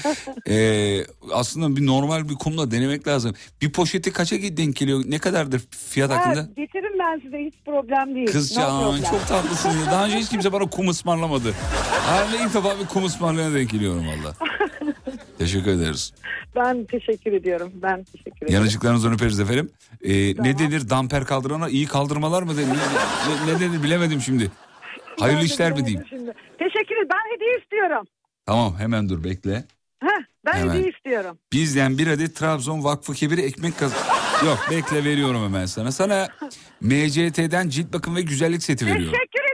Ee, 0.49 1.05
aslında 1.33 1.75
bir 1.75 1.85
normal 1.85 2.29
bir 2.29 2.35
kumla 2.35 2.71
denemek 2.71 3.07
lazım. 3.07 3.33
Bir 3.61 3.71
poşeti 3.71 4.13
kaça 4.13 4.35
denk 4.35 4.75
geliyor? 4.75 5.03
Ne 5.07 5.19
kadardır 5.19 5.61
fiyat 5.89 6.09
Ha, 6.11 6.15
hakkında? 6.17 6.41
getirin 6.41 6.99
ben 6.99 7.19
size 7.19 7.37
hiç 7.37 7.53
problem 7.65 8.15
değil. 8.15 8.27
No 8.27 8.31
Kızcan 8.33 8.81
problem. 8.83 9.03
çok 9.11 9.27
tatlısın. 9.27 9.71
Daha 9.91 10.05
önce 10.05 10.17
hiç 10.17 10.29
kimse 10.29 10.51
bana 10.53 10.69
kum 10.69 10.89
ısmarlamadı. 10.89 11.53
Herhalde 12.05 12.35
ilk 12.45 12.53
defa 12.53 12.79
bir 12.79 12.85
kum 12.85 13.05
ısmarlayana 13.05 13.55
denk 13.55 13.69
geliyorum 13.69 14.03
valla. 14.07 14.33
Teşekkür 15.37 15.71
ederiz. 15.71 16.13
Ben 16.55 16.85
teşekkür 16.85 17.31
ediyorum. 17.33 17.71
Ben 17.81 18.03
teşekkür 18.03 18.37
ederim. 18.37 18.53
Yanıcıklarınızdan 18.53 19.13
öperiz 19.13 19.39
efendim. 19.39 19.69
Ee, 20.03 20.11
Ne 20.43 20.59
denir 20.59 20.89
damper 20.89 21.25
kaldırana 21.25 21.69
iyi 21.69 21.85
kaldırmalar 21.85 22.43
mı 22.43 22.57
denir? 22.57 22.67
Ne, 23.47 23.53
ne 23.53 23.59
denir 23.59 23.83
bilemedim 23.83 24.21
şimdi. 24.21 24.51
Hayırlı 25.19 25.39
Ben 25.41 25.45
işler 25.45 25.71
mi 25.71 25.85
diyeyim? 25.85 26.05
Şimdi. 26.09 26.33
Teşekkür 26.59 26.95
ederim. 26.95 27.07
Ben 27.13 27.35
hediye 27.35 27.57
istiyorum. 27.63 28.05
Tamam 28.45 28.75
hemen 28.79 29.09
dur 29.09 29.23
bekle. 29.23 29.63
Heh, 30.03 30.09
ben 30.45 30.53
Hemen. 30.53 30.73
hediye 30.75 30.89
istiyorum. 30.91 31.37
Bizden 31.53 31.97
bir 31.97 32.07
adet 32.07 32.35
Trabzon 32.35 32.83
Vakfı 32.83 33.13
Kebiri 33.13 33.41
ekmek 33.41 33.77
kaz... 33.79 33.93
Yok 34.45 34.67
bekle 34.71 35.03
veriyorum 35.03 35.43
hemen 35.43 35.65
sana. 35.65 35.91
Sana 35.91 36.27
MCT'den 36.81 37.69
cilt 37.69 37.93
bakım 37.93 38.15
ve 38.15 38.21
güzellik 38.21 38.63
seti 38.63 38.85
veriyorum. 38.85 39.11
Teşekkür. 39.13 39.46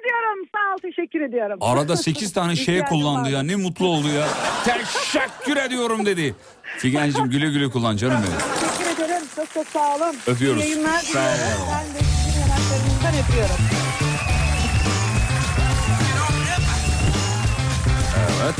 Sağ 0.74 0.78
ol 0.78 0.92
teşekkür 0.92 1.22
ediyorum. 1.22 1.58
Arada 1.62 1.98
8 1.98 2.34
tane 2.34 2.56
şey 2.56 2.82
kullandı 2.82 3.30
ya 3.30 3.44
ne 3.44 3.56
mutlu 3.56 3.88
oldu 3.88 4.08
ya. 4.08 4.28
Teşekkür 4.66 5.58
ediyorum 5.58 6.06
dedi. 6.06 6.36
Figen'cim 6.78 7.30
güle 7.30 7.50
güle 7.52 7.70
kullan 7.70 7.98
canım 7.98 8.18
benim. 8.28 8.40
Teşekkür 8.78 9.04
ederim. 9.04 9.24
Çok 9.36 9.54
çok 9.54 9.68
sağ 9.68 9.96
olun. 9.96 10.16
Öpüyoruz. 10.28 10.64
İyi 10.64 10.70
yayınlar 10.70 11.02
diliyorum. 11.02 11.68
Ben 11.72 11.96
de 11.96 12.00
sizin 12.26 12.42
yanaklarınızdan 12.42 13.14
öpüyorum. 13.30 13.56
Evet. 18.44 18.56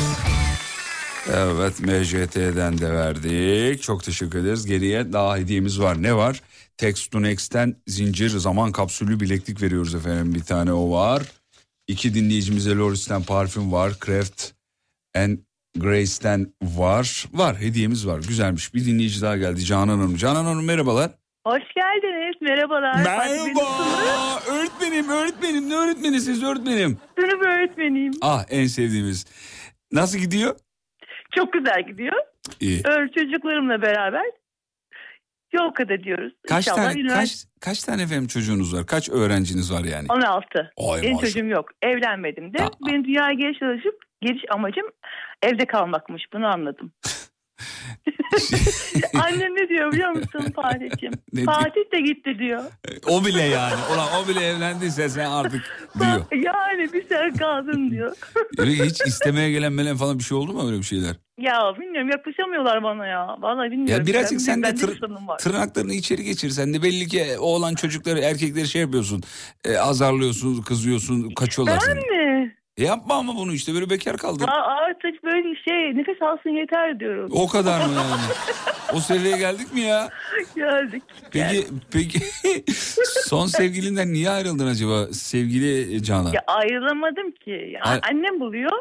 Evet 1.34 1.80
MJT'den 1.80 2.78
de 2.78 2.92
verdik. 2.94 3.82
Çok 3.84 4.04
teşekkür 4.04 4.40
ederiz. 4.40 4.66
Geriye 4.66 5.14
daha 5.14 5.38
hediyemiz 5.38 5.80
var. 5.82 6.04
Ne 6.04 6.16
var? 6.16 6.42
Text 6.78 7.12
to 7.12 7.22
Next'ten 7.22 7.76
zincir 7.88 8.30
zaman 8.30 8.72
kapsülü 8.72 9.20
bileklik 9.20 9.62
veriyoruz 9.62 9.96
efendim. 9.96 10.36
Bir 10.36 10.44
tane 10.44 10.74
o 10.74 10.92
var. 10.92 11.24
İki 11.88 12.14
dinleyicimize 12.14 12.76
Loris'ten 12.76 13.24
parfüm 13.24 13.72
var. 13.72 13.92
Craft 14.06 14.52
and 15.16 15.38
Grace'ten 15.78 16.54
var. 16.64 17.26
Var 17.34 17.56
hediyemiz 17.60 18.08
var. 18.08 18.20
Güzelmiş. 18.28 18.74
Bir 18.74 18.86
dinleyici 18.86 19.22
daha 19.22 19.38
geldi 19.38 19.66
Canan 19.66 19.88
Hanım. 19.88 20.16
Canan 20.16 20.46
Hanım 20.46 20.66
merhabalar. 20.66 21.12
Hoş 21.48 21.64
geldiniz. 21.76 22.36
Merhabalar. 22.42 22.96
Merhaba. 22.96 24.40
Öğretmenim, 24.52 25.10
öğretmenim. 25.10 25.70
Ne 25.70 25.76
öğretmenisiniz 25.76 26.44
öğretmenim? 26.44 26.98
Sınıf 27.20 27.42
öğretmeniyim. 27.48 28.14
Ah 28.22 28.46
en 28.50 28.68
sevdiğimiz. 28.68 29.26
Nasıl 29.92 30.18
gidiyor? 30.18 30.56
Çok 31.36 31.54
güzel 31.54 31.86
gidiyor. 31.88 32.16
İyi. 32.60 32.82
Öyle 32.86 33.12
çocuklarımla 33.12 33.82
beraber 33.82 34.26
yol 35.54 35.72
kat 35.72 35.92
ediyoruz. 35.92 36.34
Kaç 36.48 36.68
İnşallah 36.68 36.84
tane 36.94 37.08
kaç 37.08 37.46
kaç 37.62 37.84
tane 37.84 38.02
efendim 38.02 38.28
çocuğunuz 38.28 38.76
var? 38.76 38.86
Kaç 38.86 39.10
öğrenciniz 39.10 39.74
var 39.74 39.84
yani? 39.84 40.08
16. 40.10 40.72
Ay 40.78 41.02
Benim 41.02 41.14
maşallah. 41.14 41.32
çocuğum 41.34 41.46
yok. 41.46 41.66
Evlenmedim 41.82 42.54
de. 42.54 42.58
Ta- 42.58 42.72
Benim 42.88 43.04
dünyaya 43.06 43.34
geliş 43.34 43.60
çalışıp 43.60 43.96
geliş 44.22 44.42
amacım 44.50 44.86
evde 45.44 45.66
kalmakmış. 45.66 46.24
Bunu 46.34 46.48
anladım. 46.48 46.92
Annem 49.14 49.56
ne 49.56 49.70
diyor 49.70 49.92
biliyor 49.92 50.10
musun 50.12 50.54
Fatih'ciğim? 50.56 51.14
Ne? 51.34 51.44
Fatih 51.44 51.82
de 51.94 52.02
gitti 52.02 52.40
diyor. 52.40 52.64
O 53.08 53.26
bile 53.26 53.42
yani. 53.42 53.74
Ulan 53.94 54.08
o 54.24 54.28
bile 54.28 54.46
evlendiyse 54.48 55.10
sen 55.10 55.32
artık 55.32 55.62
diyor. 56.00 56.26
Yani 56.32 56.94
bir 56.94 57.06
sen 57.10 57.34
kaldın 57.34 57.92
diyor. 57.92 58.16
Öyle 58.58 58.72
hiç 58.86 59.02
istemeye 59.08 59.52
gelen 59.52 59.74
melen 59.74 59.98
falan 59.98 60.20
bir 60.20 60.24
şey 60.24 60.38
oldu 60.38 60.54
mu 60.54 60.68
öyle 60.68 60.78
bir 60.78 60.84
şeyler? 60.84 61.16
ya 61.38 61.74
bilmiyorum 61.80 62.10
yaklaşamıyorlar 62.10 62.84
bana 62.84 63.08
ya. 63.08 63.28
Vallahi 63.40 63.72
bilmiyorum. 63.72 64.06
Ya 64.06 64.14
birazcık 64.14 64.32
Ben- 64.40 64.44
sen 64.44 64.64
de 64.64 64.68
tır- 64.68 65.38
tırnaklarını 65.38 65.94
içeri 65.94 66.24
geçir. 66.24 66.50
Sen 66.50 66.74
de 66.74 66.84
belli 66.84 67.08
ki 67.08 67.26
oğlan 67.40 67.76
çocukları 67.76 68.20
erkekleri 68.20 68.68
şey 68.68 68.82
yapıyorsun. 68.82 69.22
E, 69.66 69.78
azarlıyorsun, 69.78 70.62
kızıyorsun, 70.62 71.30
kaçıyorlar 71.30 71.80
Ben 71.82 71.86
seni. 71.94 72.00
mi? 72.00 72.56
E, 72.78 72.84
yapma 72.84 73.16
ama 73.16 73.36
bunu 73.36 73.54
işte 73.54 73.74
böyle 73.74 73.90
bekar 73.90 74.18
kaldın. 74.18 74.48
Aa, 74.48 74.66
artık 74.88 75.24
böyle 75.24 75.56
şey 75.56 75.98
nefes 75.98 76.22
alsın 76.22 76.50
yeter 76.50 77.00
diyorum. 77.00 77.30
O 77.34 77.48
kadar 77.48 77.86
mı 77.88 77.94
yani? 77.96 78.22
O 78.94 79.00
seviyeye 79.00 79.38
geldik 79.38 79.74
mi 79.74 79.82
ya? 79.82 80.10
Geldik. 80.56 81.04
Peki 81.32 81.68
peki 81.92 82.20
son 83.26 83.46
sevgilinden 83.48 84.14
niye 84.14 84.30
ayrıldın 84.30 84.68
acaba 84.68 85.08
sevgili 85.14 86.04
Canan? 86.04 86.32
Ya 86.34 86.42
ayrılamadım 86.48 87.32
ki. 87.32 87.70
Ya, 87.74 87.82
Ay- 87.84 88.00
annem 88.12 88.40
buluyor. 88.40 88.72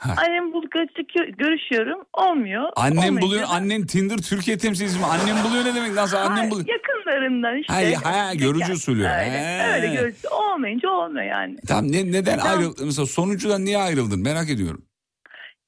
Ha. 0.00 0.14
Annem 0.26 0.52
bul 0.52 0.62
görüşüyor- 0.70 1.28
görüşüyorum. 1.38 2.00
Olmuyor. 2.12 2.70
Annem 2.76 3.20
buluyor, 3.20 3.42
annen 3.48 3.86
Tinder 3.86 4.16
Türkiye 4.16 4.58
temsilcisi 4.58 4.98
mi? 4.98 5.04
Annem 5.06 5.44
buluyor 5.44 5.64
ne 5.64 5.74
demek? 5.74 5.92
Nasıl 5.94 6.16
annem 6.16 6.50
buluyor? 6.50 6.66
Yakınlarından 6.68 7.56
işte. 7.58 7.94
Ha, 7.94 8.10
ha, 8.28 8.34
görücü 8.34 8.62
Yani, 8.62 8.72
usulü. 8.72 9.02
Öyle, 9.02 9.30
He. 9.30 9.72
öyle 9.74 9.94
görücü. 9.94 10.28
Olmayınca 10.28 10.90
olmuyor 10.90 11.24
yani. 11.26 11.56
Tamam 11.68 11.92
ne, 11.92 12.12
neden 12.12 12.38
Tamam. 12.38 12.58
ayrıldın? 12.58 12.86
Mesela 12.86 13.06
sonucudan 13.06 13.64
niye 13.64 13.78
ayrıldın? 13.78 14.22
Merak 14.22 14.50
ediyorum. 14.50 14.84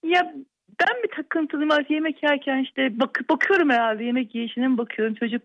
Ya 0.04 0.32
ben 0.80 1.02
bir 1.02 1.16
takıntılıyım 1.16 1.70
artık 1.70 1.90
yemek 1.90 2.22
yerken 2.22 2.62
işte 2.64 3.00
bak, 3.00 3.20
bakıyorum 3.30 3.70
herhalde 3.70 4.04
yemek 4.04 4.34
yiyişine 4.34 4.78
bakıyorum. 4.78 5.14
Çocuk 5.14 5.42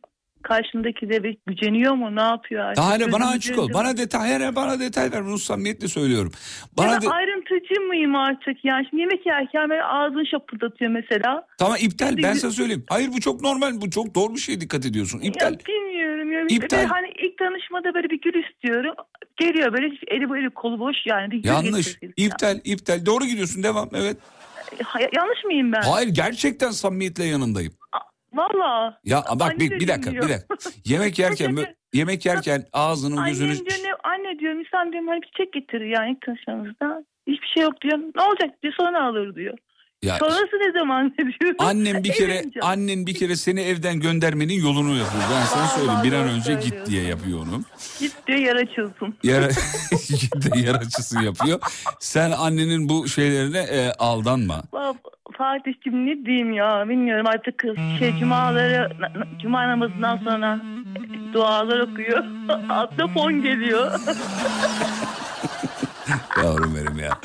karşımdaki 0.47 1.09
de 1.09 1.23
bir 1.23 1.37
güceniyor 1.47 1.93
mu 1.93 2.15
ne 2.15 2.21
yapıyor 2.21 2.63
artık. 2.63 2.77
Daha 2.77 2.89
hala 2.89 3.11
bana 3.11 3.29
açık 3.29 3.59
ol. 3.59 3.69
Bana 3.73 3.97
detay, 3.97 4.29
her 4.29 4.55
bana 4.55 4.79
detay 4.79 5.11
ver. 5.11 5.25
Bunu 5.25 5.37
samimiyetle 5.37 5.87
söylüyorum. 5.87 6.31
Bana 6.77 6.91
ya 6.91 7.01
de... 7.01 7.05
ben 7.05 7.11
ayrıntıcı 7.11 7.81
mıyım 7.81 8.15
artık 8.15 8.65
yani 8.65 8.87
şimdi 8.89 9.01
yemek 9.01 9.25
yerken 9.25 9.69
böyle 9.69 9.83
ağzını 9.83 10.25
şapırdatıyor 10.25 10.91
mesela. 10.91 11.47
Tamam 11.57 11.77
iptal. 11.79 12.17
Ben 12.17 12.21
Şimdi- 12.21 12.39
sana 12.39 12.51
söyleyeyim. 12.51 12.83
Hayır 12.89 13.09
bu 13.13 13.19
çok 13.19 13.41
normal. 13.41 13.81
Bu 13.81 13.89
çok 13.89 14.15
doğru 14.15 14.33
bir 14.35 14.39
şeye 14.39 14.61
dikkat 14.61 14.85
ediyorsun. 14.85 15.19
İptal. 15.19 15.51
Ya 15.53 15.59
bilmiyorum 15.67 16.31
ya. 16.31 16.45
İptal. 16.49 16.77
Ve 16.77 16.85
hani 16.85 17.07
ilk 17.07 17.37
tanışmada 17.37 17.93
böyle 17.93 18.09
bir 18.09 18.21
gül 18.21 18.43
istiyorum. 18.43 18.93
Geliyor 19.37 19.73
böyle 19.73 19.87
eli 20.07 20.29
böyle 20.29 20.49
kolu 20.49 20.79
boş 20.79 20.95
yani. 21.05 21.31
Bir 21.31 21.43
Yanlış. 21.43 21.97
İptal, 22.17 22.59
iptal. 22.63 23.05
Doğru 23.05 23.25
gidiyorsun. 23.25 23.63
Devam. 23.63 23.89
Evet. 23.95 24.17
Ha, 24.83 24.99
yanlış 25.15 25.43
mıyım 25.45 25.71
ben? 25.71 25.81
Hayır 25.81 26.09
gerçekten 26.09 26.71
samimiyetle 26.71 27.23
yanındayım. 27.23 27.73
Valla. 28.37 28.99
Ya 29.03 29.23
bak 29.39 29.59
bir, 29.59 29.71
bir 29.71 29.87
dakika, 29.87 30.11
bir 30.11 30.21
dakika. 30.21 30.55
Yemek 30.85 31.19
yerken 31.23 31.57
yemek 31.93 32.25
yerken 32.25 32.63
ağzını 32.73 33.19
Annem 33.19 33.27
gözünü 33.27 33.55
diyor 33.55 33.79
ne, 33.83 33.93
anne 34.03 34.39
diyor 34.39 34.53
insan 34.53 34.91
diyorum 34.91 35.07
hani 35.07 35.21
bir 35.21 35.27
çiçek 35.27 35.53
getirir 35.53 35.85
yani 35.85 36.11
ilk 36.11 36.21
tanışmamızda. 36.21 37.03
Hiçbir 37.27 37.47
şey 37.47 37.63
yok 37.63 37.81
diyor. 37.81 37.97
Ne 38.15 38.21
olacak 38.21 38.63
diyor 38.63 38.73
sonra 38.79 39.03
alır 39.05 39.35
diyor. 39.35 39.57
Ya 40.03 40.17
Sonrası 40.19 40.55
ne 40.67 40.79
zaman 40.79 41.13
diyor. 41.39 41.55
annem 41.59 42.03
bir 42.03 42.11
kere 42.13 42.43
annen 42.61 43.05
bir 43.07 43.13
kere 43.13 43.35
seni 43.35 43.61
evden 43.61 43.99
göndermenin 43.99 44.53
yolunu 44.61 44.97
yapıyor. 44.97 45.23
Ben 45.31 45.45
sana 45.45 45.61
Vallahi 45.63 45.75
söyleyeyim 45.79 46.03
bir 46.03 46.13
an 46.13 46.23
doğru 46.27 46.33
önce 46.33 46.53
git 46.53 46.85
diye 46.85 47.03
yapıyor 47.03 47.39
onu. 47.39 47.61
Git 47.99 48.13
diyor 48.27 48.39
yer 48.39 48.55
açılsın. 48.55 49.15
Yara 49.23 49.47
git 50.09 50.53
de 50.53 50.59
yer 50.59 50.75
açısı 50.75 51.23
yapıyor. 51.23 51.59
Sen 51.99 52.31
annenin 52.31 52.89
bu 52.89 53.07
şeylerine 53.07 53.59
e, 53.59 53.91
aldanma. 53.99 54.63
Bab- 54.73 54.95
Fatih'cim 55.37 56.05
ne 56.05 56.25
diyeyim 56.25 56.53
ya 56.53 56.89
bilmiyorum 56.89 57.25
artık 57.27 57.57
kız 57.57 57.75
şey 57.99 58.17
cumaları 58.19 58.89
na- 59.01 59.19
na- 59.19 59.39
cuma 59.41 59.67
namazından 59.67 60.17
sonra 60.17 60.61
dualar 61.33 61.79
okuyor. 61.79 62.23
Atla 62.69 63.07
fon 63.07 63.41
geliyor. 63.41 63.91
Yavrum 66.37 66.75
benim 66.75 66.99
ya. 66.99 67.19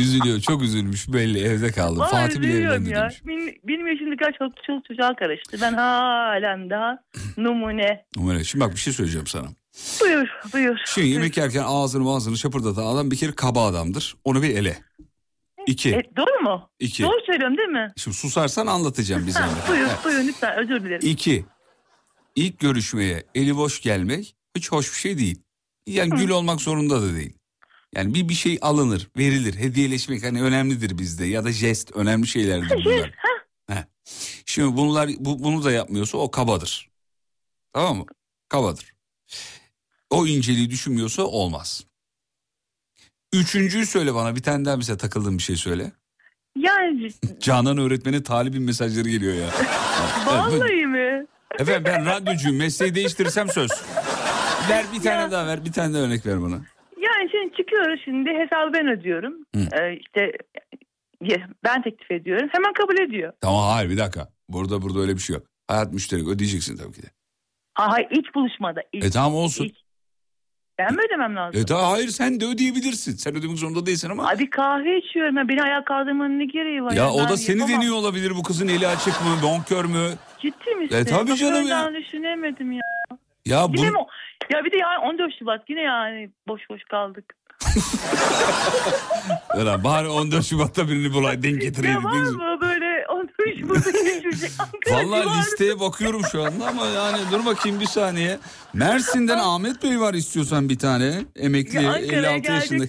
Üzülüyor 0.00 0.40
çok 0.40 0.62
üzülmüş 0.62 1.08
belli 1.12 1.38
evde 1.40 1.72
kaldı. 1.72 2.00
Vallahi 2.00 2.10
Fatih 2.10 2.40
bile 2.40 2.58
evlendi 2.58 2.90
ya. 2.90 3.00
demiş. 3.02 3.22
Benim, 3.26 3.54
benim 3.64 3.86
yaşımda 3.86 4.16
kaç 4.24 4.38
çoluk, 4.38 4.52
çoluk 4.66 4.84
çocuğa 4.84 5.16
karıştı. 5.16 5.58
Ben 5.62 5.72
halen 5.74 6.70
daha 6.70 6.98
numune. 7.36 8.04
Numara. 8.16 8.44
Şimdi 8.44 8.64
bak 8.64 8.72
bir 8.72 8.80
şey 8.80 8.92
söyleyeceğim 8.92 9.26
sana. 9.26 9.46
Buyur 10.00 10.28
buyur. 10.52 10.76
Şimdi 10.86 11.08
yemek 11.08 11.36
yerken 11.36 11.62
ağzını 11.66 12.14
ağzını 12.14 12.36
şapırdatan 12.36 12.86
adam 12.86 13.10
bir 13.10 13.16
kere 13.16 13.32
kaba 13.32 13.66
adamdır. 13.66 14.14
Onu 14.24 14.42
bir 14.42 14.56
ele. 14.56 14.78
İki. 15.66 15.90
E, 15.90 16.02
doğru 16.16 16.42
mu? 16.42 16.70
İki. 16.78 17.02
Doğru 17.02 17.20
söylüyorum 17.26 17.56
değil 17.56 17.68
mi? 17.68 17.92
Şimdi 17.96 18.16
susarsan 18.16 18.66
anlatacağım 18.66 19.26
bize. 19.26 19.40
Buyur 19.68 19.88
buyur 20.04 20.24
lütfen 20.24 20.56
özür 20.58 20.84
dilerim. 20.84 21.08
İki. 21.08 21.44
İlk 22.36 22.58
görüşmeye 22.60 23.24
eli 23.34 23.56
boş 23.56 23.80
gelmek 23.82 24.36
hiç 24.56 24.72
hoş 24.72 24.92
bir 24.92 24.98
şey 24.98 25.18
değil. 25.18 25.42
Yani 25.86 26.10
gül 26.10 26.30
olmak 26.30 26.60
zorunda 26.60 27.02
da 27.02 27.14
değil. 27.14 27.38
Yani 27.96 28.14
bir 28.14 28.28
bir 28.28 28.34
şey 28.34 28.58
alınır, 28.62 29.08
verilir. 29.18 29.54
Hediyeleşmek 29.54 30.24
hani 30.24 30.42
önemlidir 30.42 30.98
bizde 30.98 31.24
ya 31.26 31.44
da 31.44 31.52
jest 31.52 31.96
önemli 31.96 32.26
şeylerdir 32.26 32.84
bunlar. 32.84 33.14
Heh. 33.68 33.84
Şimdi 34.46 34.76
bunlar 34.76 35.10
bu, 35.18 35.44
bunu 35.44 35.64
da 35.64 35.72
yapmıyorsa 35.72 36.18
o 36.18 36.30
kabadır. 36.30 36.90
Tamam 37.72 37.96
mı? 37.96 38.04
Kabadır. 38.48 38.94
O 40.10 40.26
inceliği 40.26 40.70
düşünmüyorsa 40.70 41.22
olmaz. 41.22 41.84
Üçüncüyü 43.32 43.86
söyle 43.86 44.14
bana 44.14 44.36
bir 44.36 44.42
tane 44.42 44.64
daha 44.64 44.76
mesela 44.76 44.96
takıldığın 44.96 45.38
bir 45.38 45.42
şey 45.42 45.56
söyle. 45.56 45.92
Yani 46.56 47.10
Canan 47.40 47.78
öğretmene 47.78 48.22
talibin 48.22 48.62
mesajları 48.62 49.08
geliyor 49.08 49.34
ya. 49.34 49.48
vallahi 50.26 50.86
mi? 50.86 51.26
Efendim 51.58 51.84
ben 51.86 52.06
radyocuyum 52.06 52.56
mesleği 52.56 52.94
değiştirirsem 52.94 53.48
söz. 53.48 53.70
Ver 54.70 54.84
bir 54.92 55.02
tane 55.02 55.30
daha 55.30 55.46
ver 55.46 55.64
bir 55.64 55.72
tane 55.72 55.94
daha 55.94 56.02
örnek 56.02 56.26
ver 56.26 56.42
bana. 56.42 56.60
Yani 57.84 58.00
şimdi 58.04 58.30
hesabı 58.30 58.72
ben 58.72 58.88
ödüyorum. 58.88 59.34
Ee, 59.56 59.96
işte 59.96 60.32
ben 61.64 61.82
teklif 61.82 62.10
ediyorum. 62.10 62.48
Hemen 62.52 62.72
kabul 62.72 62.98
ediyor. 62.98 63.32
Tamam 63.40 63.64
hayır 63.64 63.90
bir 63.90 63.98
dakika. 63.98 64.28
Burada 64.48 64.82
burada 64.82 65.00
öyle 65.00 65.14
bir 65.14 65.20
şey 65.20 65.34
yok. 65.36 65.46
Hayat 65.68 65.92
müşterek 65.92 66.28
ödeyeceksin 66.28 66.76
tabii 66.76 66.92
ki 66.92 67.02
de. 67.02 67.06
Ha, 67.74 67.92
hayır 67.92 68.08
ilk 68.10 68.34
buluşmada. 68.34 68.80
Ilk, 68.92 69.04
E 69.04 69.10
tamam 69.10 69.34
olsun. 69.34 69.64
ilk. 69.64 69.76
Ben 70.78 70.94
mi 70.94 71.00
ödemem 71.08 71.36
lazım? 71.36 71.60
E 71.60 71.64
tamam 71.64 71.90
hayır 71.90 72.08
sen 72.08 72.40
de 72.40 72.44
ödeyebilirsin. 72.44 73.12
Sen 73.12 73.36
ödemek 73.36 73.58
zorunda 73.58 73.86
değilsin 73.86 74.10
ama. 74.10 74.28
Abi 74.30 74.50
kahve 74.50 74.98
içiyorum. 74.98 75.36
Ya. 75.36 75.48
Beni 75.48 75.62
ayağa 75.62 75.84
kaldırmanın 75.84 76.38
ne 76.38 76.44
gereği 76.44 76.82
var? 76.82 76.92
Ya 76.92 77.04
Ben 77.04 77.10
o 77.10 77.28
da 77.28 77.36
seni 77.36 77.58
yapamam. 77.58 77.80
deniyor 77.80 77.96
olabilir 77.96 78.32
bu 78.36 78.42
kızın 78.42 78.68
eli 78.68 78.86
açık 78.86 79.14
mı 79.20 79.36
bonkör 79.42 79.84
mü? 79.84 80.08
Ciddi 80.42 80.74
misin? 80.74 80.96
E, 80.96 81.04
tabii 81.04 81.36
canım 81.36 81.66
ya. 81.68 81.94
düşünemedim 81.94 82.72
ya. 82.72 82.80
Ya 83.46 83.66
Yine 83.76 83.88
bu 83.88 83.92
mi? 83.92 83.98
o- 83.98 84.06
Ya 84.52 84.64
bir 84.64 84.72
de 84.72 84.76
yani 84.76 84.98
14 84.98 85.38
Şubat 85.38 85.70
yine 85.70 85.80
yani 85.80 86.30
boş 86.48 86.62
boş 86.70 86.84
kaldık. 86.84 87.34
Ulan 89.56 89.84
bari 89.84 90.08
14 90.08 90.44
Şubat'ta 90.46 90.88
birini 90.88 91.12
bulay 91.12 91.42
denk 91.42 91.62
Ya 91.62 91.68
getireydik. 91.68 91.96
var 92.04 92.12
mı 92.20 92.58
böyle 92.60 93.06
14 93.08 93.30
Şubat'ta 93.60 93.90
geçecek? 93.90 94.50
Valla 94.90 95.38
listeye 95.38 95.80
bakıyorum 95.80 96.22
şu 96.32 96.44
anda 96.44 96.66
ama 96.66 96.86
yani 96.86 97.18
dur 97.32 97.44
bakayım 97.44 97.80
bir 97.80 97.86
saniye. 97.86 98.38
Mersin'den 98.72 99.38
Ahmet 99.38 99.82
Bey 99.82 100.00
var 100.00 100.14
istiyorsan 100.14 100.68
bir 100.68 100.78
tane. 100.78 101.24
Emekli 101.36 101.78
56 101.78 102.52
yaşında. 102.52 102.84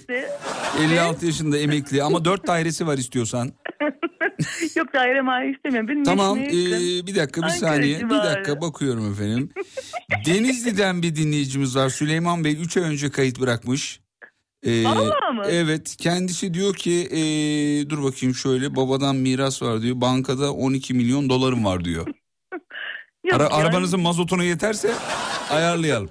56 0.81 1.25
yaşında 1.25 1.57
emekli 1.57 2.03
ama 2.03 2.25
4 2.25 2.47
dairesi 2.47 2.87
var 2.87 2.97
istiyorsan. 2.97 3.51
Yok 4.75 4.93
daire 4.93 5.21
mahalle 5.21 5.51
istemiyorum. 5.51 5.89
Benim 5.89 6.03
Tamam 6.03 6.39
ee, 6.39 6.51
bir 7.07 7.15
dakika 7.15 7.41
bir 7.41 7.45
Ankara 7.45 7.59
saniye 7.59 7.95
bir 7.95 8.09
civarı. 8.09 8.23
dakika 8.25 8.61
bakıyorum 8.61 9.11
efendim. 9.11 9.49
Denizli'den 10.25 11.01
bir 11.01 11.15
dinleyicimiz 11.15 11.75
var 11.75 11.89
Süleyman 11.89 12.43
Bey 12.43 12.57
3 12.61 12.77
ay 12.77 12.83
önce 12.83 13.09
kayıt 13.11 13.39
bırakmış. 13.39 13.99
Ee, 14.65 14.83
Vallahi 14.85 15.35
mı? 15.35 15.43
Evet 15.49 15.95
kendisi 15.99 16.53
diyor 16.53 16.75
ki 16.75 17.07
ee, 17.11 17.89
dur 17.89 18.03
bakayım 18.03 18.35
şöyle 18.35 18.75
babadan 18.75 19.15
miras 19.15 19.61
var 19.61 19.81
diyor 19.81 20.01
bankada 20.01 20.53
12 20.53 20.93
milyon 20.93 21.29
dolarım 21.29 21.65
var 21.65 21.85
diyor. 21.85 22.07
Yok 23.25 23.33
Ara, 23.33 23.43
ya. 23.43 23.49
arabanızın 23.49 23.99
mazotuna 23.99 24.43
yeterse 24.43 24.91
ayarlayalım. 25.49 26.09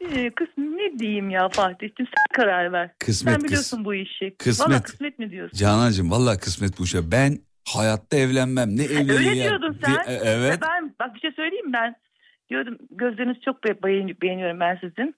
Ee, 0.00 0.30
kız 0.30 0.48
ne 0.58 0.98
diyeyim 0.98 1.30
ya 1.30 1.48
Fatih'cim 1.48 2.06
sen 2.06 2.42
karar 2.42 2.72
ver. 2.72 2.90
Kısmet 2.98 3.34
sen 3.34 3.44
biliyorsun 3.44 3.84
bu 3.84 3.94
işi. 3.94 4.34
Kısmet. 4.38 4.68
Valla 4.68 4.82
kısmet 4.82 5.18
mi 5.18 5.30
diyorsun? 5.30 5.58
Canancığım 5.58 6.10
valla 6.10 6.38
kısmet 6.38 6.78
bu 6.78 6.84
işe. 6.84 7.10
Ben 7.10 7.38
hayatta 7.68 8.16
evlenmem. 8.16 8.76
Ne 8.76 8.82
evliliği 8.84 9.18
Öyle 9.18 9.36
ya? 9.38 9.48
diyordun 9.48 9.78
sen. 9.84 9.94
Di- 9.94 10.10
e- 10.10 10.20
evet. 10.24 10.58
Ben 10.62 10.94
bak 11.00 11.14
bir 11.14 11.20
şey 11.20 11.30
söyleyeyim 11.32 11.72
ben. 11.72 11.94
Diyordum 12.50 12.78
gözlerinizi 12.90 13.40
çok 13.40 13.64
be- 13.64 13.82
beğen- 13.82 14.20
beğeniyorum 14.22 14.60
ben 14.60 14.78
sizin. 14.80 15.14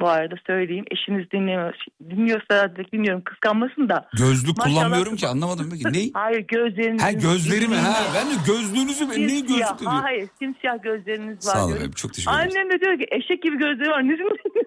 Bu 0.00 0.08
arada 0.08 0.34
söyleyeyim. 0.46 0.84
Eşiniz 0.90 1.30
dinliyor, 1.30 1.74
dinliyorsa 2.10 2.74
bilmiyorum 2.92 3.22
kıskanmasın 3.24 3.88
da. 3.88 4.08
Gözlük 4.18 4.58
Maşallah. 4.58 4.74
kullanmıyorum 4.76 5.16
ki 5.16 5.26
anlamadım 5.28 5.68
peki. 5.72 5.84
Ne? 5.84 6.10
Hayır 6.14 6.38
gözleriniz. 6.48 7.02
Ha 7.02 7.12
gözlerimi 7.12 7.74
ha. 7.76 7.94
Ben 8.14 8.26
de 8.26 8.34
gözlüğünüzü 8.46 9.08
ben 9.08 9.14
Simsiyah, 9.14 9.40
gözlük 9.48 9.80
diyorum. 9.80 9.98
hayır 10.02 10.28
simsiyah 10.38 10.82
gözleriniz 10.82 11.46
var. 11.46 11.52
Sağ 11.52 11.64
olun 11.64 11.72
efendim 11.74 11.92
çok 11.92 12.14
teşekkür 12.14 12.36
ederim. 12.38 12.50
Annem 12.56 12.70
de 12.70 12.80
diyor 12.80 12.98
ki 12.98 13.06
eşek 13.10 13.42
gibi 13.42 13.58
gözleri 13.58 13.90
var. 13.90 14.02
Ne 14.08 14.16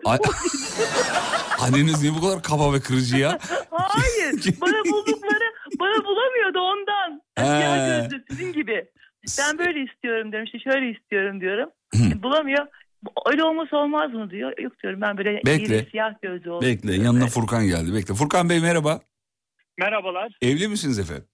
Ay- 0.05 0.17
Anneniz 1.61 2.01
niye 2.01 2.13
bu 2.13 2.21
kadar 2.27 2.43
kaba 2.43 2.73
ve 2.73 2.79
kırıcı 2.79 3.17
ya? 3.17 3.37
Hayır. 3.71 4.33
bana 4.61 4.83
buldukları 4.91 5.47
bana 5.79 6.05
bulamıyordu 6.05 6.59
ondan. 6.59 7.21
He. 7.37 7.45
Siyah 7.45 8.01
gözlü 8.01 8.23
sizin 8.29 8.53
gibi. 8.53 8.85
Ben 9.39 9.57
böyle 9.59 9.79
istiyorum. 9.83 10.43
İşte 10.45 10.59
şöyle 10.59 10.89
istiyorum 10.91 11.41
diyorum. 11.41 11.69
E, 11.95 12.23
Bulamıyor. 12.23 12.67
Öyle 13.25 13.43
olmasa 13.43 13.77
olmaz 13.77 14.13
mı 14.13 14.29
diyor. 14.29 14.53
Yok 14.59 14.73
diyorum 14.83 15.01
ben 15.01 15.17
böyle 15.17 15.41
Bekle. 15.45 15.77
iri 15.77 15.87
siyah 15.91 16.13
gözlü 16.21 16.51
olsun. 16.51 16.69
Bekle 16.69 16.95
yanına 16.95 17.27
Furkan 17.27 17.65
geldi. 17.67 17.93
Bekle. 17.93 18.13
Furkan 18.13 18.49
Bey 18.49 18.59
merhaba. 18.59 18.99
Merhabalar. 19.79 20.37
Evli 20.41 20.67
misiniz 20.67 20.99
efendim? 20.99 21.25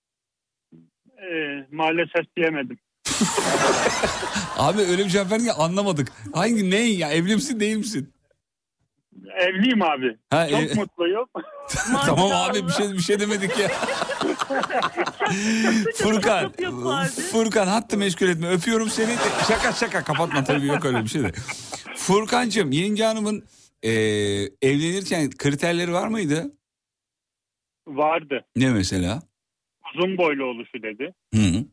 Ee, 1.18 1.68
maalesef 1.72 2.36
diyemedim. 2.38 2.78
Abi 4.58 4.82
öyle 4.82 5.04
bir 5.06 5.10
cevap 5.10 5.32
verdin 5.32 5.46
ki 5.46 5.52
anlamadık. 5.54 6.08
Hangi 6.34 6.72
ne 6.72 6.80
ya? 6.80 7.12
Evli 7.12 7.36
misin 7.36 7.60
değil 7.60 7.78
misin? 7.78 8.14
Evliyim 9.40 9.82
abi. 9.82 10.18
Ha, 10.30 10.48
Çok 10.50 10.60
ev- 10.60 10.76
mutluyum. 10.76 11.26
tamam 12.06 12.32
abi 12.32 12.68
bir 12.68 12.72
şey 12.72 12.92
bir 12.94 13.00
şey 13.00 13.20
demedik 13.20 13.60
ya. 13.60 13.68
Furkan, 15.96 16.52
Furkan 17.32 17.68
hattı 17.68 17.98
meşgul 17.98 18.28
etme. 18.28 18.50
Öpüyorum 18.50 18.90
seni. 18.90 19.16
Şaka 19.48 19.74
şaka 19.74 20.04
kapatma 20.04 20.44
tabii 20.44 20.66
yok 20.68 20.86
öyle 20.86 21.04
bir 21.04 21.10
şey 21.10 21.24
de. 21.24 21.32
Furkancığım 21.96 22.72
yenge 22.72 23.04
hanımın 23.04 23.44
e, 23.84 23.92
evlenirken 24.62 25.30
kriterleri 25.30 25.94
var 25.94 26.08
mıydı? 26.08 26.56
Vardı. 27.88 28.46
Ne 28.56 28.70
mesela? 28.72 29.22
Uzun 29.96 30.18
boylu 30.18 30.46
oluşu 30.46 30.84
dedi. 30.84 31.14
Hı. 31.34 31.66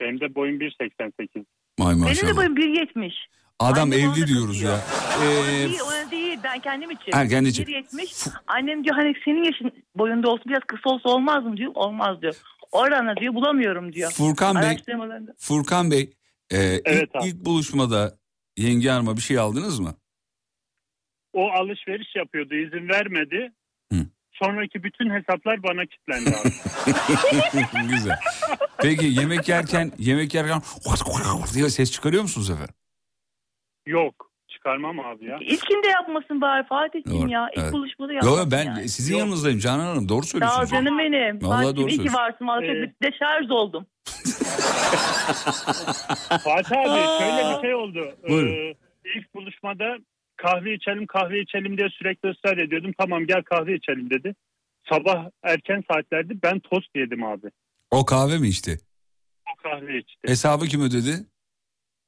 Benim 0.00 0.20
de 0.20 0.34
boyum 0.34 0.60
1.88. 0.60 1.44
Vay 1.78 1.94
Benim 1.94 2.00
de 2.00 2.08
maşallah. 2.08 2.36
boyum 2.36 2.56
1.70. 2.56 3.12
Adam 3.62 3.82
Annem 3.82 3.98
evli 3.98 4.26
diyoruz 4.26 4.62
ya. 4.62 4.80
Ee, 5.22 5.68
değil, 5.68 5.80
ona 5.86 6.10
değil 6.10 6.38
ben 6.44 6.60
kendim 6.60 6.90
için. 6.90 7.12
Ha, 7.12 7.28
kendi 7.28 7.48
için. 7.48 7.64
1.70. 7.64 8.30
Annem 8.46 8.84
diyor 8.84 8.96
hani 8.96 9.14
senin 9.24 9.44
yaşın 9.44 9.72
boyunda 9.94 10.30
olsun 10.30 10.44
biraz 10.46 10.60
kısa 10.66 10.90
olsa 10.90 11.08
olmaz 11.08 11.44
mı 11.44 11.56
diyor. 11.56 11.72
Olmaz 11.74 12.22
diyor. 12.22 12.34
Orana 12.72 13.16
diyor 13.16 13.34
bulamıyorum 13.34 13.92
diyor. 13.92 14.10
Furkan 14.12 14.56
Bey-. 14.56 14.76
Furkan 15.38 15.90
Bey 15.90 16.12
e, 16.50 16.74
ilk, 16.76 17.10
ilk 17.24 17.44
buluşmada 17.44 18.18
yenge 18.56 18.90
hanıma 18.90 19.16
bir 19.16 19.22
şey 19.22 19.38
aldınız 19.38 19.80
mı? 19.80 19.94
O 21.32 21.50
alışveriş 21.50 22.16
yapıyordu 22.16 22.54
izin 22.54 22.88
vermedi. 22.88 23.52
Sonraki 24.32 24.82
bütün 24.82 25.10
hesaplar 25.10 25.62
bana 25.62 25.86
kilitlendi 25.86 26.36
abi. 26.36 27.88
Güzel. 27.88 28.18
Peki 28.78 29.06
yemek 29.06 29.48
yerken 29.48 29.92
yemek 29.98 30.34
yerken 30.34 30.62
diye 31.54 31.70
ses 31.70 31.92
çıkarıyor 31.92 32.22
musunuz 32.22 32.50
efendim? 32.50 32.74
Yok 33.86 34.30
çıkarmam 34.48 35.00
abi 35.00 35.24
ya. 35.24 35.38
İlkinde 35.40 35.86
yapmasın 35.88 36.40
bari 36.40 36.66
Fatih'cim 36.66 37.12
Doğru, 37.22 37.30
ya. 37.30 37.48
İlk 37.52 37.62
evet. 37.62 37.72
buluşmada 37.72 38.12
yapmasın 38.12 38.38
yo, 38.44 38.50
ben 38.50 38.64
yani. 38.64 38.88
sizin 38.88 39.16
yanınızdayım 39.16 39.58
Canan 39.58 39.86
Hanım 39.86 40.08
doğru 40.08 40.22
Sağ 40.22 40.28
söylüyorsunuz. 40.30 40.70
canım 40.70 40.98
benim. 40.98 41.42
Vallahi 41.42 41.64
Fatih'cim 41.64 41.76
doğru 41.76 41.88
iyi 41.90 41.90
ki 41.90 41.96
söylüyorsun. 41.96 42.18
varsın. 42.20 42.46
Vallahi 42.46 42.66
Ee, 42.66 42.86
çok 42.86 43.02
deşarj 43.02 43.50
oldum. 43.50 43.86
Fatih 46.44 46.78
abi 46.80 47.22
şöyle 47.24 47.56
bir 47.56 47.60
şey 47.62 47.74
oldu. 47.74 48.14
Buyurun. 48.28 48.52
Ee, 48.52 48.74
ilk 49.16 49.34
buluşmada 49.34 49.96
kahve 50.36 50.74
içelim 50.74 51.06
kahve 51.06 51.40
içelim 51.40 51.78
diye 51.78 51.88
sürekli 51.88 52.28
ısrar 52.30 52.58
ediyordum. 52.58 52.92
Tamam 52.98 53.26
gel 53.26 53.42
kahve 53.42 53.74
içelim 53.74 54.10
dedi. 54.10 54.34
Sabah 54.92 55.24
erken 55.42 55.82
saatlerde 55.92 56.32
ben 56.42 56.60
tost 56.60 56.88
yedim 56.96 57.24
abi. 57.24 57.46
O 57.90 58.04
kahve 58.04 58.38
mi 58.38 58.48
içti? 58.48 58.78
O 59.52 59.62
kahve 59.62 59.98
içti. 59.98 60.28
Hesabı 60.28 60.64
kim 60.64 60.80
ödedi? 60.82 61.26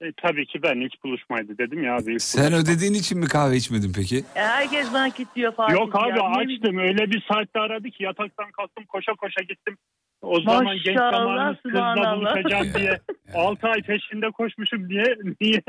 E, 0.05 0.13
tabii 0.23 0.47
ki 0.47 0.63
ben 0.63 0.81
ilk 0.81 1.05
buluşmaydı 1.05 1.59
dedim 1.59 1.85
ya 1.85 1.97
abi. 1.97 2.13
ilk 2.13 2.23
Sen 2.23 2.53
ödediğin 2.53 2.95
için 2.95 3.19
mi 3.19 3.27
kahve 3.27 3.57
içmedin 3.57 3.93
peki? 3.97 4.25
Herkes 4.35 4.93
bana 4.93 5.11
kilitliyor 5.11 5.55
Fatih. 5.55 5.75
Yok 5.75 5.95
abi 5.97 6.09
ya. 6.19 6.29
Ne 6.29 6.37
açtım 6.55 6.79
öyle 6.79 7.11
bir 7.11 7.25
saatte 7.33 7.61
aradı 7.61 7.91
ki 7.91 8.03
yataktan 8.03 8.51
kalktım 8.51 8.85
koşa 8.89 9.13
koşa 9.15 9.43
gittim. 9.49 9.77
O 10.23 10.41
zaman 10.41 10.77
genç 10.85 10.97
Maşallah, 10.97 11.13
zamanımız 11.13 11.57
kızla 11.63 12.17
buluşacağım 12.17 12.75
diye 12.75 13.01
6 13.35 13.67
ay 13.67 13.83
peşinde 13.83 14.31
koşmuşum 14.31 14.89
diye 14.89 15.05
niye 15.41 15.63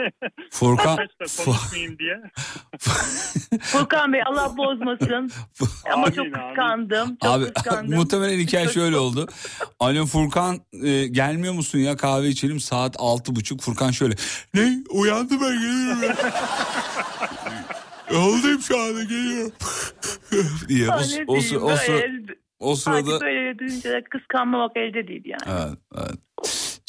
Furkan- 0.51 1.07
konuşmayayım 1.45 1.99
diye. 1.99 2.21
Furkan 3.61 4.13
Bey 4.13 4.21
Allah 4.25 4.57
bozmasın. 4.57 5.31
Ama 5.93 6.11
çok 6.11 6.19
Amin, 6.19 6.31
kıskandım. 6.33 7.17
Çok 7.23 7.31
Abi 7.31 7.53
kıskandım. 7.53 7.95
muhtemelen 7.95 8.39
hikaye 8.39 8.67
şöyle 8.67 8.97
oldu. 8.97 9.27
Alo 9.79 10.05
Furkan 10.05 10.59
e, 10.83 11.07
gelmiyor 11.07 11.53
musun 11.53 11.79
ya 11.79 11.95
kahve 11.95 12.27
içelim 12.27 12.59
saat 12.59 12.95
altı 12.99 13.35
buçuk. 13.35 13.61
Furkan 13.61 13.91
şöyle 13.91 14.15
ne 14.53 14.77
uyandı 14.89 15.33
ben 15.41 15.53
geliyorum. 15.59 16.15
Yoldayım 18.13 18.61
şu 18.61 18.79
anda 18.79 19.03
geliyorum. 19.03 19.51
diye. 20.67 20.87
O, 20.89 20.93
o, 21.27 21.37
o, 21.37 21.41
sıra- 21.41 22.01
böyle- 22.01 22.35
o 22.59 22.75
sırada 22.75 23.21
böyle 23.21 24.03
kıskanmamak 24.03 24.77
elde 24.77 25.07
değil 25.07 25.23
yani. 25.25 25.59
Evet, 25.59 25.77
evet. 25.97 26.19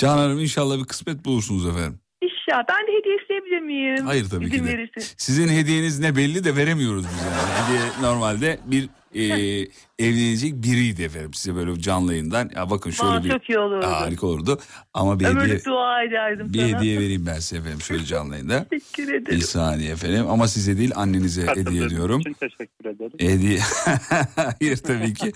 Hanım 0.02 0.40
inşallah 0.40 0.78
bir 0.78 0.84
kısmet 0.84 1.24
bulursunuz 1.24 1.66
efendim. 1.66 2.00
İnşallah. 2.22 2.64
Ben 2.68 2.86
de 2.86 2.98
hediye 3.00 3.16
isteyebilir 3.22 3.60
miyim? 3.60 4.06
Hayır 4.06 4.28
tabii 4.30 4.44
İzin 4.44 4.58
ki 4.58 4.64
de. 4.64 4.68
verirsin. 4.68 5.14
Sizin 5.16 5.48
hediyeniz 5.48 5.98
ne 6.00 6.16
belli 6.16 6.44
de 6.44 6.56
veremiyoruz 6.56 7.04
biz 7.04 7.22
yani. 7.24 7.36
Hediye 7.66 8.02
normalde 8.10 8.58
bir 8.64 8.88
e, 9.16 9.68
evlenecek 9.98 10.54
biriydi 10.54 11.02
efendim 11.02 11.34
size 11.34 11.56
böyle 11.56 11.80
canlı 11.80 12.12
yayından. 12.12 12.50
Ya 12.56 12.70
bakın 12.70 12.90
şöyle 12.90 13.10
Aa, 13.12 13.24
bir 13.24 13.30
çok 13.30 13.48
iyi 13.50 13.58
olurdu. 13.58 13.86
harika 13.86 14.26
olurdu. 14.26 14.60
Ama 14.94 15.20
bir 15.20 15.24
hediye, 15.24 15.40
Ömürlük 15.40 15.66
dua 15.66 16.02
ederdim 16.02 16.52
bir 16.52 16.58
sana. 16.70 16.78
hediye 16.78 17.00
vereyim 17.00 17.26
ben 17.26 17.38
size 17.38 17.56
efendim 17.56 17.80
şöyle 17.80 18.04
canlı 18.04 18.32
yayında. 18.34 18.64
Teşekkür 18.70 19.08
Bir 19.08 19.14
ederim. 19.14 19.40
saniye 19.40 19.90
efendim 19.92 20.26
ama 20.30 20.48
size 20.48 20.78
değil 20.78 20.92
annenize 20.94 21.40
hediye 21.40 21.54
Katıldığınız 21.54 21.92
ediyorum. 21.92 22.20
için 22.20 22.32
teşekkür 22.32 22.84
ederim. 22.90 23.12
Hediye 23.20 23.58
hayır 24.36 24.76
tabii 24.76 25.14
ki. 25.14 25.32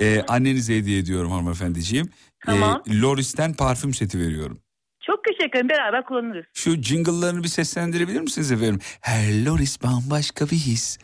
Ee, 0.00 0.22
annenize 0.28 0.76
hediye 0.76 0.98
ediyorum 0.98 1.30
hanımefendiciğim. 1.32 2.06
Ee, 2.06 2.10
Tamam. 2.46 2.82
Loris'ten 3.02 3.54
parfüm 3.54 3.94
seti 3.94 4.18
veriyorum. 4.18 4.58
Çok 5.06 5.24
teşekkür 5.24 5.48
ederim. 5.58 5.68
Beraber 5.68 6.04
kullanırız. 6.04 6.44
Şu 6.54 6.82
jingle'larını 6.82 7.42
bir 7.42 7.48
seslendirebilir 7.48 8.20
misiniz 8.20 8.52
efendim? 8.52 8.80
Her 9.00 9.44
Loris 9.44 9.82
bambaşka 9.82 10.46
bir 10.46 10.56
his. 10.56 10.98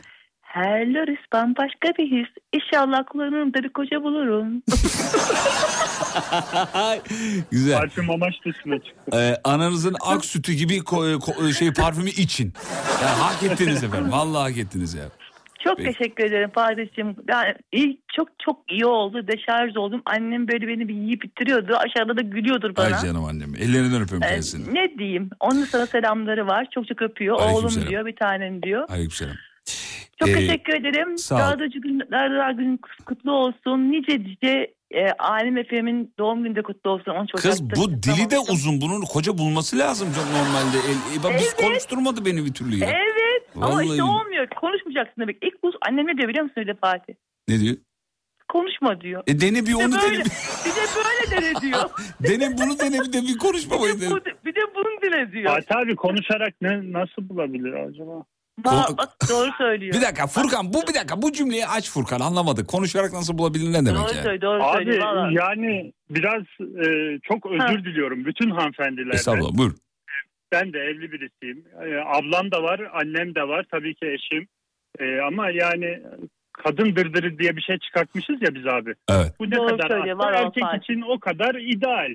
Her 0.52 0.86
Loris 0.94 1.18
bambaşka 1.32 1.88
bir 1.98 2.06
his. 2.10 2.28
İnşallah 2.52 3.04
kullanırım 3.10 3.54
da 3.54 3.62
bir 3.62 3.68
koca 3.68 4.02
bulurum. 4.02 4.52
Güzel. 7.50 7.78
Parfüm 7.78 8.10
amaç 8.10 8.34
dışına 8.46 8.78
çıktı. 8.78 9.10
Ee, 9.16 9.36
ananızın 9.44 9.96
ak 10.06 10.24
sütü 10.24 10.52
gibi 10.52 10.74
ko- 10.78 11.14
ko- 11.18 11.52
şey 11.52 11.72
parfümü 11.72 12.08
için. 12.10 12.52
Yani 13.02 13.14
hak 13.20 13.42
ettiniz 13.42 13.84
efendim. 13.84 14.12
Vallahi 14.12 14.42
hak 14.50 14.58
ettiniz 14.58 14.94
ya. 14.94 15.04
Çok 15.64 15.76
Peki. 15.78 15.92
teşekkür 15.98 16.24
ederim 16.24 16.50
Fatih'ciğim. 16.54 17.16
Yani 17.28 17.54
iyi, 17.72 18.00
çok 18.16 18.28
çok 18.44 18.72
iyi 18.72 18.86
oldu. 18.86 19.26
Deşarj 19.28 19.76
oldum. 19.76 20.02
Annem 20.06 20.48
böyle 20.48 20.68
beni 20.68 20.88
bir 20.88 20.94
yiyip 20.94 21.22
bitiriyordu. 21.22 21.76
Aşağıda 21.76 22.16
da 22.16 22.20
gülüyordur 22.20 22.76
bana. 22.76 22.86
Ay 22.96 23.02
canım 23.02 23.24
annem. 23.24 23.54
Ellerinden 23.54 24.02
öpüyorum 24.02 24.22
Ee, 24.22 24.30
kendisini. 24.30 24.74
ne 24.74 24.98
diyeyim? 24.98 25.30
Onun 25.40 25.64
sana 25.64 25.86
selamları 25.86 26.46
var. 26.46 26.66
Çok 26.74 26.86
çok 26.88 27.02
öpüyor. 27.02 27.36
Aleykümselam. 27.40 27.82
Oğlum 27.82 27.90
diyor, 27.90 28.06
bir 28.06 28.16
tanem 28.16 28.62
diyor. 28.62 28.88
Aleykümselam. 28.88 29.34
Çok 30.26 30.28
Ee, 30.28 30.34
teşekkür 30.34 30.72
ederim. 30.74 31.18
sağ 31.18 31.34
ol. 31.34 31.40
Dağdacı 31.40 31.78
günler 31.78 32.50
günün 32.50 32.80
kutlu 33.06 33.32
olsun. 33.32 33.92
Nice 33.92 34.18
nice 34.18 34.74
e, 34.94 35.10
Alim 35.18 35.56
Efem'in 35.56 36.14
doğum 36.18 36.44
günü 36.44 36.56
de 36.56 36.62
kutlu 36.62 36.90
olsun. 36.90 37.12
10 37.12 37.26
Kız 37.26 37.46
Ocak'ta 37.46 37.76
bu 37.82 37.90
dili 38.02 38.30
de 38.30 38.38
uzun. 38.38 38.80
Bunun 38.80 39.00
koca 39.00 39.38
bulması 39.38 39.78
lazım 39.78 40.08
çok 40.14 40.24
normalde. 40.24 40.76
El, 40.88 41.20
e, 41.20 41.22
bak 41.24 41.32
biz 41.40 41.54
konuşturmadı 41.54 42.24
beni 42.26 42.44
bir 42.44 42.54
türlü 42.54 42.76
ya. 42.76 42.88
Evet. 42.90 43.42
Ama 43.56 43.68
Vallahi. 43.70 43.86
işte 43.90 44.02
olmuyor. 44.02 44.46
Konuşmayacaksın 44.60 45.20
demek. 45.22 45.36
İlk 45.42 45.62
bu 45.62 45.70
annem 45.88 46.06
ne 46.06 46.16
diyor 46.16 46.28
biliyor 46.28 46.44
musun 46.44 46.60
öyle 46.60 46.74
Fatih? 46.74 47.14
Ne 47.48 47.60
diyor? 47.60 47.76
Konuşma 48.48 49.00
diyor. 49.00 49.22
E 49.26 49.40
dene 49.40 49.60
bir 49.60 49.66
Bir 49.66 49.72
de 49.72 49.76
onu 49.76 49.92
böyle, 49.92 50.14
dene. 50.16 50.24
bir 50.64 50.70
de 50.70 50.84
böyle 50.96 51.42
dene 51.42 51.60
diyor. 51.60 51.90
Dene 52.28 52.58
bunu 52.58 52.78
dene 52.78 53.00
bir 53.00 53.12
de 53.12 53.22
bir 53.22 53.38
konuşmamayı 53.38 54.00
dene. 54.00 54.10
Bu- 54.10 54.24
bir 54.46 54.54
de 54.54 54.60
bunu 54.74 55.02
dene 55.02 55.32
diyor. 55.32 55.54
Fatih 55.54 55.76
abi 55.76 55.96
konuşarak 55.96 56.54
ne 56.62 56.92
nasıl 56.92 57.28
bulabilir 57.28 57.72
acaba? 57.72 58.24
Bak, 58.58 58.98
bak 58.98 59.08
doğru 59.30 59.50
söylüyor. 59.58 59.94
Bir 59.94 60.00
dakika 60.00 60.26
Furkan 60.26 60.72
bu 60.72 60.82
bir 60.88 60.94
dakika 60.94 61.22
bu 61.22 61.32
cümleyi 61.32 61.66
aç 61.66 61.90
Furkan 61.90 62.20
anlamadık. 62.20 62.68
Konuşarak 62.68 63.12
nasıl 63.12 63.38
bulabilir 63.38 63.68
ne 63.72 63.74
demek 63.86 63.86
Doğru 64.02 64.14
yani? 64.14 64.22
söylüyor, 64.22 64.40
doğru 64.42 64.62
Abi 64.64 64.84
söylüyor. 64.84 65.06
Valla. 65.06 65.30
yani 65.32 65.92
biraz 66.10 66.42
e, 66.86 67.18
çok 67.22 67.46
özür 67.46 67.84
diliyorum 67.84 68.24
bütün 68.24 68.50
hanımefendilerden. 68.50 69.16
Estağfurullah 69.16 69.58
buyur. 69.58 69.72
Ben 70.52 70.72
de 70.72 70.78
evli 70.78 71.12
birisiyim. 71.12 71.64
E, 71.84 71.96
ablam 72.06 72.50
da 72.50 72.62
var, 72.62 72.80
annem 72.92 73.34
de 73.34 73.48
var, 73.48 73.66
tabii 73.70 73.94
ki 73.94 74.06
eşim. 74.06 74.48
E, 74.98 75.20
ama 75.20 75.50
yani 75.50 76.02
kadın 76.52 76.96
dırdırı 76.96 77.38
diye 77.38 77.56
bir 77.56 77.62
şey 77.62 77.78
çıkartmışız 77.78 78.42
ya 78.42 78.54
biz 78.54 78.66
abi. 78.66 78.94
Evet. 79.10 79.32
Bu 79.40 79.50
ne 79.50 79.56
Doğru 79.56 79.66
kadar 79.68 79.88
söylüyor, 79.88 80.16
var, 80.18 80.32
erkek 80.32 80.62
var. 80.62 80.78
için 80.78 81.00
o 81.00 81.18
kadar 81.20 81.54
ideal. 81.54 82.14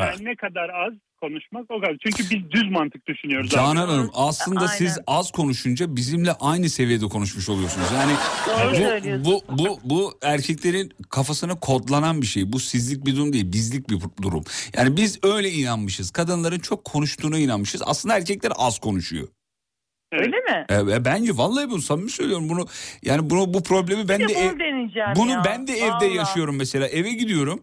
Yani 0.00 0.24
ne 0.24 0.36
kadar 0.36 0.68
az 0.68 0.92
konuşmak 1.26 1.70
o 1.70 1.80
kadar. 1.80 1.96
Çünkü 2.06 2.22
biz 2.30 2.50
düz 2.50 2.70
mantık 2.70 3.06
düşünüyoruz. 3.06 3.46
abi. 3.50 3.54
Canan 3.54 3.76
Hanım 3.88 4.10
aslında 4.14 4.60
Aynen. 4.60 4.72
siz 4.72 4.98
az 5.06 5.30
konuşunca 5.32 5.96
bizimle 5.96 6.32
aynı 6.32 6.68
seviyede 6.68 7.06
konuşmuş 7.08 7.48
oluyorsunuz. 7.48 7.86
Yani 7.94 8.12
bu, 9.24 9.40
bu 9.48 9.58
bu 9.58 9.80
bu 9.84 10.18
erkeklerin 10.22 10.92
kafasına 11.10 11.60
kodlanan 11.60 12.22
bir 12.22 12.26
şey. 12.26 12.52
Bu 12.52 12.60
sizlik 12.60 13.06
bir 13.06 13.16
durum 13.16 13.32
değil, 13.32 13.52
bizlik 13.52 13.90
bir 13.90 13.98
durum. 14.22 14.44
Yani 14.76 14.96
biz 14.96 15.18
öyle 15.22 15.50
inanmışız. 15.50 16.10
Kadınların 16.10 16.58
çok 16.58 16.84
konuştuğuna 16.84 17.38
inanmışız. 17.38 17.82
Aslında 17.86 18.16
erkekler 18.16 18.52
az 18.56 18.78
konuşuyor. 18.78 19.28
Evet. 20.12 20.26
Öyle 20.26 20.36
mi? 20.36 20.66
E, 20.68 20.94
e, 20.96 21.04
bence 21.04 21.36
vallahi 21.36 21.70
bunu 21.70 21.82
samimi 21.82 22.10
söylüyorum 22.10 22.48
bunu. 22.48 22.66
Yani 23.02 23.30
bunu 23.30 23.54
bu 23.54 23.62
problemi 23.62 24.08
ben 24.08 24.20
Bir 24.20 24.28
de 24.28 24.34
de 24.34 24.38
ev- 24.38 24.50
bunu 24.50 24.60
deneyeceğim 24.60 25.08
bunu 25.16 25.30
ya. 25.30 25.42
ben 25.44 25.66
de 25.66 25.72
evde 25.72 25.90
Vallahi. 25.90 26.14
yaşıyorum 26.14 26.56
mesela. 26.56 26.86
Eve 26.88 27.12
gidiyorum. 27.12 27.62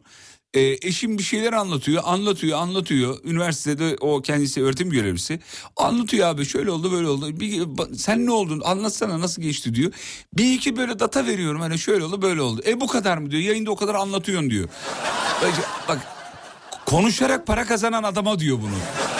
E, 0.53 0.61
eşim 0.61 1.17
bir 1.17 1.23
şeyler 1.23 1.53
anlatıyor, 1.53 2.03
anlatıyor, 2.05 2.59
anlatıyor. 2.59 3.17
Üniversitede 3.23 3.97
o 3.99 4.21
kendisi 4.21 4.63
öğretim 4.63 4.89
görevlisi. 4.89 5.39
Anlatıyor 5.77 6.27
abi 6.27 6.45
şöyle 6.45 6.71
oldu 6.71 6.91
böyle 6.91 7.07
oldu. 7.07 7.39
Bir, 7.39 7.63
sen 7.97 8.25
ne 8.25 8.31
oldun 8.31 8.61
anlatsana 8.65 9.19
nasıl 9.19 9.41
geçti 9.41 9.75
diyor. 9.75 9.91
Bir 10.33 10.53
iki 10.53 10.77
böyle 10.77 10.99
data 10.99 11.25
veriyorum 11.25 11.61
hani 11.61 11.79
şöyle 11.79 12.03
oldu 12.03 12.21
böyle 12.21 12.41
oldu. 12.41 12.61
E 12.65 12.81
bu 12.81 12.87
kadar 12.87 13.17
mı 13.17 13.31
diyor 13.31 13.43
yayında 13.43 13.71
o 13.71 13.75
kadar 13.75 13.95
anlatıyorsun 13.95 14.49
diyor. 14.49 14.69
Bak, 15.41 15.53
bak 15.87 15.99
konuşarak 16.85 17.47
para 17.47 17.65
kazanan 17.65 18.03
adama 18.03 18.39
diyor 18.39 18.57
bunu. 18.61 18.75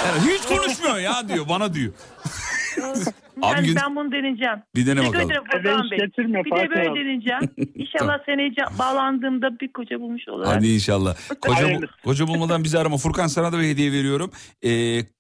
Yani 0.07 0.34
hiç 0.34 0.57
konuşmuyor 0.57 0.97
ya 0.97 1.30
diyor 1.30 1.49
bana 1.49 1.73
diyor. 1.73 1.93
Abi 3.41 3.55
Yani 3.57 3.67
gün- 3.67 3.76
ben 3.76 3.95
bunu 3.95 4.11
deneyeceğim. 4.11 4.59
Bir 4.76 4.86
dene 4.88 4.99
Teşekkür 4.99 5.13
bakalım. 5.20 5.32
ederim 5.32 5.43
Eve 5.53 5.61
Furkan 5.61 5.86
iş 5.86 5.91
Bey. 5.91 5.99
getirme 5.99 6.39
Bir 6.45 6.51
de 6.51 6.55
Fatih 6.55 6.70
böyle 6.70 6.89
abi. 6.89 6.99
deneyeceğim. 6.99 7.41
İnşallah 7.76 8.17
seneye 8.26 8.49
ca- 8.49 8.80
bağlandığımda 8.80 9.59
bir 9.59 9.74
koca 9.74 9.99
bulmuş 9.99 10.28
olurum. 10.28 10.47
Hadi 10.49 10.67
inşallah. 10.67 11.15
Koca, 11.41 11.61
bu- 11.61 11.65
Hayırlısı. 11.65 11.93
koca 12.03 12.28
bulmadan 12.28 12.63
bizi 12.63 12.80
arama. 12.80 12.97
Furkan 12.97 13.28
sana 13.28 13.53
da 13.53 13.59
bir 13.59 13.63
hediye 13.63 13.91
veriyorum. 13.91 14.32
Ee, 14.61 14.70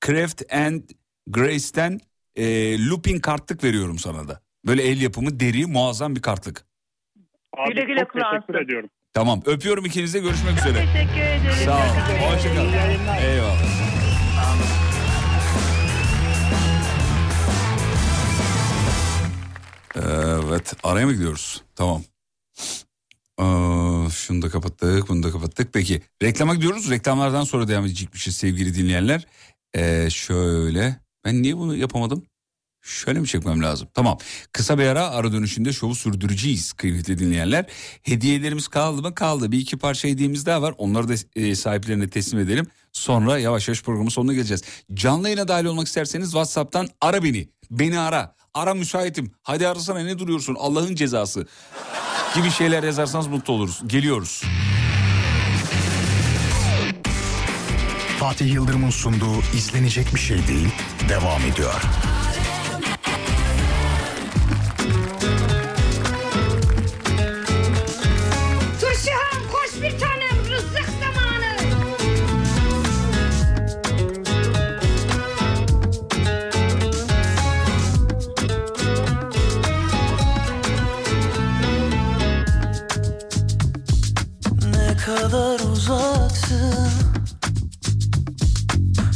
Craft 0.05 0.53
and 0.53 0.81
Grace'ten 1.27 1.99
e, 2.35 2.43
looping 2.87 3.21
kartlık 3.21 3.63
veriyorum 3.63 3.99
sana 3.99 4.27
da. 4.27 4.41
Böyle 4.65 4.83
el 4.83 5.01
yapımı 5.01 5.39
deri 5.39 5.65
muazzam 5.65 6.15
bir 6.15 6.21
kartlık. 6.21 6.65
Abi 7.57 7.73
Güle 7.73 7.85
güle 7.85 7.99
çok 7.99 8.13
teşekkür 8.13 8.29
kullansın. 8.29 8.65
ediyorum. 8.65 8.89
Tamam 9.13 9.41
öpüyorum 9.45 9.85
ikinize 9.85 10.19
görüşmek 10.19 10.57
Çok 10.57 10.67
üzere. 10.67 10.85
teşekkür 10.93 11.21
ederim. 11.21 11.65
Sağ 11.65 11.71
olun. 11.75 11.83
Görüşmek 11.85 12.17
üzere. 12.17 12.35
Hoşçakalın. 12.35 12.73
Eyvallah. 13.31 13.88
Evet 20.05 20.73
araya 20.83 21.05
mı 21.05 21.13
gidiyoruz? 21.13 21.61
Tamam. 21.75 22.03
Aa, 23.37 24.09
şunu 24.09 24.41
da 24.41 24.49
kapattık 24.49 25.09
bunu 25.09 25.23
da 25.23 25.31
kapattık. 25.31 25.73
Peki 25.73 26.01
reklama 26.23 26.55
gidiyoruz. 26.55 26.89
Reklamlardan 26.89 27.43
sonra 27.43 27.67
devam 27.67 27.85
edecekmişiz 27.85 28.37
sevgili 28.37 28.75
dinleyenler. 28.75 29.27
Ee, 29.75 30.09
şöyle 30.09 30.99
ben 31.25 31.41
niye 31.41 31.57
bunu 31.57 31.75
yapamadım? 31.75 32.23
Şöyle 32.81 33.19
mi 33.19 33.27
çekmem 33.27 33.63
lazım? 33.63 33.87
Tamam. 33.93 34.17
Kısa 34.53 34.77
bir 34.79 34.83
ara 34.83 35.09
ara 35.09 35.31
dönüşünde 35.31 35.73
şovu 35.73 35.95
sürdüreceğiz 35.95 36.73
kıymetli 36.73 37.19
dinleyenler. 37.19 37.65
Hediyelerimiz 38.03 38.67
kaldı 38.67 39.01
mı? 39.01 39.15
Kaldı. 39.15 39.51
Bir 39.51 39.59
iki 39.59 39.77
parça 39.77 40.07
hediyemiz 40.07 40.45
daha 40.45 40.61
var. 40.61 40.75
Onları 40.77 41.07
da 41.09 41.13
e, 41.35 41.55
sahiplerine 41.55 42.09
teslim 42.09 42.39
edelim. 42.39 42.67
Sonra 42.91 43.39
yavaş 43.39 43.67
yavaş 43.67 43.83
programın 43.83 44.09
sonuna 44.09 44.33
geleceğiz. 44.33 44.63
Canlı 44.93 45.27
yayına 45.27 45.47
dahil 45.47 45.65
olmak 45.65 45.87
isterseniz 45.87 46.27
WhatsApp'tan 46.27 46.87
ara 47.01 47.23
beni. 47.23 47.49
Beni 47.71 47.99
ara. 47.99 48.38
Ara 48.53 48.73
müsaitim. 48.73 49.31
Hadi 49.43 49.67
arasana 49.67 49.99
ne 49.99 50.19
duruyorsun? 50.19 50.55
Allah'ın 50.59 50.95
cezası. 50.95 51.47
Gibi 52.35 52.51
şeyler 52.51 52.83
yazarsanız 52.83 53.27
mutlu 53.27 53.53
oluruz. 53.53 53.81
Geliyoruz. 53.87 54.43
Fatih 58.19 58.53
Yıldırım'ın 58.53 58.89
sunduğu 58.89 59.41
izlenecek 59.57 60.15
bir 60.15 60.19
şey 60.19 60.47
değil 60.47 60.69
devam 61.09 61.41
ediyor. 61.41 61.81
Kadar 85.21 85.59
uzaksın. 85.59 86.89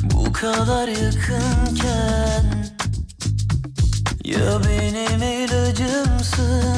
Bu 0.04 0.34
kadar 0.34 0.88
yakınken 0.88 2.46
Ya 4.26 4.60
benim 4.68 5.24
ilacımsın 5.24 6.78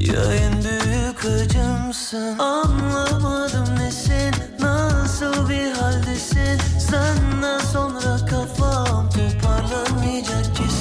Ya 0.00 0.34
en 0.34 0.64
büyük 0.64 1.24
acımsın. 1.24 2.38
Anlamadım 2.38 3.78
nesin 3.78 4.34
Nasıl 4.60 5.48
bir 5.48 5.72
haldesin? 5.72 6.60
Senden 6.90 7.58
sonra 7.58 8.26
kafam 8.26 9.10
Toparlanmayacak 9.10 10.56
kesin 10.56 10.73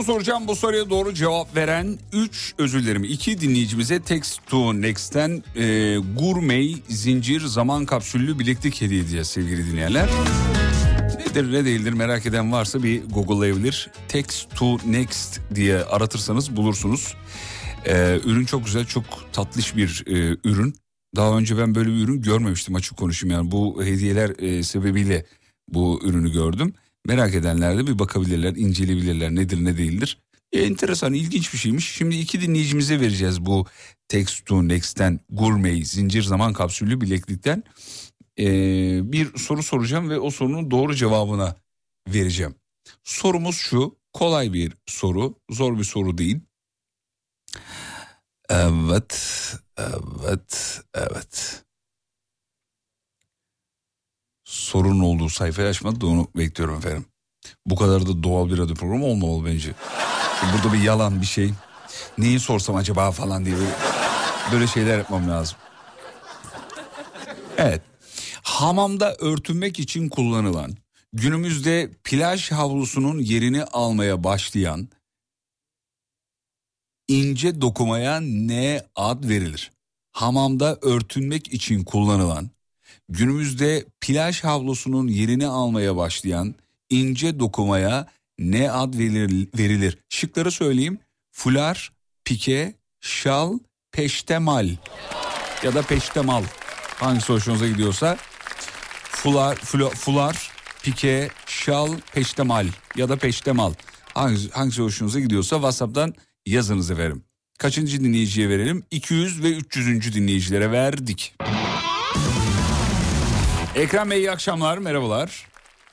şimdi 0.00 0.08
bir 0.08 0.12
soru 0.12 0.24
soracağım. 0.24 0.48
Bu 0.48 0.56
soruya 0.56 0.90
doğru 0.90 1.14
cevap 1.14 1.56
veren 1.56 1.98
3 2.12 2.54
özür 2.58 2.82
dilerim 2.82 3.04
2 3.04 3.40
dinleyicimize 3.40 4.00
Text 4.00 4.40
to 4.46 4.74
Next'ten 4.74 5.42
e, 5.56 5.96
gurmey 6.18 6.76
zincir 6.88 7.40
zaman 7.40 7.86
kapsüllü 7.86 8.38
bileklik 8.38 8.80
hediye 8.80 9.00
edeceğiz 9.00 9.26
sevgili 9.26 9.72
dinleyenler. 9.72 10.08
Nedir 11.18 11.52
ne 11.52 11.64
değildir 11.64 11.92
merak 11.92 12.26
eden 12.26 12.52
varsa 12.52 12.82
bir 12.82 13.02
google'layabilir. 13.04 13.90
Text 14.08 14.56
to 14.56 14.78
Next 14.86 15.40
diye 15.54 15.84
aratırsanız 15.84 16.56
bulursunuz. 16.56 17.14
E, 17.86 18.20
ürün 18.24 18.44
çok 18.44 18.64
güzel 18.64 18.84
çok 18.84 19.04
tatlış 19.32 19.76
bir 19.76 20.04
e, 20.06 20.36
ürün. 20.44 20.74
Daha 21.16 21.38
önce 21.38 21.58
ben 21.58 21.74
böyle 21.74 21.90
bir 21.90 22.04
ürün 22.04 22.22
görmemiştim 22.22 22.74
açık 22.74 22.96
konuşayım 22.96 23.36
yani 23.36 23.50
bu 23.50 23.84
hediyeler 23.84 24.30
e, 24.38 24.62
sebebiyle 24.62 25.26
bu 25.68 26.00
ürünü 26.04 26.32
gördüm. 26.32 26.74
Merak 27.06 27.34
edenler 27.34 27.78
de 27.78 27.86
bir 27.86 27.98
bakabilirler, 27.98 28.56
inceleyebilirler 28.56 29.34
nedir 29.34 29.64
ne 29.64 29.78
değildir. 29.78 30.18
E, 30.52 30.62
enteresan, 30.62 31.14
ilginç 31.14 31.52
bir 31.52 31.58
şeymiş. 31.58 31.92
Şimdi 31.92 32.16
iki 32.16 32.40
dinleyicimize 32.40 33.00
vereceğiz 33.00 33.46
bu 33.46 33.66
Text 34.08 34.46
to 34.46 34.68
Next'ten 34.68 35.20
Gourmet 35.30 35.86
zincir 35.86 36.22
zaman 36.22 36.52
kapsüllü 36.52 37.00
bileklikten. 37.00 37.62
E, 38.38 38.46
bir 39.12 39.38
soru 39.38 39.62
soracağım 39.62 40.10
ve 40.10 40.18
o 40.18 40.30
sorunun 40.30 40.70
doğru 40.70 40.94
cevabına 40.94 41.56
vereceğim. 42.08 42.54
Sorumuz 43.04 43.56
şu, 43.56 43.96
kolay 44.12 44.52
bir 44.52 44.72
soru, 44.86 45.34
zor 45.50 45.78
bir 45.78 45.84
soru 45.84 46.18
değil. 46.18 46.40
Evet, 48.48 49.54
evet, 49.76 50.80
evet. 50.94 51.64
Sorun 54.50 55.00
olduğu 55.00 55.28
sayfayı 55.28 55.68
açmadı 55.68 56.00
da 56.00 56.06
onu 56.06 56.28
bekliyorum 56.36 56.76
efendim. 56.76 57.04
Bu 57.66 57.76
kadar 57.76 58.06
da 58.06 58.22
doğal 58.22 58.50
bir 58.50 58.58
radyo 58.58 58.74
programı 58.74 59.06
olmamalı 59.06 59.46
bence. 59.46 59.74
Burada 60.52 60.72
bir 60.72 60.82
yalan 60.82 61.20
bir 61.20 61.26
şey. 61.26 61.52
Neyi 62.18 62.40
sorsam 62.40 62.76
acaba 62.76 63.10
falan 63.10 63.44
diye 63.44 63.56
böyle, 63.56 63.70
böyle 64.52 64.66
şeyler 64.66 64.98
yapmam 64.98 65.28
lazım. 65.28 65.58
Evet. 67.58 67.82
Hamamda 68.42 69.14
örtünmek 69.14 69.78
için 69.78 70.08
kullanılan, 70.08 70.76
günümüzde 71.12 71.90
plaj 72.04 72.50
havlusunun 72.50 73.18
yerini 73.18 73.64
almaya 73.64 74.24
başlayan 74.24 74.88
ince 77.08 77.60
dokumaya 77.60 78.20
ne 78.20 78.82
ad 78.96 79.28
verilir? 79.28 79.72
Hamamda 80.12 80.78
örtünmek 80.82 81.52
için 81.52 81.84
kullanılan, 81.84 82.50
günümüzde 83.10 83.84
plaj 84.00 84.44
havlusunun 84.44 85.08
yerini 85.08 85.46
almaya 85.46 85.96
başlayan 85.96 86.54
ince 86.90 87.40
dokumaya 87.40 88.06
ne 88.38 88.70
ad 88.70 88.94
verilir? 89.58 89.98
Şıkları 90.08 90.50
söyleyeyim. 90.50 90.98
Fular, 91.32 91.92
pike, 92.24 92.74
şal, 93.00 93.58
peştemal 93.92 94.68
ya 95.64 95.74
da 95.74 95.82
peştemal. 95.82 96.44
Hangisi 96.96 97.32
hoşunuza 97.32 97.68
gidiyorsa. 97.68 98.16
Fular, 99.10 99.56
fular, 99.56 99.90
fular 99.90 100.50
pike, 100.82 101.30
şal, 101.46 101.88
peştemal 102.14 102.66
ya 102.96 103.08
da 103.08 103.16
peştemal. 103.16 103.72
Hangisi, 104.14 104.50
hangisi 104.50 104.82
hoşunuza 104.82 105.20
gidiyorsa 105.20 105.56
WhatsApp'tan 105.56 106.14
yazınız 106.46 106.90
efendim. 106.90 107.24
Kaçıncı 107.58 108.04
dinleyiciye 108.04 108.48
verelim? 108.48 108.84
200 108.90 109.42
ve 109.42 109.50
300. 109.50 110.14
dinleyicilere 110.14 110.72
verdik. 110.72 111.34
Ekrem 113.76 114.10
Bey 114.10 114.18
iyi 114.18 114.30
akşamlar, 114.30 114.78
merhabalar. 114.78 115.46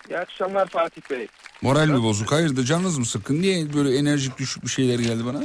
İyi 0.09 0.17
akşamlar 0.17 0.67
Fatih 0.67 1.01
Bey. 1.09 1.27
Moral 1.61 1.87
mi 1.87 2.03
bozuk? 2.03 2.31
Hayırdır 2.31 2.63
canınız 2.65 2.97
mı 2.97 3.05
sıkkın? 3.05 3.41
Niye 3.41 3.73
böyle 3.73 3.97
enerjik 3.97 4.37
düşük 4.37 4.63
bir 4.63 4.69
şeyler 4.69 4.99
geldi 4.99 5.25
bana? 5.25 5.41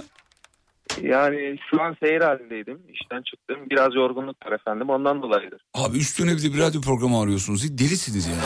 Yani 1.03 1.59
şu 1.71 1.83
an 1.83 1.97
seyir 2.01 2.21
halindeydim. 2.21 2.79
İşten 2.89 3.23
çıktım. 3.23 3.57
Biraz 3.71 3.95
yorgunluk 3.95 4.47
var 4.47 4.53
efendim. 4.53 4.91
Ondan 4.91 5.23
dolayıdır. 5.23 5.61
Abi 5.75 5.99
üstüne 5.99 6.33
bir 6.37 6.43
de 6.43 6.55
bir 6.55 6.59
radyo 6.59 6.81
programı 6.81 7.21
arıyorsunuz. 7.21 7.79
Delisiniz 7.79 8.27
yani. 8.27 8.39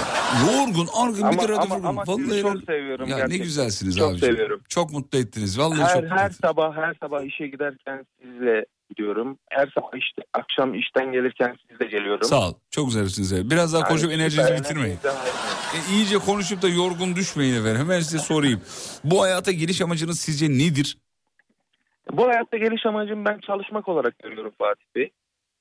Yorgun, 0.57 0.89
argın 1.03 1.33
bir 1.33 1.39
de 1.39 1.43
radyo 1.43 1.55
ama- 1.57 1.65
programı. 1.75 1.89
ama 1.89 2.05
sizi 2.07 2.29
Vallahi 2.29 2.43
çok 2.43 2.51
helal- 2.55 2.67
seviyorum 2.67 3.09
Ya 3.09 3.27
ne 3.29 3.37
güzelsiniz 3.37 3.97
Çok 3.99 4.13
abi. 4.13 4.19
seviyorum. 4.19 4.61
Çok 4.69 4.93
mutlu 4.93 5.19
ettiniz. 5.19 5.59
Vallahi 5.59 5.81
Her, 5.81 5.95
çok 5.95 6.03
mutlu 6.03 6.17
her 6.17 6.25
ettiniz. 6.25 6.39
sabah 6.43 6.77
her 6.77 6.95
sabah 7.03 7.23
işe 7.23 7.47
giderken 7.47 8.07
sizle 8.23 8.67
gidiyorum. 8.91 9.39
Her 9.51 9.71
sabah 9.75 9.97
işte 9.99 10.23
akşam 10.35 10.75
işten 10.75 11.13
gelirken 11.13 11.57
sizle 11.71 11.87
geliyorum. 11.87 12.25
Sağ 12.29 12.49
ol. 12.49 12.55
Çok 12.71 12.87
güzelsiniz. 12.87 13.51
Biraz 13.51 13.73
daha 13.73 13.81
Yani 13.81 13.89
konuşup 13.89 14.13
enerjinizi 14.13 14.55
bitirmeyin. 14.55 14.99
E, 15.75 15.79
iyice 15.95 16.19
konuşup 16.19 16.63
da 16.63 16.69
yorgun 16.69 17.17
düşmeyin 17.17 17.55
efendim. 17.61 17.81
Hemen 17.81 18.01
size 18.01 18.19
sorayım. 18.19 18.61
Bu 19.05 19.23
hayata 19.23 19.53
geliş 19.53 19.81
amacınız 19.81 20.21
sizce 20.21 20.51
nedir? 20.51 20.99
Bu 22.13 22.29
hayatta 22.29 22.57
geliş 22.57 22.87
amacım 22.87 23.25
ben 23.25 23.39
çalışmak 23.47 23.89
olarak 23.89 24.19
görüyorum 24.19 24.53
Fatih 24.59 24.85
Bey. 24.95 25.11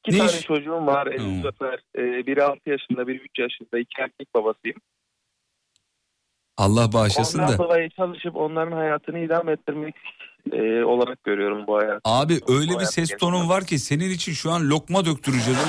İki 0.08 0.16
Ne 0.16 0.20
tane 0.20 0.32
iş? 0.32 0.42
çocuğum 0.42 0.86
var. 0.88 1.08
Hmm. 1.14 1.26
Hmm. 1.26 1.42
Zafer, 1.42 1.80
e, 1.98 2.28
biri 2.28 2.44
6 2.44 2.70
yaşında, 2.70 3.08
biri 3.08 3.18
3 3.18 3.40
yaşında. 3.40 3.80
iki 3.80 4.02
erkek 4.02 4.34
babasıyım. 4.36 4.78
Allah 6.58 6.94
bağışlasın 6.94 7.40
Ondan 7.40 7.54
da. 7.54 7.58
dolayı 7.58 7.90
çalışıp 7.90 8.36
onların 8.36 8.72
hayatını 8.72 9.20
idame 9.20 9.52
ettirmek 9.52 9.96
e, 10.52 10.84
olarak 10.84 11.24
görüyorum 11.24 11.68
bu 11.68 11.78
hayatı. 11.78 12.00
Abi 12.04 12.40
Bu 12.48 12.54
öyle 12.54 12.70
bir 12.70 12.76
hayatta 12.76 12.92
ses 12.92 13.18
tonun 13.18 13.50
var 13.50 13.66
ki 13.66 13.80
senin 13.80 14.10
için 14.10 14.34
şu 14.34 14.52
an 14.52 14.70
lokma 14.70 15.06
döktüreceğiz. 15.06 15.60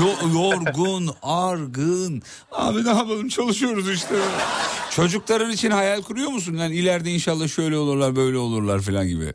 Yo- 0.00 0.28
yorgun, 0.42 1.08
argın. 1.22 2.22
Abi 2.52 2.84
ne 2.84 2.88
yapalım 2.90 3.28
çalışıyoruz 3.28 3.90
işte. 3.90 4.14
Çocukların 4.90 5.50
için 5.50 5.70
hayal 5.70 6.02
kuruyor 6.02 6.30
musun? 6.30 6.54
Yani 6.54 6.74
ileride 6.74 7.10
inşallah 7.10 7.48
şöyle 7.48 7.76
olurlar 7.76 8.16
böyle 8.16 8.38
olurlar 8.38 8.80
falan 8.80 9.06
gibi. 9.08 9.32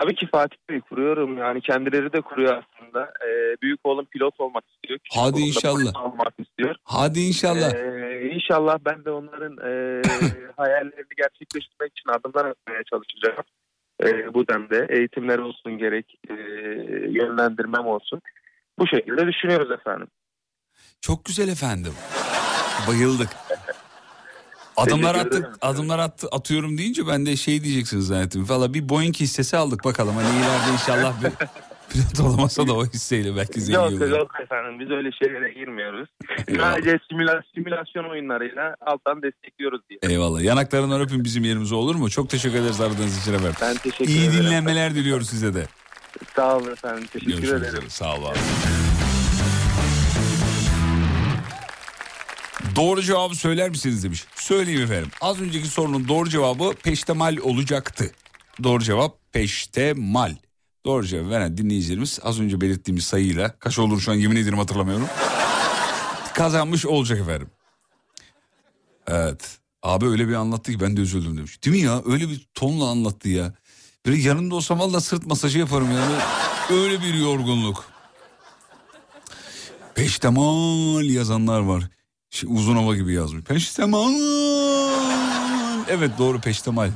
Tabii 0.00 0.14
ki 0.14 0.26
Fatih 0.32 0.56
Bey 0.70 0.80
kuruyorum. 0.80 1.38
Yani 1.38 1.60
kendileri 1.60 2.12
de 2.12 2.20
kuruyor 2.20 2.62
aslında. 2.62 3.04
E, 3.04 3.28
büyük 3.62 3.80
oğlum 3.84 4.04
pilot 4.04 4.40
olmak 4.40 4.64
istiyor. 4.74 4.98
Küçük 4.98 5.22
Hadi 5.22 5.40
inşallah. 5.40 6.04
olmak 6.04 6.34
istiyor. 6.38 6.74
Hadi 6.84 7.20
inşallah. 7.20 7.74
Ee, 7.74 8.30
inşallah 8.34 8.78
ben 8.86 9.04
de 9.04 9.10
onların 9.10 9.52
e, 9.52 10.02
hayallerini 10.56 11.14
gerçekleştirmek 11.16 11.92
için 11.92 12.10
adımlar 12.10 12.44
atmaya 12.44 12.82
çalışacağım. 12.90 13.44
E, 14.04 14.34
bu 14.34 14.48
demde 14.48 14.86
eğitimler 14.90 15.38
olsun 15.38 15.78
gerek, 15.78 16.14
e, 16.30 16.34
yönlendirmem 17.10 17.86
olsun. 17.86 18.20
Bu 18.78 18.86
şekilde 18.86 19.26
düşünüyoruz 19.26 19.70
efendim. 19.70 20.08
Çok 21.00 21.24
güzel 21.24 21.48
efendim. 21.48 21.92
Bayıldık. 22.88 23.28
Adımlar 24.76 25.14
attık, 25.14 25.46
adımlar 25.60 25.98
attı, 25.98 26.28
atıyorum 26.32 26.78
deyince 26.78 27.06
ben 27.06 27.26
de 27.26 27.36
şey 27.36 27.64
diyeceksiniz 27.64 28.06
zannettim. 28.06 28.48
Valla 28.48 28.74
bir 28.74 28.88
Boeing 28.88 29.16
hissesi 29.16 29.56
aldık 29.56 29.84
bakalım. 29.84 30.14
Hani 30.16 30.38
ileride 30.38 30.72
inşallah 30.72 31.22
bir 31.22 31.30
pilot 31.90 32.20
olamasa 32.20 32.66
da 32.66 32.72
o 32.76 32.86
hisseyle 32.86 33.36
belki 33.36 33.60
zengin 33.60 33.80
Yok 33.80 33.92
olur. 33.92 34.08
yok 34.10 34.30
efendim 34.42 34.80
biz 34.80 34.90
öyle 34.90 35.10
şeylere 35.12 35.52
girmiyoruz. 35.52 36.08
Sadece 36.60 36.90
simüla- 37.10 37.42
simülasyon 37.54 38.04
oyunlarıyla 38.10 38.76
alttan 38.86 39.22
destekliyoruz 39.22 39.80
diye. 39.90 39.98
Eyvallah. 40.02 40.42
Yanaklarından 40.42 41.00
öpün 41.00 41.24
bizim 41.24 41.44
yerimize 41.44 41.74
olur 41.74 41.94
mu? 41.94 42.10
Çok 42.10 42.30
teşekkür 42.30 42.58
ederiz 42.58 42.80
aradığınız 42.80 43.22
için 43.22 43.32
efendim. 43.34 43.54
Ben 43.62 43.76
teşekkür 43.76 44.04
İyi 44.08 44.28
ederim. 44.28 44.44
dinlenmeler 44.44 44.94
diliyoruz 44.94 45.28
size 45.30 45.54
de. 45.54 45.66
Sağ 46.36 46.56
olun 46.56 46.72
efendim. 46.72 47.06
Teşekkür 47.12 47.32
Görüşmek 47.32 47.60
ederim. 47.60 47.74
üzere. 47.74 47.90
Sağ 47.90 48.16
ol 48.16 48.24
abi. 48.24 48.38
Doğru 52.76 53.02
cevabı 53.02 53.34
söyler 53.34 53.70
misiniz 53.70 54.04
demiş. 54.04 54.24
Söyleyeyim 54.34 54.82
efendim. 54.82 55.10
Az 55.20 55.40
önceki 55.42 55.66
sorunun 55.68 56.08
doğru 56.08 56.28
cevabı 56.28 56.72
peştemal 56.84 57.36
olacaktı. 57.42 58.10
Doğru 58.62 58.82
cevap 58.82 59.32
peştemal. 59.32 60.34
Doğru 60.86 61.06
cevap 61.06 61.30
veren 61.30 61.56
dinleyicilerimiz 61.56 62.18
az 62.22 62.40
önce 62.40 62.60
belirttiğimiz 62.60 63.04
sayıyla 63.04 63.58
kaç 63.58 63.78
olur 63.78 64.00
şu 64.00 64.12
an 64.12 64.14
yemin 64.14 64.36
ederim 64.36 64.58
hatırlamıyorum. 64.58 65.06
Kazanmış 66.34 66.86
olacak 66.86 67.20
efendim. 67.20 67.50
Evet. 69.06 69.58
Abi 69.82 70.06
öyle 70.06 70.28
bir 70.28 70.34
anlattı 70.34 70.72
ki 70.72 70.80
ben 70.80 70.96
de 70.96 71.00
üzüldüm 71.00 71.36
demiş. 71.36 71.64
Değil 71.64 71.76
mi 71.76 71.82
ya? 71.82 72.02
Öyle 72.06 72.28
bir 72.28 72.48
tonla 72.54 72.88
anlattı 72.88 73.28
ya. 73.28 73.54
Böyle 74.06 74.18
yanında 74.18 74.54
olsam 74.54 74.78
valla 74.78 75.00
sırt 75.00 75.26
masajı 75.26 75.58
yaparım 75.58 75.90
yani. 75.92 76.14
Öyle 76.70 77.00
bir 77.00 77.14
yorgunluk. 77.14 77.84
Peştemal 79.94 81.04
yazanlar 81.04 81.60
var. 81.60 81.84
Şey, 82.30 82.50
uzun 82.52 82.76
hava 82.76 82.96
gibi 82.96 83.12
yazmış. 83.14 83.44
Peştemal. 83.44 84.14
Evet 85.88 86.10
doğru 86.18 86.40
peştemal. 86.40 86.90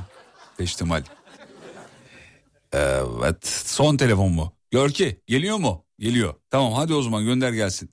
Peştemal. 0.59 1.03
Evet. 2.73 3.47
Son 3.67 3.97
telefon 3.97 4.33
mu? 4.33 4.53
Gör 4.71 4.91
ki 4.91 5.21
geliyor 5.27 5.59
mu? 5.59 5.85
Geliyor. 5.99 6.35
Tamam 6.51 6.73
hadi 6.73 6.95
o 6.95 7.03
zaman 7.03 7.25
gönder 7.25 7.53
gelsin. 7.53 7.91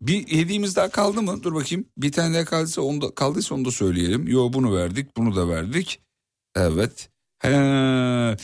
Bir 0.00 0.26
hediyemiz 0.26 0.76
daha 0.76 0.90
kaldı 0.90 1.22
mı? 1.22 1.42
Dur 1.42 1.54
bakayım. 1.54 1.84
Bir 1.96 2.12
tane 2.12 2.34
daha 2.34 2.44
kaldıysa 2.44 2.82
onu 2.82 3.00
da, 3.00 3.14
kaldıysa 3.14 3.54
onu 3.54 3.64
da 3.64 3.70
söyleyelim. 3.70 4.28
Yo 4.28 4.52
bunu 4.52 4.76
verdik, 4.76 5.16
bunu 5.16 5.36
da 5.36 5.48
verdik. 5.48 6.00
Evet. 6.56 7.10
He. 7.38 8.36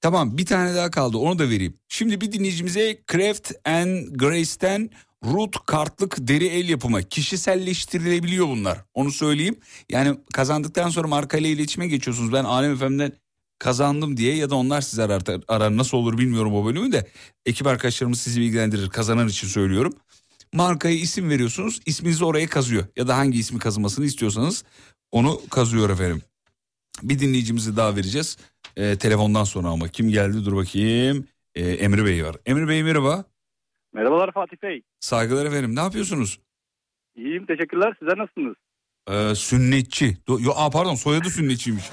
Tamam 0.00 0.38
bir 0.38 0.46
tane 0.46 0.74
daha 0.74 0.90
kaldı 0.90 1.18
onu 1.18 1.38
da 1.38 1.50
vereyim. 1.50 1.74
Şimdi 1.88 2.20
bir 2.20 2.32
dinleyicimize 2.32 3.02
Craft 3.12 3.52
and 3.64 4.06
Grace'ten 4.10 4.90
Root 5.24 5.66
kartlık 5.66 6.16
deri 6.18 6.46
el 6.46 6.68
yapımı 6.68 7.02
kişiselleştirilebiliyor 7.02 8.48
bunlar. 8.48 8.78
Onu 8.94 9.10
söyleyeyim. 9.10 9.56
Yani 9.90 10.16
kazandıktan 10.32 10.88
sonra 10.88 11.08
markayla 11.08 11.48
iletişime 11.48 11.86
geçiyorsunuz. 11.86 12.32
Ben 12.32 12.44
Alem 12.44 12.76
FM'den 12.76 13.12
kazandım 13.58 14.16
diye 14.16 14.36
ya 14.36 14.50
da 14.50 14.54
onlar 14.54 14.80
sizi 14.80 15.02
arar, 15.02 15.22
arar. 15.48 15.76
Nasıl 15.76 15.98
olur 15.98 16.18
bilmiyorum 16.18 16.54
o 16.54 16.66
bölümü 16.66 16.92
de. 16.92 17.08
Ekip 17.46 17.66
arkadaşlarımız 17.66 18.20
sizi 18.20 18.40
bilgilendirir. 18.40 18.88
Kazanan 18.90 19.28
için 19.28 19.48
söylüyorum. 19.48 19.92
Markaya 20.52 20.94
isim 20.94 21.30
veriyorsunuz. 21.30 21.80
isminizi 21.86 22.24
oraya 22.24 22.46
kazıyor. 22.46 22.84
Ya 22.96 23.08
da 23.08 23.16
hangi 23.16 23.38
ismi 23.38 23.58
kazımasını 23.58 24.04
istiyorsanız 24.04 24.64
onu 25.12 25.40
kazıyor 25.50 25.90
efendim. 25.90 26.22
Bir 27.02 27.18
dinleyicimizi 27.18 27.76
daha 27.76 27.96
vereceğiz. 27.96 28.36
Ee, 28.76 28.96
telefondan 28.98 29.44
sonra 29.44 29.68
ama 29.68 29.88
kim 29.88 30.08
geldi 30.08 30.44
dur 30.44 30.56
bakayım. 30.56 31.26
Ee, 31.54 31.70
Emre 31.70 32.04
Bey 32.04 32.24
var. 32.24 32.36
Emre 32.46 32.68
Bey 32.68 32.82
merhaba. 32.82 33.24
Merhabalar 33.94 34.32
Fatih 34.32 34.56
Bey. 34.62 34.82
Saygılar 35.00 35.46
efendim. 35.46 35.76
Ne 35.76 35.80
yapıyorsunuz? 35.80 36.38
İyiyim 37.16 37.46
teşekkürler. 37.46 37.96
Sizler 37.98 38.18
nasılsınız? 38.18 38.54
Ee, 39.10 39.34
sünnetçi. 39.34 40.16
Do- 40.28 40.42
Yo, 40.42 40.52
aa, 40.56 40.70
pardon 40.70 40.94
soyadı 40.94 41.30
sünnetçiymiş. 41.30 41.84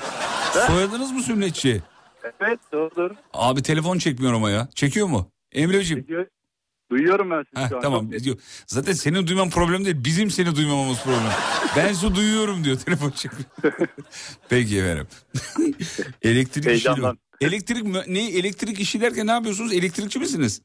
Soyadınız 0.54 1.12
mı 1.12 1.24
sünnetçi? 1.24 1.82
Evet 2.40 2.60
doğrudur. 2.72 3.12
Abi 3.34 3.62
telefon 3.62 3.98
çekmiyor 3.98 4.34
ama 4.34 4.50
ya. 4.50 4.68
Çekiyor 4.76 5.08
mu? 5.08 5.32
Emreciğim. 5.52 6.02
Çekiyor. 6.04 6.26
Duyuyorum 6.92 7.32
ben 7.32 7.44
sizi 7.54 7.66
Heh, 7.66 7.70
şu 7.70 7.76
an. 7.78 7.82
tamam. 7.82 8.12
Diyor. 8.12 8.38
Zaten 8.68 8.94
senin 8.94 9.28
duyman 9.28 9.50
problem 9.50 9.86
değil. 9.86 9.96
Bizim 10.06 10.32
seni 10.32 10.56
duymamamız 10.56 11.00
problem. 11.04 11.22
ben 11.78 11.94
su 11.94 12.16
duyuyorum 12.16 12.64
diyor. 12.64 12.78
Telefon 12.86 13.10
çekmiyor. 13.12 13.46
Peki 14.50 14.80
efendim. 14.80 15.08
elektrik 16.22 16.64
işi. 16.64 16.70
Heyecandan. 16.70 17.20
Elektrik 17.42 18.08
ne 18.08 18.30
elektrik 18.30 18.80
işi 18.80 19.02
derken 19.02 19.28
ne 19.28 19.32
yapıyorsunuz? 19.32 19.74
Elektrikçi 19.74 20.20
misiniz? 20.20 20.62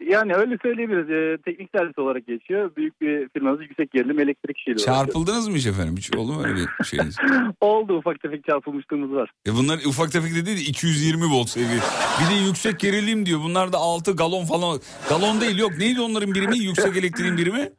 Yani 0.00 0.34
öyle 0.34 0.56
söyleyebiliriz. 0.62 1.10
Ee, 1.10 1.42
teknik 1.44 1.70
servis 1.76 1.98
olarak 1.98 2.26
geçiyor. 2.26 2.76
Büyük 2.76 3.00
bir 3.00 3.28
firmanız 3.28 3.60
yüksek 3.60 3.90
gerilim 3.90 4.20
elektrik 4.20 4.56
uğraşıyor. 4.68 4.78
Çarpıldınız 4.78 5.48
mı 5.48 5.56
hiç 5.56 5.66
efendim? 5.66 5.94
Hiç 5.96 6.14
oldu 6.16 6.32
mu 6.32 6.42
öyle 6.44 6.54
bir 6.80 6.84
şeyiniz? 6.84 7.16
Oldu 7.60 7.96
ufak 7.98 8.20
tefek 8.20 8.44
çarpılmışlığımız 8.44 9.10
var. 9.12 9.30
E 9.48 9.54
bunlar 9.54 9.78
ufak 9.86 10.12
tefek 10.12 10.34
de 10.34 10.46
değil 10.46 10.68
220 10.68 11.24
volt 11.24 11.48
seviyesi. 11.48 11.86
Bir 12.20 12.34
de 12.36 12.40
yüksek 12.48 12.80
gerilim 12.80 13.26
diyor. 13.26 13.40
Bunlar 13.40 13.72
da 13.72 13.78
6 13.78 14.12
galon 14.16 14.44
falan. 14.44 14.80
Galon 15.08 15.40
değil 15.40 15.58
yok. 15.58 15.78
Neydi 15.78 16.00
onların 16.00 16.34
birimi? 16.34 16.58
Yüksek 16.58 16.96
elektriğin 16.96 17.36
birimi? 17.36 17.70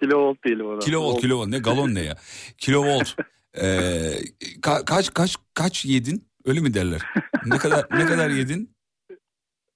Kilovolt 0.00 0.44
diyelim 0.44 0.66
ona. 0.66 0.78
Kilovolt, 0.78 1.20
kilovolt. 1.20 1.48
Ne 1.48 1.58
galon 1.58 1.94
ne 1.94 2.00
ya? 2.02 2.16
Kilovolt. 2.58 3.14
Ee, 3.62 3.66
ka- 4.62 4.84
kaç 4.84 5.14
kaç 5.14 5.36
kaç 5.54 5.84
yedin? 5.84 6.22
Öyle 6.44 6.60
mi 6.60 6.74
derler? 6.74 7.02
Ne 7.46 7.58
kadar 7.58 7.86
ne 7.90 8.06
kadar 8.06 8.30
yedin? 8.30 8.70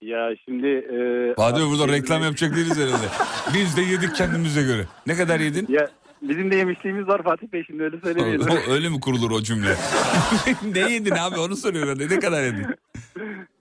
Ya 0.02 0.30
şimdi... 0.44 0.66
E, 0.66 0.96
Vadi 1.38 1.60
burada 1.70 1.82
abi- 1.84 1.92
reklam 1.92 2.22
yapacak 2.22 2.56
değiliz 2.56 2.78
herhalde. 2.78 3.06
Biz 3.54 3.76
de 3.76 3.82
yedik 3.82 4.14
kendimize 4.16 4.62
göre. 4.62 4.86
Ne 5.06 5.16
kadar 5.16 5.40
yedin? 5.40 5.66
Ya 5.68 5.88
bizim 6.22 6.50
de 6.50 6.56
yemişliğimiz 6.56 7.08
var 7.08 7.22
Fatih 7.22 7.46
Bey 7.52 7.64
şimdi 7.66 7.82
öyle 7.82 8.00
söylemeyelim. 8.04 8.46
O- 8.50 8.72
öyle 8.72 8.88
mi 8.88 9.00
kurulur 9.00 9.30
o 9.30 9.42
cümle? 9.42 9.74
ne 10.74 10.92
yedin 10.92 11.10
abi 11.10 11.38
onu 11.40 11.56
soruyorum. 11.56 11.98
Ne 11.98 12.20
kadar 12.20 12.44
yedin? 12.44 12.66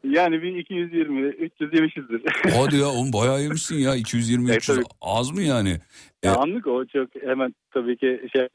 yani 0.04 0.42
bir 0.42 0.56
220, 0.56 1.28
300 1.28 1.74
yemişizdir. 1.74 2.22
Hadi 2.58 2.76
ya 2.78 2.88
oğlum 2.88 3.14
bayağı 3.14 3.42
yemişsin 3.42 3.76
ya. 3.76 3.96
220 3.96 4.50
Evet, 4.50 4.58
300 4.58 4.78
tabii. 4.78 4.86
az 5.02 5.32
mı 5.32 5.42
yani? 5.42 5.78
ya 6.24 6.36
anlık 6.36 6.68
o 6.68 6.86
çok 6.86 7.10
hemen 7.28 7.56
tabii 7.74 7.98
ki 7.98 8.22
şey... 8.34 8.48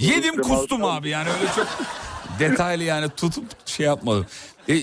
Yedim 0.00 0.36
kustum 0.42 0.84
abi 0.84 1.08
yani 1.08 1.28
öyle 1.28 1.52
çok 1.56 1.66
detaylı 2.40 2.82
yani 2.84 3.08
tutup 3.16 3.44
şey 3.66 3.86
yapmadım. 3.86 4.26
E, 4.68 4.74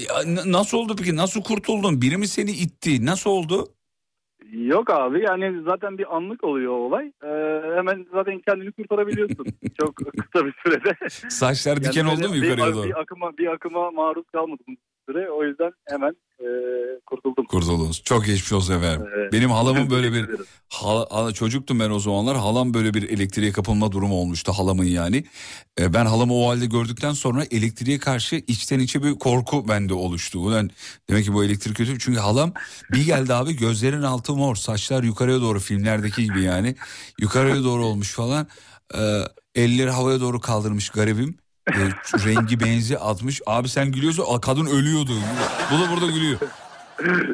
nasıl 0.51 0.77
oldu 0.77 0.95
peki? 0.97 1.15
Nasıl 1.15 1.43
kurtuldun? 1.43 2.01
Biri 2.01 2.18
mi 2.18 2.27
seni 2.27 2.51
itti? 2.51 3.05
Nasıl 3.05 3.30
oldu? 3.30 3.68
Yok 4.51 4.89
abi 4.89 5.23
yani 5.23 5.64
zaten 5.65 5.97
bir 5.97 6.15
anlık 6.15 6.43
oluyor 6.43 6.72
olay. 6.73 7.11
Ee, 7.23 7.27
hemen 7.76 8.05
zaten 8.14 8.39
kendini 8.47 8.72
kurtarabiliyorsun. 8.72 9.45
çok 9.80 9.95
kısa 9.95 10.45
bir 10.45 10.53
sürede. 10.65 11.10
Saçlar 11.30 11.72
Yani 11.72 11.84
diken 11.84 12.05
oldu 12.05 12.22
böyle 12.22 12.27
mu 12.27 12.35
yukarıya 12.35 12.73
doğru? 12.73 12.88
Bir 12.88 13.01
akıma, 13.01 13.38
bir 13.38 13.47
akıma 13.47 13.91
maruz 13.91 14.26
kalmadım 14.31 14.77
süre. 15.09 15.31
O 15.31 15.43
yüzden 15.43 15.71
hemen 15.89 16.15
e, 16.39 16.47
kurtuldum. 17.05 17.45
Kurtuldunuz. 17.45 18.03
Çok 18.03 18.25
geçmiş 18.25 18.53
olsun 18.53 18.73
efendim. 18.73 19.07
Evet. 19.15 19.34
Benim 19.34 19.51
halamın 19.51 19.89
böyle 19.89 20.13
bir 20.13 20.30
hala- 20.69 21.31
çocuktum 21.34 21.80
ben 21.80 21.89
o 21.89 21.99
zamanlar. 21.99 22.38
Halam 22.38 22.73
böyle 22.73 22.93
bir 22.93 23.09
elektriğe 23.09 23.51
kapılma 23.51 23.91
durumu 23.91 24.15
olmuştu 24.15 24.51
halamın 24.51 24.84
yani. 24.85 25.23
E, 25.80 25.93
ben 25.93 26.05
halamı 26.05 26.34
o 26.34 26.49
halde 26.49 26.65
gördükten 26.65 27.13
sonra 27.13 27.43
elektriğe 27.51 27.99
karşı 27.99 28.35
içten 28.35 28.80
içe 28.80 29.03
bir 29.03 29.13
korku 29.19 29.67
bende 29.67 29.93
oluştu. 29.93 30.39
Ulan 30.39 30.69
demek 31.09 31.25
ki 31.25 31.34
bu 31.34 31.43
elektrik 31.43 31.75
kötü. 31.77 31.99
Çünkü 31.99 32.19
halam 32.19 32.53
bir 32.93 33.05
geldi 33.05 33.34
abi 33.34 33.55
gözlerin 33.55 34.01
altı 34.01 34.34
mor, 34.34 34.55
saçlar 34.55 35.03
yukarıya 35.03 35.41
doğru 35.41 35.59
filmlerdeki 35.59 36.23
gibi 36.23 36.43
yani. 36.43 36.75
Yukarıya 37.19 37.63
doğru 37.63 37.85
olmuş 37.85 38.11
falan. 38.13 38.47
E, 38.95 39.01
elleri 39.55 39.89
havaya 39.89 40.19
doğru 40.21 40.39
kaldırmış 40.41 40.89
garibim. 40.89 41.38
E, 41.72 41.80
rengi 42.26 42.60
benzi 42.60 42.98
atmış. 42.98 43.41
Abi 43.45 43.69
sen 43.69 43.91
gülüyorsun 43.91 44.40
kadın 44.41 44.65
ölüyordu. 44.65 45.11
Bu 45.72 45.80
da 45.80 45.91
burada 45.91 46.11
gülüyor. 46.11 46.40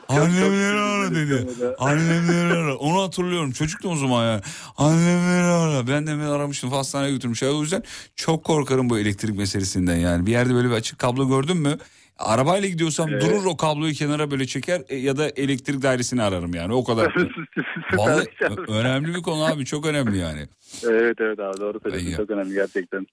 Annemleri 0.10 0.80
ara 0.80 1.12
dedi. 1.16 1.48
Annemleri 1.80 2.54
ara. 2.58 2.76
Onu 2.76 3.02
hatırlıyorum. 3.02 3.52
Çocuktum 3.52 3.92
o 3.92 3.96
zaman 3.96 4.26
ya. 4.26 4.42
Annemleri 4.78 5.44
ara. 5.44 5.88
Ben 5.88 6.08
de 6.08 6.12
beni 6.12 6.26
aramıştım. 6.26 6.72
Hastaneye 6.72 7.12
götürmüş. 7.12 7.44
O 7.44 7.62
yüzden 7.62 7.84
çok 8.16 8.44
korkarım 8.44 8.90
bu 8.90 9.00
elektrik 9.00 9.38
meselesinden 9.38 9.96
yani. 9.96 10.26
Bir 10.26 10.32
yerde 10.32 10.54
böyle 10.54 10.68
bir 10.70 10.74
açık 10.74 11.00
kablo 11.00 11.28
gördün 11.28 11.58
mü? 11.58 11.78
Arabayla 12.18 12.70
gidiyorsam 12.70 13.10
Evet. 13.10 13.22
durur 13.22 13.46
o 13.46 13.58
kabloyu 13.58 13.94
kenara 13.94 14.32
böyle 14.32 14.48
çeker 14.48 14.82
e, 14.90 14.96
ya 14.96 15.18
da 15.18 15.30
elektrik 15.30 15.82
dairesini 15.82 16.24
ararım 16.24 16.54
yani 16.54 16.74
o 16.74 16.84
kadar. 16.84 17.16
Vallahi 17.94 18.26
önemli 18.68 19.16
bir 19.16 19.22
konu 19.22 19.46
abi 19.46 19.66
çok 19.66 19.86
önemli 19.86 20.18
yani. 20.18 20.48
Evet 20.84 21.16
evet 21.20 21.40
abi 21.40 21.58
doğru 21.60 21.80
söylüyorsun. 21.84 22.18
Çok 22.18 22.30
önemli 22.30 22.54
gerçekten. 22.54 23.08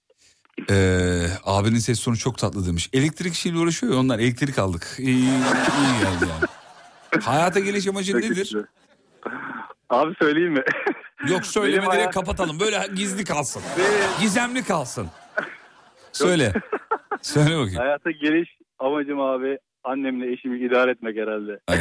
Ee, 0.71 1.27
abinin 1.45 1.79
ses 1.79 2.05
tonu 2.05 2.17
çok 2.17 2.39
tatlı 2.39 2.67
demiş. 2.67 2.91
Elektrik 2.93 3.35
işiyle 3.35 3.59
uğraşıyor 3.59 3.93
ya 3.93 3.99
ondan 3.99 4.19
elektrik 4.19 4.59
aldık. 4.59 4.87
İyi, 4.99 5.09
iyi 5.19 5.99
geldi 6.01 6.31
yani. 6.31 7.23
Hayata 7.25 7.61
geliş 7.61 7.87
amacın 7.87 8.13
Çok 8.13 8.23
nedir? 8.23 8.37
güzel. 8.37 8.65
Abi 9.91 10.15
söyleyeyim 10.23 10.53
mi? 10.53 10.63
Yok 11.29 11.47
söyleme 11.47 11.73
Benim 11.83 11.83
direkt 11.93 12.03
hayat- 12.03 12.15
kapatalım. 12.15 12.61
Böyle 12.61 12.87
gizli 12.95 13.25
kalsın. 13.25 13.63
Benim- 13.79 14.21
Gizemli 14.21 14.65
kalsın. 14.65 15.09
Söyle. 16.13 16.53
Söyle 17.23 17.57
bakayım. 17.59 17.77
Hayata 17.77 18.11
geliş 18.11 18.49
amacım 18.79 19.21
abi 19.21 19.59
annemle 19.85 20.33
eşimi 20.33 20.59
idare 20.67 20.91
etmek 20.91 21.17
herhalde. 21.17 21.61
Ay. 21.69 21.79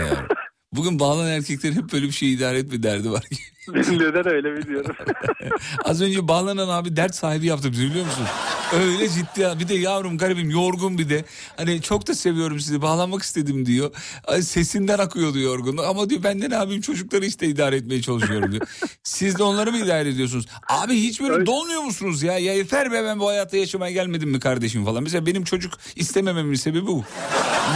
Bugün 0.71 0.99
bağlanan 0.99 1.31
erkeklerin 1.31 1.75
hep 1.75 1.93
böyle 1.93 2.05
bir 2.05 2.11
şey 2.11 2.33
idare 2.33 2.57
etme 2.57 2.83
derdi 2.83 3.11
var. 3.11 3.23
Neden 3.73 4.27
öyle 4.33 4.57
biliyorum. 4.57 4.95
Az 5.83 6.01
önce 6.01 6.27
bağlanan 6.27 6.69
abi 6.69 6.95
dert 6.95 7.15
sahibi 7.15 7.45
yaptı 7.45 7.71
bizi 7.71 7.89
biliyor 7.89 8.05
musun? 8.05 8.25
Öyle 8.73 9.09
ciddi 9.09 9.41
ya. 9.41 9.59
Bir 9.59 9.67
de 9.67 9.73
yavrum 9.73 10.17
garibim 10.17 10.49
yorgun 10.49 10.97
bir 10.97 11.09
de. 11.09 11.25
Hani 11.57 11.81
çok 11.81 12.07
da 12.07 12.13
seviyorum 12.13 12.59
sizi 12.59 12.81
bağlanmak 12.81 13.21
istedim 13.21 13.65
diyor. 13.65 13.91
Sesinden 14.41 14.97
akıyordu 14.99 15.39
yorgunluk. 15.39 15.85
Ama 15.85 16.09
diyor 16.09 16.23
ben 16.23 16.41
de 16.41 16.49
ne 16.49 16.53
yapayım 16.55 16.81
çocukları 16.81 17.25
işte 17.25 17.47
idare 17.47 17.75
etmeye 17.75 18.01
çalışıyorum 18.01 18.51
diyor. 18.51 18.67
Siz 19.03 19.39
de 19.39 19.43
onları 19.43 19.71
mı 19.71 19.77
idare 19.77 20.09
ediyorsunuz? 20.09 20.45
Abi 20.69 20.93
hiç 20.93 21.21
böyle 21.21 21.45
dolmuyor 21.45 21.81
musunuz 21.81 22.23
ya? 22.23 22.37
Ya 22.37 22.53
yeter 22.53 22.91
be 22.91 23.03
ben 23.03 23.19
bu 23.19 23.27
hayatta 23.27 23.57
yaşamaya 23.57 23.91
gelmedim 23.91 24.29
mi 24.29 24.39
kardeşim 24.39 24.85
falan. 24.85 25.03
Mesela 25.03 25.25
benim 25.25 25.43
çocuk 25.43 25.73
istemememin 25.95 26.55
sebebi 26.55 26.87
bu. 26.87 27.03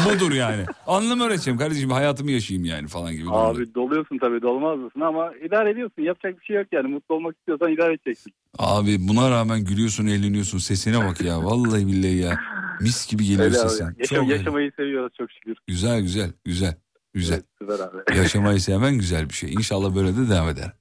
Budur 0.06 0.32
yani. 0.32 0.66
Anlamı 0.88 1.24
öğreteceğim 1.24 1.60
kardeşim 1.60 1.92
hayatımı 1.92 2.32
yaşayayım 2.32 2.66
yani 2.66 2.88
falan 2.88 3.14
gibi. 3.14 3.30
abi 3.32 3.76
doluyorsun 3.76 4.18
tabii 4.18 4.42
dolmaz 4.42 4.80
mısın 4.80 5.00
ama 5.02 5.32
idare 5.46 5.76
ediyorsun. 5.80 6.02
Yapacak 6.04 6.40
bir 6.42 6.46
şey 6.46 6.56
yok 6.56 6.68
yani. 6.72 6.88
Mutlu 6.88 7.16
olmak 7.16 7.36
istiyorsan 7.38 7.72
idare 7.74 7.94
edeceksin. 7.94 8.34
Abi 8.58 9.08
buna 9.08 9.32
rağmen 9.32 9.64
gülüyorsun 9.66 10.08
eğleniyorsun 10.08 10.58
sesine 10.58 10.98
bak 11.08 11.22
ya 11.22 11.44
vallahi 11.44 11.88
billahi 11.88 12.16
ya 12.16 12.40
mis 12.82 13.08
gibi 13.12 13.24
geliyor 13.26 13.42
Öyle 13.46 13.60
abi. 13.60 13.70
sesin. 13.70 13.86
Yaşam- 14.00 14.20
Çok 14.20 14.30
yaşamayı 14.30 14.72
seviyoruz 14.78 15.14
çok 15.18 15.32
şükür. 15.32 15.56
güzel 15.68 16.02
güzel 16.02 16.32
güzel 16.46 16.76
güzel. 17.14 17.42
Evet, 17.62 17.80
abi. 17.82 18.18
Yaşamayı 18.18 18.60
sevmen 18.62 18.96
güzel 18.96 19.30
bir 19.30 19.34
şey. 19.34 19.54
İnşallah 19.54 19.96
böyle 19.96 20.18
de 20.18 20.30
devam 20.30 20.50
eder. 20.50 20.72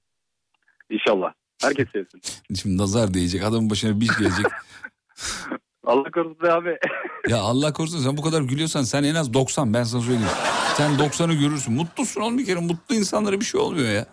İnşallah. 0.90 1.32
Herkes 1.62 1.86
sevsin. 1.92 2.20
Şimdi 2.62 2.78
nazar 2.78 3.14
değecek 3.14 3.42
adamın 3.42 3.70
başına 3.70 4.00
bir 4.00 4.08
gelecek. 4.18 4.46
Allah 5.86 6.10
korusun 6.10 6.46
abi. 6.46 6.76
ya 7.28 7.36
Allah 7.38 7.72
korusun 7.72 7.98
sen 7.98 8.16
bu 8.16 8.22
kadar 8.22 8.42
gülüyorsan 8.42 8.82
sen 8.82 9.04
en 9.04 9.14
az 9.14 9.34
90 9.34 9.74
ben 9.74 9.82
sana 9.84 10.02
söyleyeyim. 10.02 10.28
Sen 10.76 10.90
90'ı 10.92 11.34
görürsün. 11.34 11.74
Mutlusun 11.74 12.20
oğlum 12.20 12.38
bir 12.38 12.46
kere 12.46 12.60
mutlu 12.60 12.94
insanlara 12.94 13.40
bir 13.40 13.44
şey 13.44 13.60
olmuyor 13.60 13.88
ya. 13.88 14.06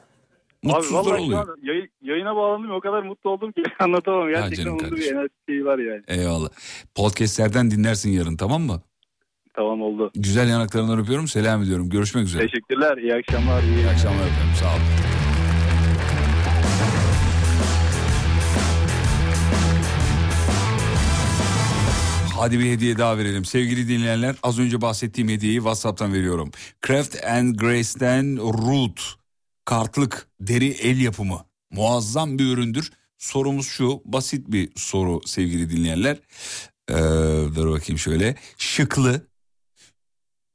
Abi 0.66 0.74
Mutsuzlar 0.74 1.18
şu 1.18 1.24
oluyor. 1.24 1.50
an 1.50 1.56
yayı- 1.64 1.90
yayına 2.02 2.36
bağlandım 2.36 2.72
o 2.72 2.80
kadar 2.80 3.04
mutlu 3.04 3.30
oldum 3.30 3.52
ki 3.52 3.64
anlatamam. 3.80 4.30
Gerçekten 4.30 4.74
mutlu 4.74 4.96
bir 4.98 5.12
enerji 5.12 5.30
şeyi 5.50 5.66
var 5.66 5.80
yani. 5.80 6.02
Eyvallah. 6.08 6.50
Podcastlerden 6.96 7.72
dinlersin 7.72 8.12
yarın 8.12 8.38
tamam 8.38 8.62
mı? 8.62 8.82
Tamam 9.54 9.82
oldu. 9.82 10.12
Güzel 10.16 10.50
yanaklarından 10.50 11.00
öpüyorum 11.00 11.28
selam 11.28 11.64
ediyorum. 11.64 11.90
Görüşmek 11.90 12.24
üzere. 12.26 12.48
Teşekkürler. 12.48 12.98
İyi 12.98 13.16
akşamlar. 13.16 13.64
İyi, 13.64 13.76
İyi 13.76 13.88
akşamlar 13.90 14.20
efendim 14.28 14.56
sağ 14.60 14.66
olun. 14.68 14.82
Hadi 22.40 22.60
bir 22.60 22.66
hediye 22.72 22.98
daha 22.98 23.18
verelim. 23.18 23.46
Sevgili 23.46 23.88
dinleyenler 23.88 24.36
az 24.44 24.60
önce 24.60 24.82
bahsettiğim 24.82 25.30
hediyeyi 25.30 25.58
WhatsApp'tan 25.58 26.14
veriyorum. 26.14 26.52
Craft 26.88 27.24
and 27.26 27.56
Grace'den 27.56 28.38
Root 28.38 29.02
kartlık 29.66 30.30
deri 30.40 30.68
el 30.68 31.00
yapımı 31.02 31.46
muazzam 31.72 32.40
bir 32.40 32.46
üründür. 32.46 32.92
Sorumuz 33.18 33.68
şu 33.68 34.02
basit 34.06 34.48
bir 34.48 34.72
soru 34.76 35.22
sevgili 35.26 35.70
dinleyenler. 35.70 36.20
Ee, 36.90 36.94
dur 37.56 37.72
bakayım 37.72 38.00
şöyle 38.00 38.36
şıklı 38.58 39.28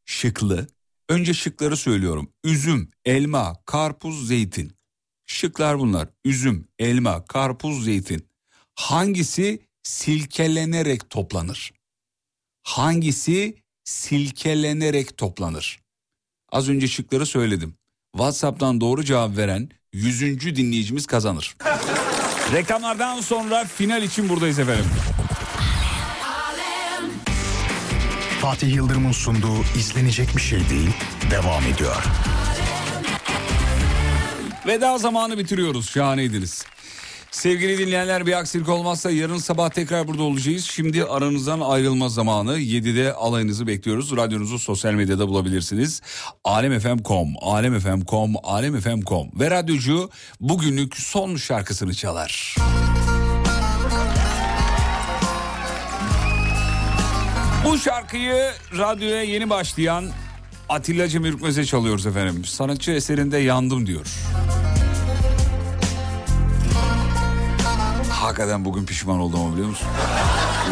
şıklı 0.05 0.67
önce 1.09 1.35
şıkları 1.35 1.77
söylüyorum. 1.77 2.33
Üzüm, 2.45 2.91
elma, 3.05 3.63
karpuz, 3.67 4.29
zeytin. 4.29 4.73
Şıklar 5.27 5.79
bunlar. 5.79 6.09
Üzüm, 6.25 6.69
elma, 6.79 7.25
karpuz, 7.25 7.85
zeytin. 7.85 8.27
Hangisi 8.75 9.67
silkelenerek 9.83 11.11
toplanır? 11.11 11.73
Hangisi 12.63 13.57
silkelenerek 13.85 15.17
toplanır? 15.17 15.81
Az 16.53 16.69
önce 16.69 16.89
şıkları 16.89 17.27
söyledim. 17.27 17.80
WhatsApp'tan 18.13 18.81
doğru 18.81 19.05
cevap 19.05 19.37
veren 19.37 19.69
100. 19.93 20.21
dinleyicimiz 20.57 21.07
kazanır. 21.07 21.57
Reklamlardan 22.53 23.21
sonra 23.21 23.65
final 23.65 24.03
için 24.03 24.29
buradayız 24.29 24.59
efendim. 24.59 24.85
Fatih 28.41 28.75
Yıldırım'ın 28.75 29.13
sunduğu 29.13 29.63
izlenecek 29.79 30.37
bir 30.37 30.43
şey 30.43 30.59
değil 30.71 30.91
devam 31.31 31.63
ediyor. 31.75 32.05
Veda 34.67 34.99
zamanı 34.99 35.39
bitiriyoruz. 35.39 35.91
Şahaneydiniz. 35.91 36.65
Sevgili 37.31 37.79
dinleyenler 37.79 38.27
bir 38.27 38.33
aksilik 38.39 38.69
olmazsa 38.69 39.11
yarın 39.11 39.39
sabah 39.39 39.71
tekrar 39.71 40.09
burada 40.09 40.23
olacağız. 40.23 40.65
Şimdi 40.65 41.05
aranızdan 41.05 41.61
ayrılma 41.61 42.09
zamanı. 42.09 42.59
7'de 42.59 43.13
alayınızı 43.13 43.67
bekliyoruz. 43.67 44.17
Radyonuzu 44.17 44.59
sosyal 44.59 44.93
medyada 44.93 45.29
bulabilirsiniz. 45.29 46.03
alemfm.com, 46.45 47.29
alemfm.com, 47.43 48.33
alemfm.com 48.43 49.29
ve 49.41 49.51
radyocu 49.51 50.11
bugünlük 50.41 50.97
son 50.97 51.37
şarkısını 51.37 51.95
çalar. 51.95 52.55
Bu 57.65 57.79
şarkıyı 57.79 58.51
radyoya 58.79 59.23
yeni 59.23 59.51
başlayan 59.51 60.05
Atilla 60.69 61.09
Cem 61.09 61.25
Ürkmez'e 61.25 61.65
çalıyoruz 61.65 62.07
efendim. 62.07 62.45
Sanatçı 62.45 62.91
eserinde 62.91 63.39
yandım 63.39 63.87
diyor. 63.87 64.07
Hakikaten 68.21 68.65
bugün 68.65 68.85
pişman 68.87 69.21
oldum 69.21 69.41
ama 69.41 69.53
biliyor 69.53 69.69
musun? 69.69 69.89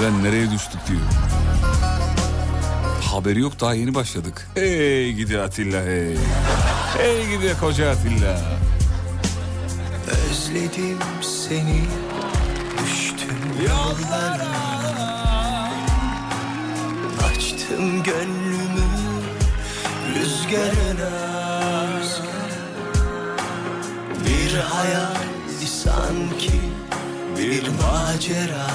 Ulan 0.00 0.24
nereye 0.24 0.50
düştük 0.50 0.80
diyor. 0.88 1.00
Haberi 3.02 3.40
yok 3.40 3.60
daha 3.60 3.74
yeni 3.74 3.94
başladık. 3.94 4.48
Hey 4.54 5.12
gidi 5.12 5.40
Atilla 5.40 5.82
hey. 5.82 6.16
Hey 6.96 7.26
gidi 7.30 7.56
koca 7.60 7.90
Atilla. 7.90 8.40
Özledim 10.30 10.98
seni 11.22 11.84
Düştüm 12.84 13.38
yollara 13.62 14.48
Açtım 17.30 18.02
gönlümü 18.02 18.88
rüzgarına 20.14 21.10
Bir 24.26 24.58
hayaldi 24.58 25.66
sanki 25.84 26.57
bir 27.50 27.68
macera. 27.68 28.66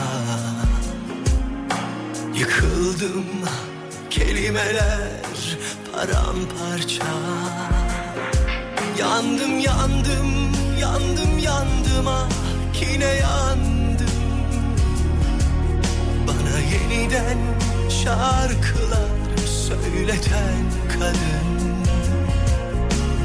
Yıkıldım 2.35 3.25
kelimeler 4.09 5.57
paramparça. 5.91 7.05
Yandım 8.99 9.59
yandım 9.59 10.53
yandım 10.79 11.39
yandım 11.39 12.07
ah 12.07 12.29
yine 12.81 13.05
yandım. 13.05 14.07
Bana 16.27 16.59
yeniden 16.59 17.37
şarkılar 18.03 19.37
söyleten 19.67 20.63
kadın. 20.99 21.53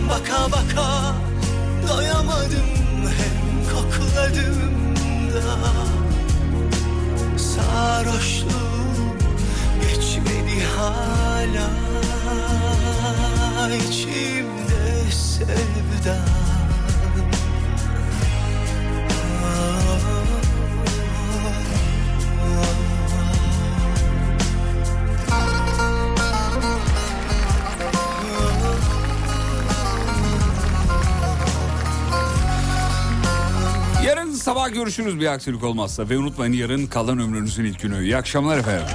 Baka 0.09 0.53
baka 0.53 1.15
doyamadım 1.89 2.69
hem 3.03 3.75
kokladım 3.75 4.88
da 5.43 5.57
Sarhoşluğum 7.39 9.19
geçmedi 9.81 10.65
hala 10.77 11.71
içimde 13.75 15.11
sevdan 15.11 16.48
sabah 34.49 34.75
görüşürüz 34.75 35.21
bir 35.21 35.27
aksilik 35.27 35.65
olmazsa. 35.65 36.09
Ve 36.09 36.19
unutmayın 36.19 36.53
yarın 36.53 36.87
kalan 36.87 37.19
ömrünüzün 37.19 37.65
ilk 37.65 37.81
günü. 37.81 38.05
İyi 38.05 38.17
akşamlar 38.17 38.59
efendim. 38.59 38.87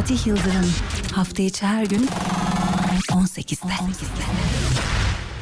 Fatih 0.00 0.26
Yıldırım 0.26 0.72
hafta 1.12 1.42
içi 1.42 1.66
her 1.66 1.86
gün 1.86 2.08
18'de. 3.10 4.59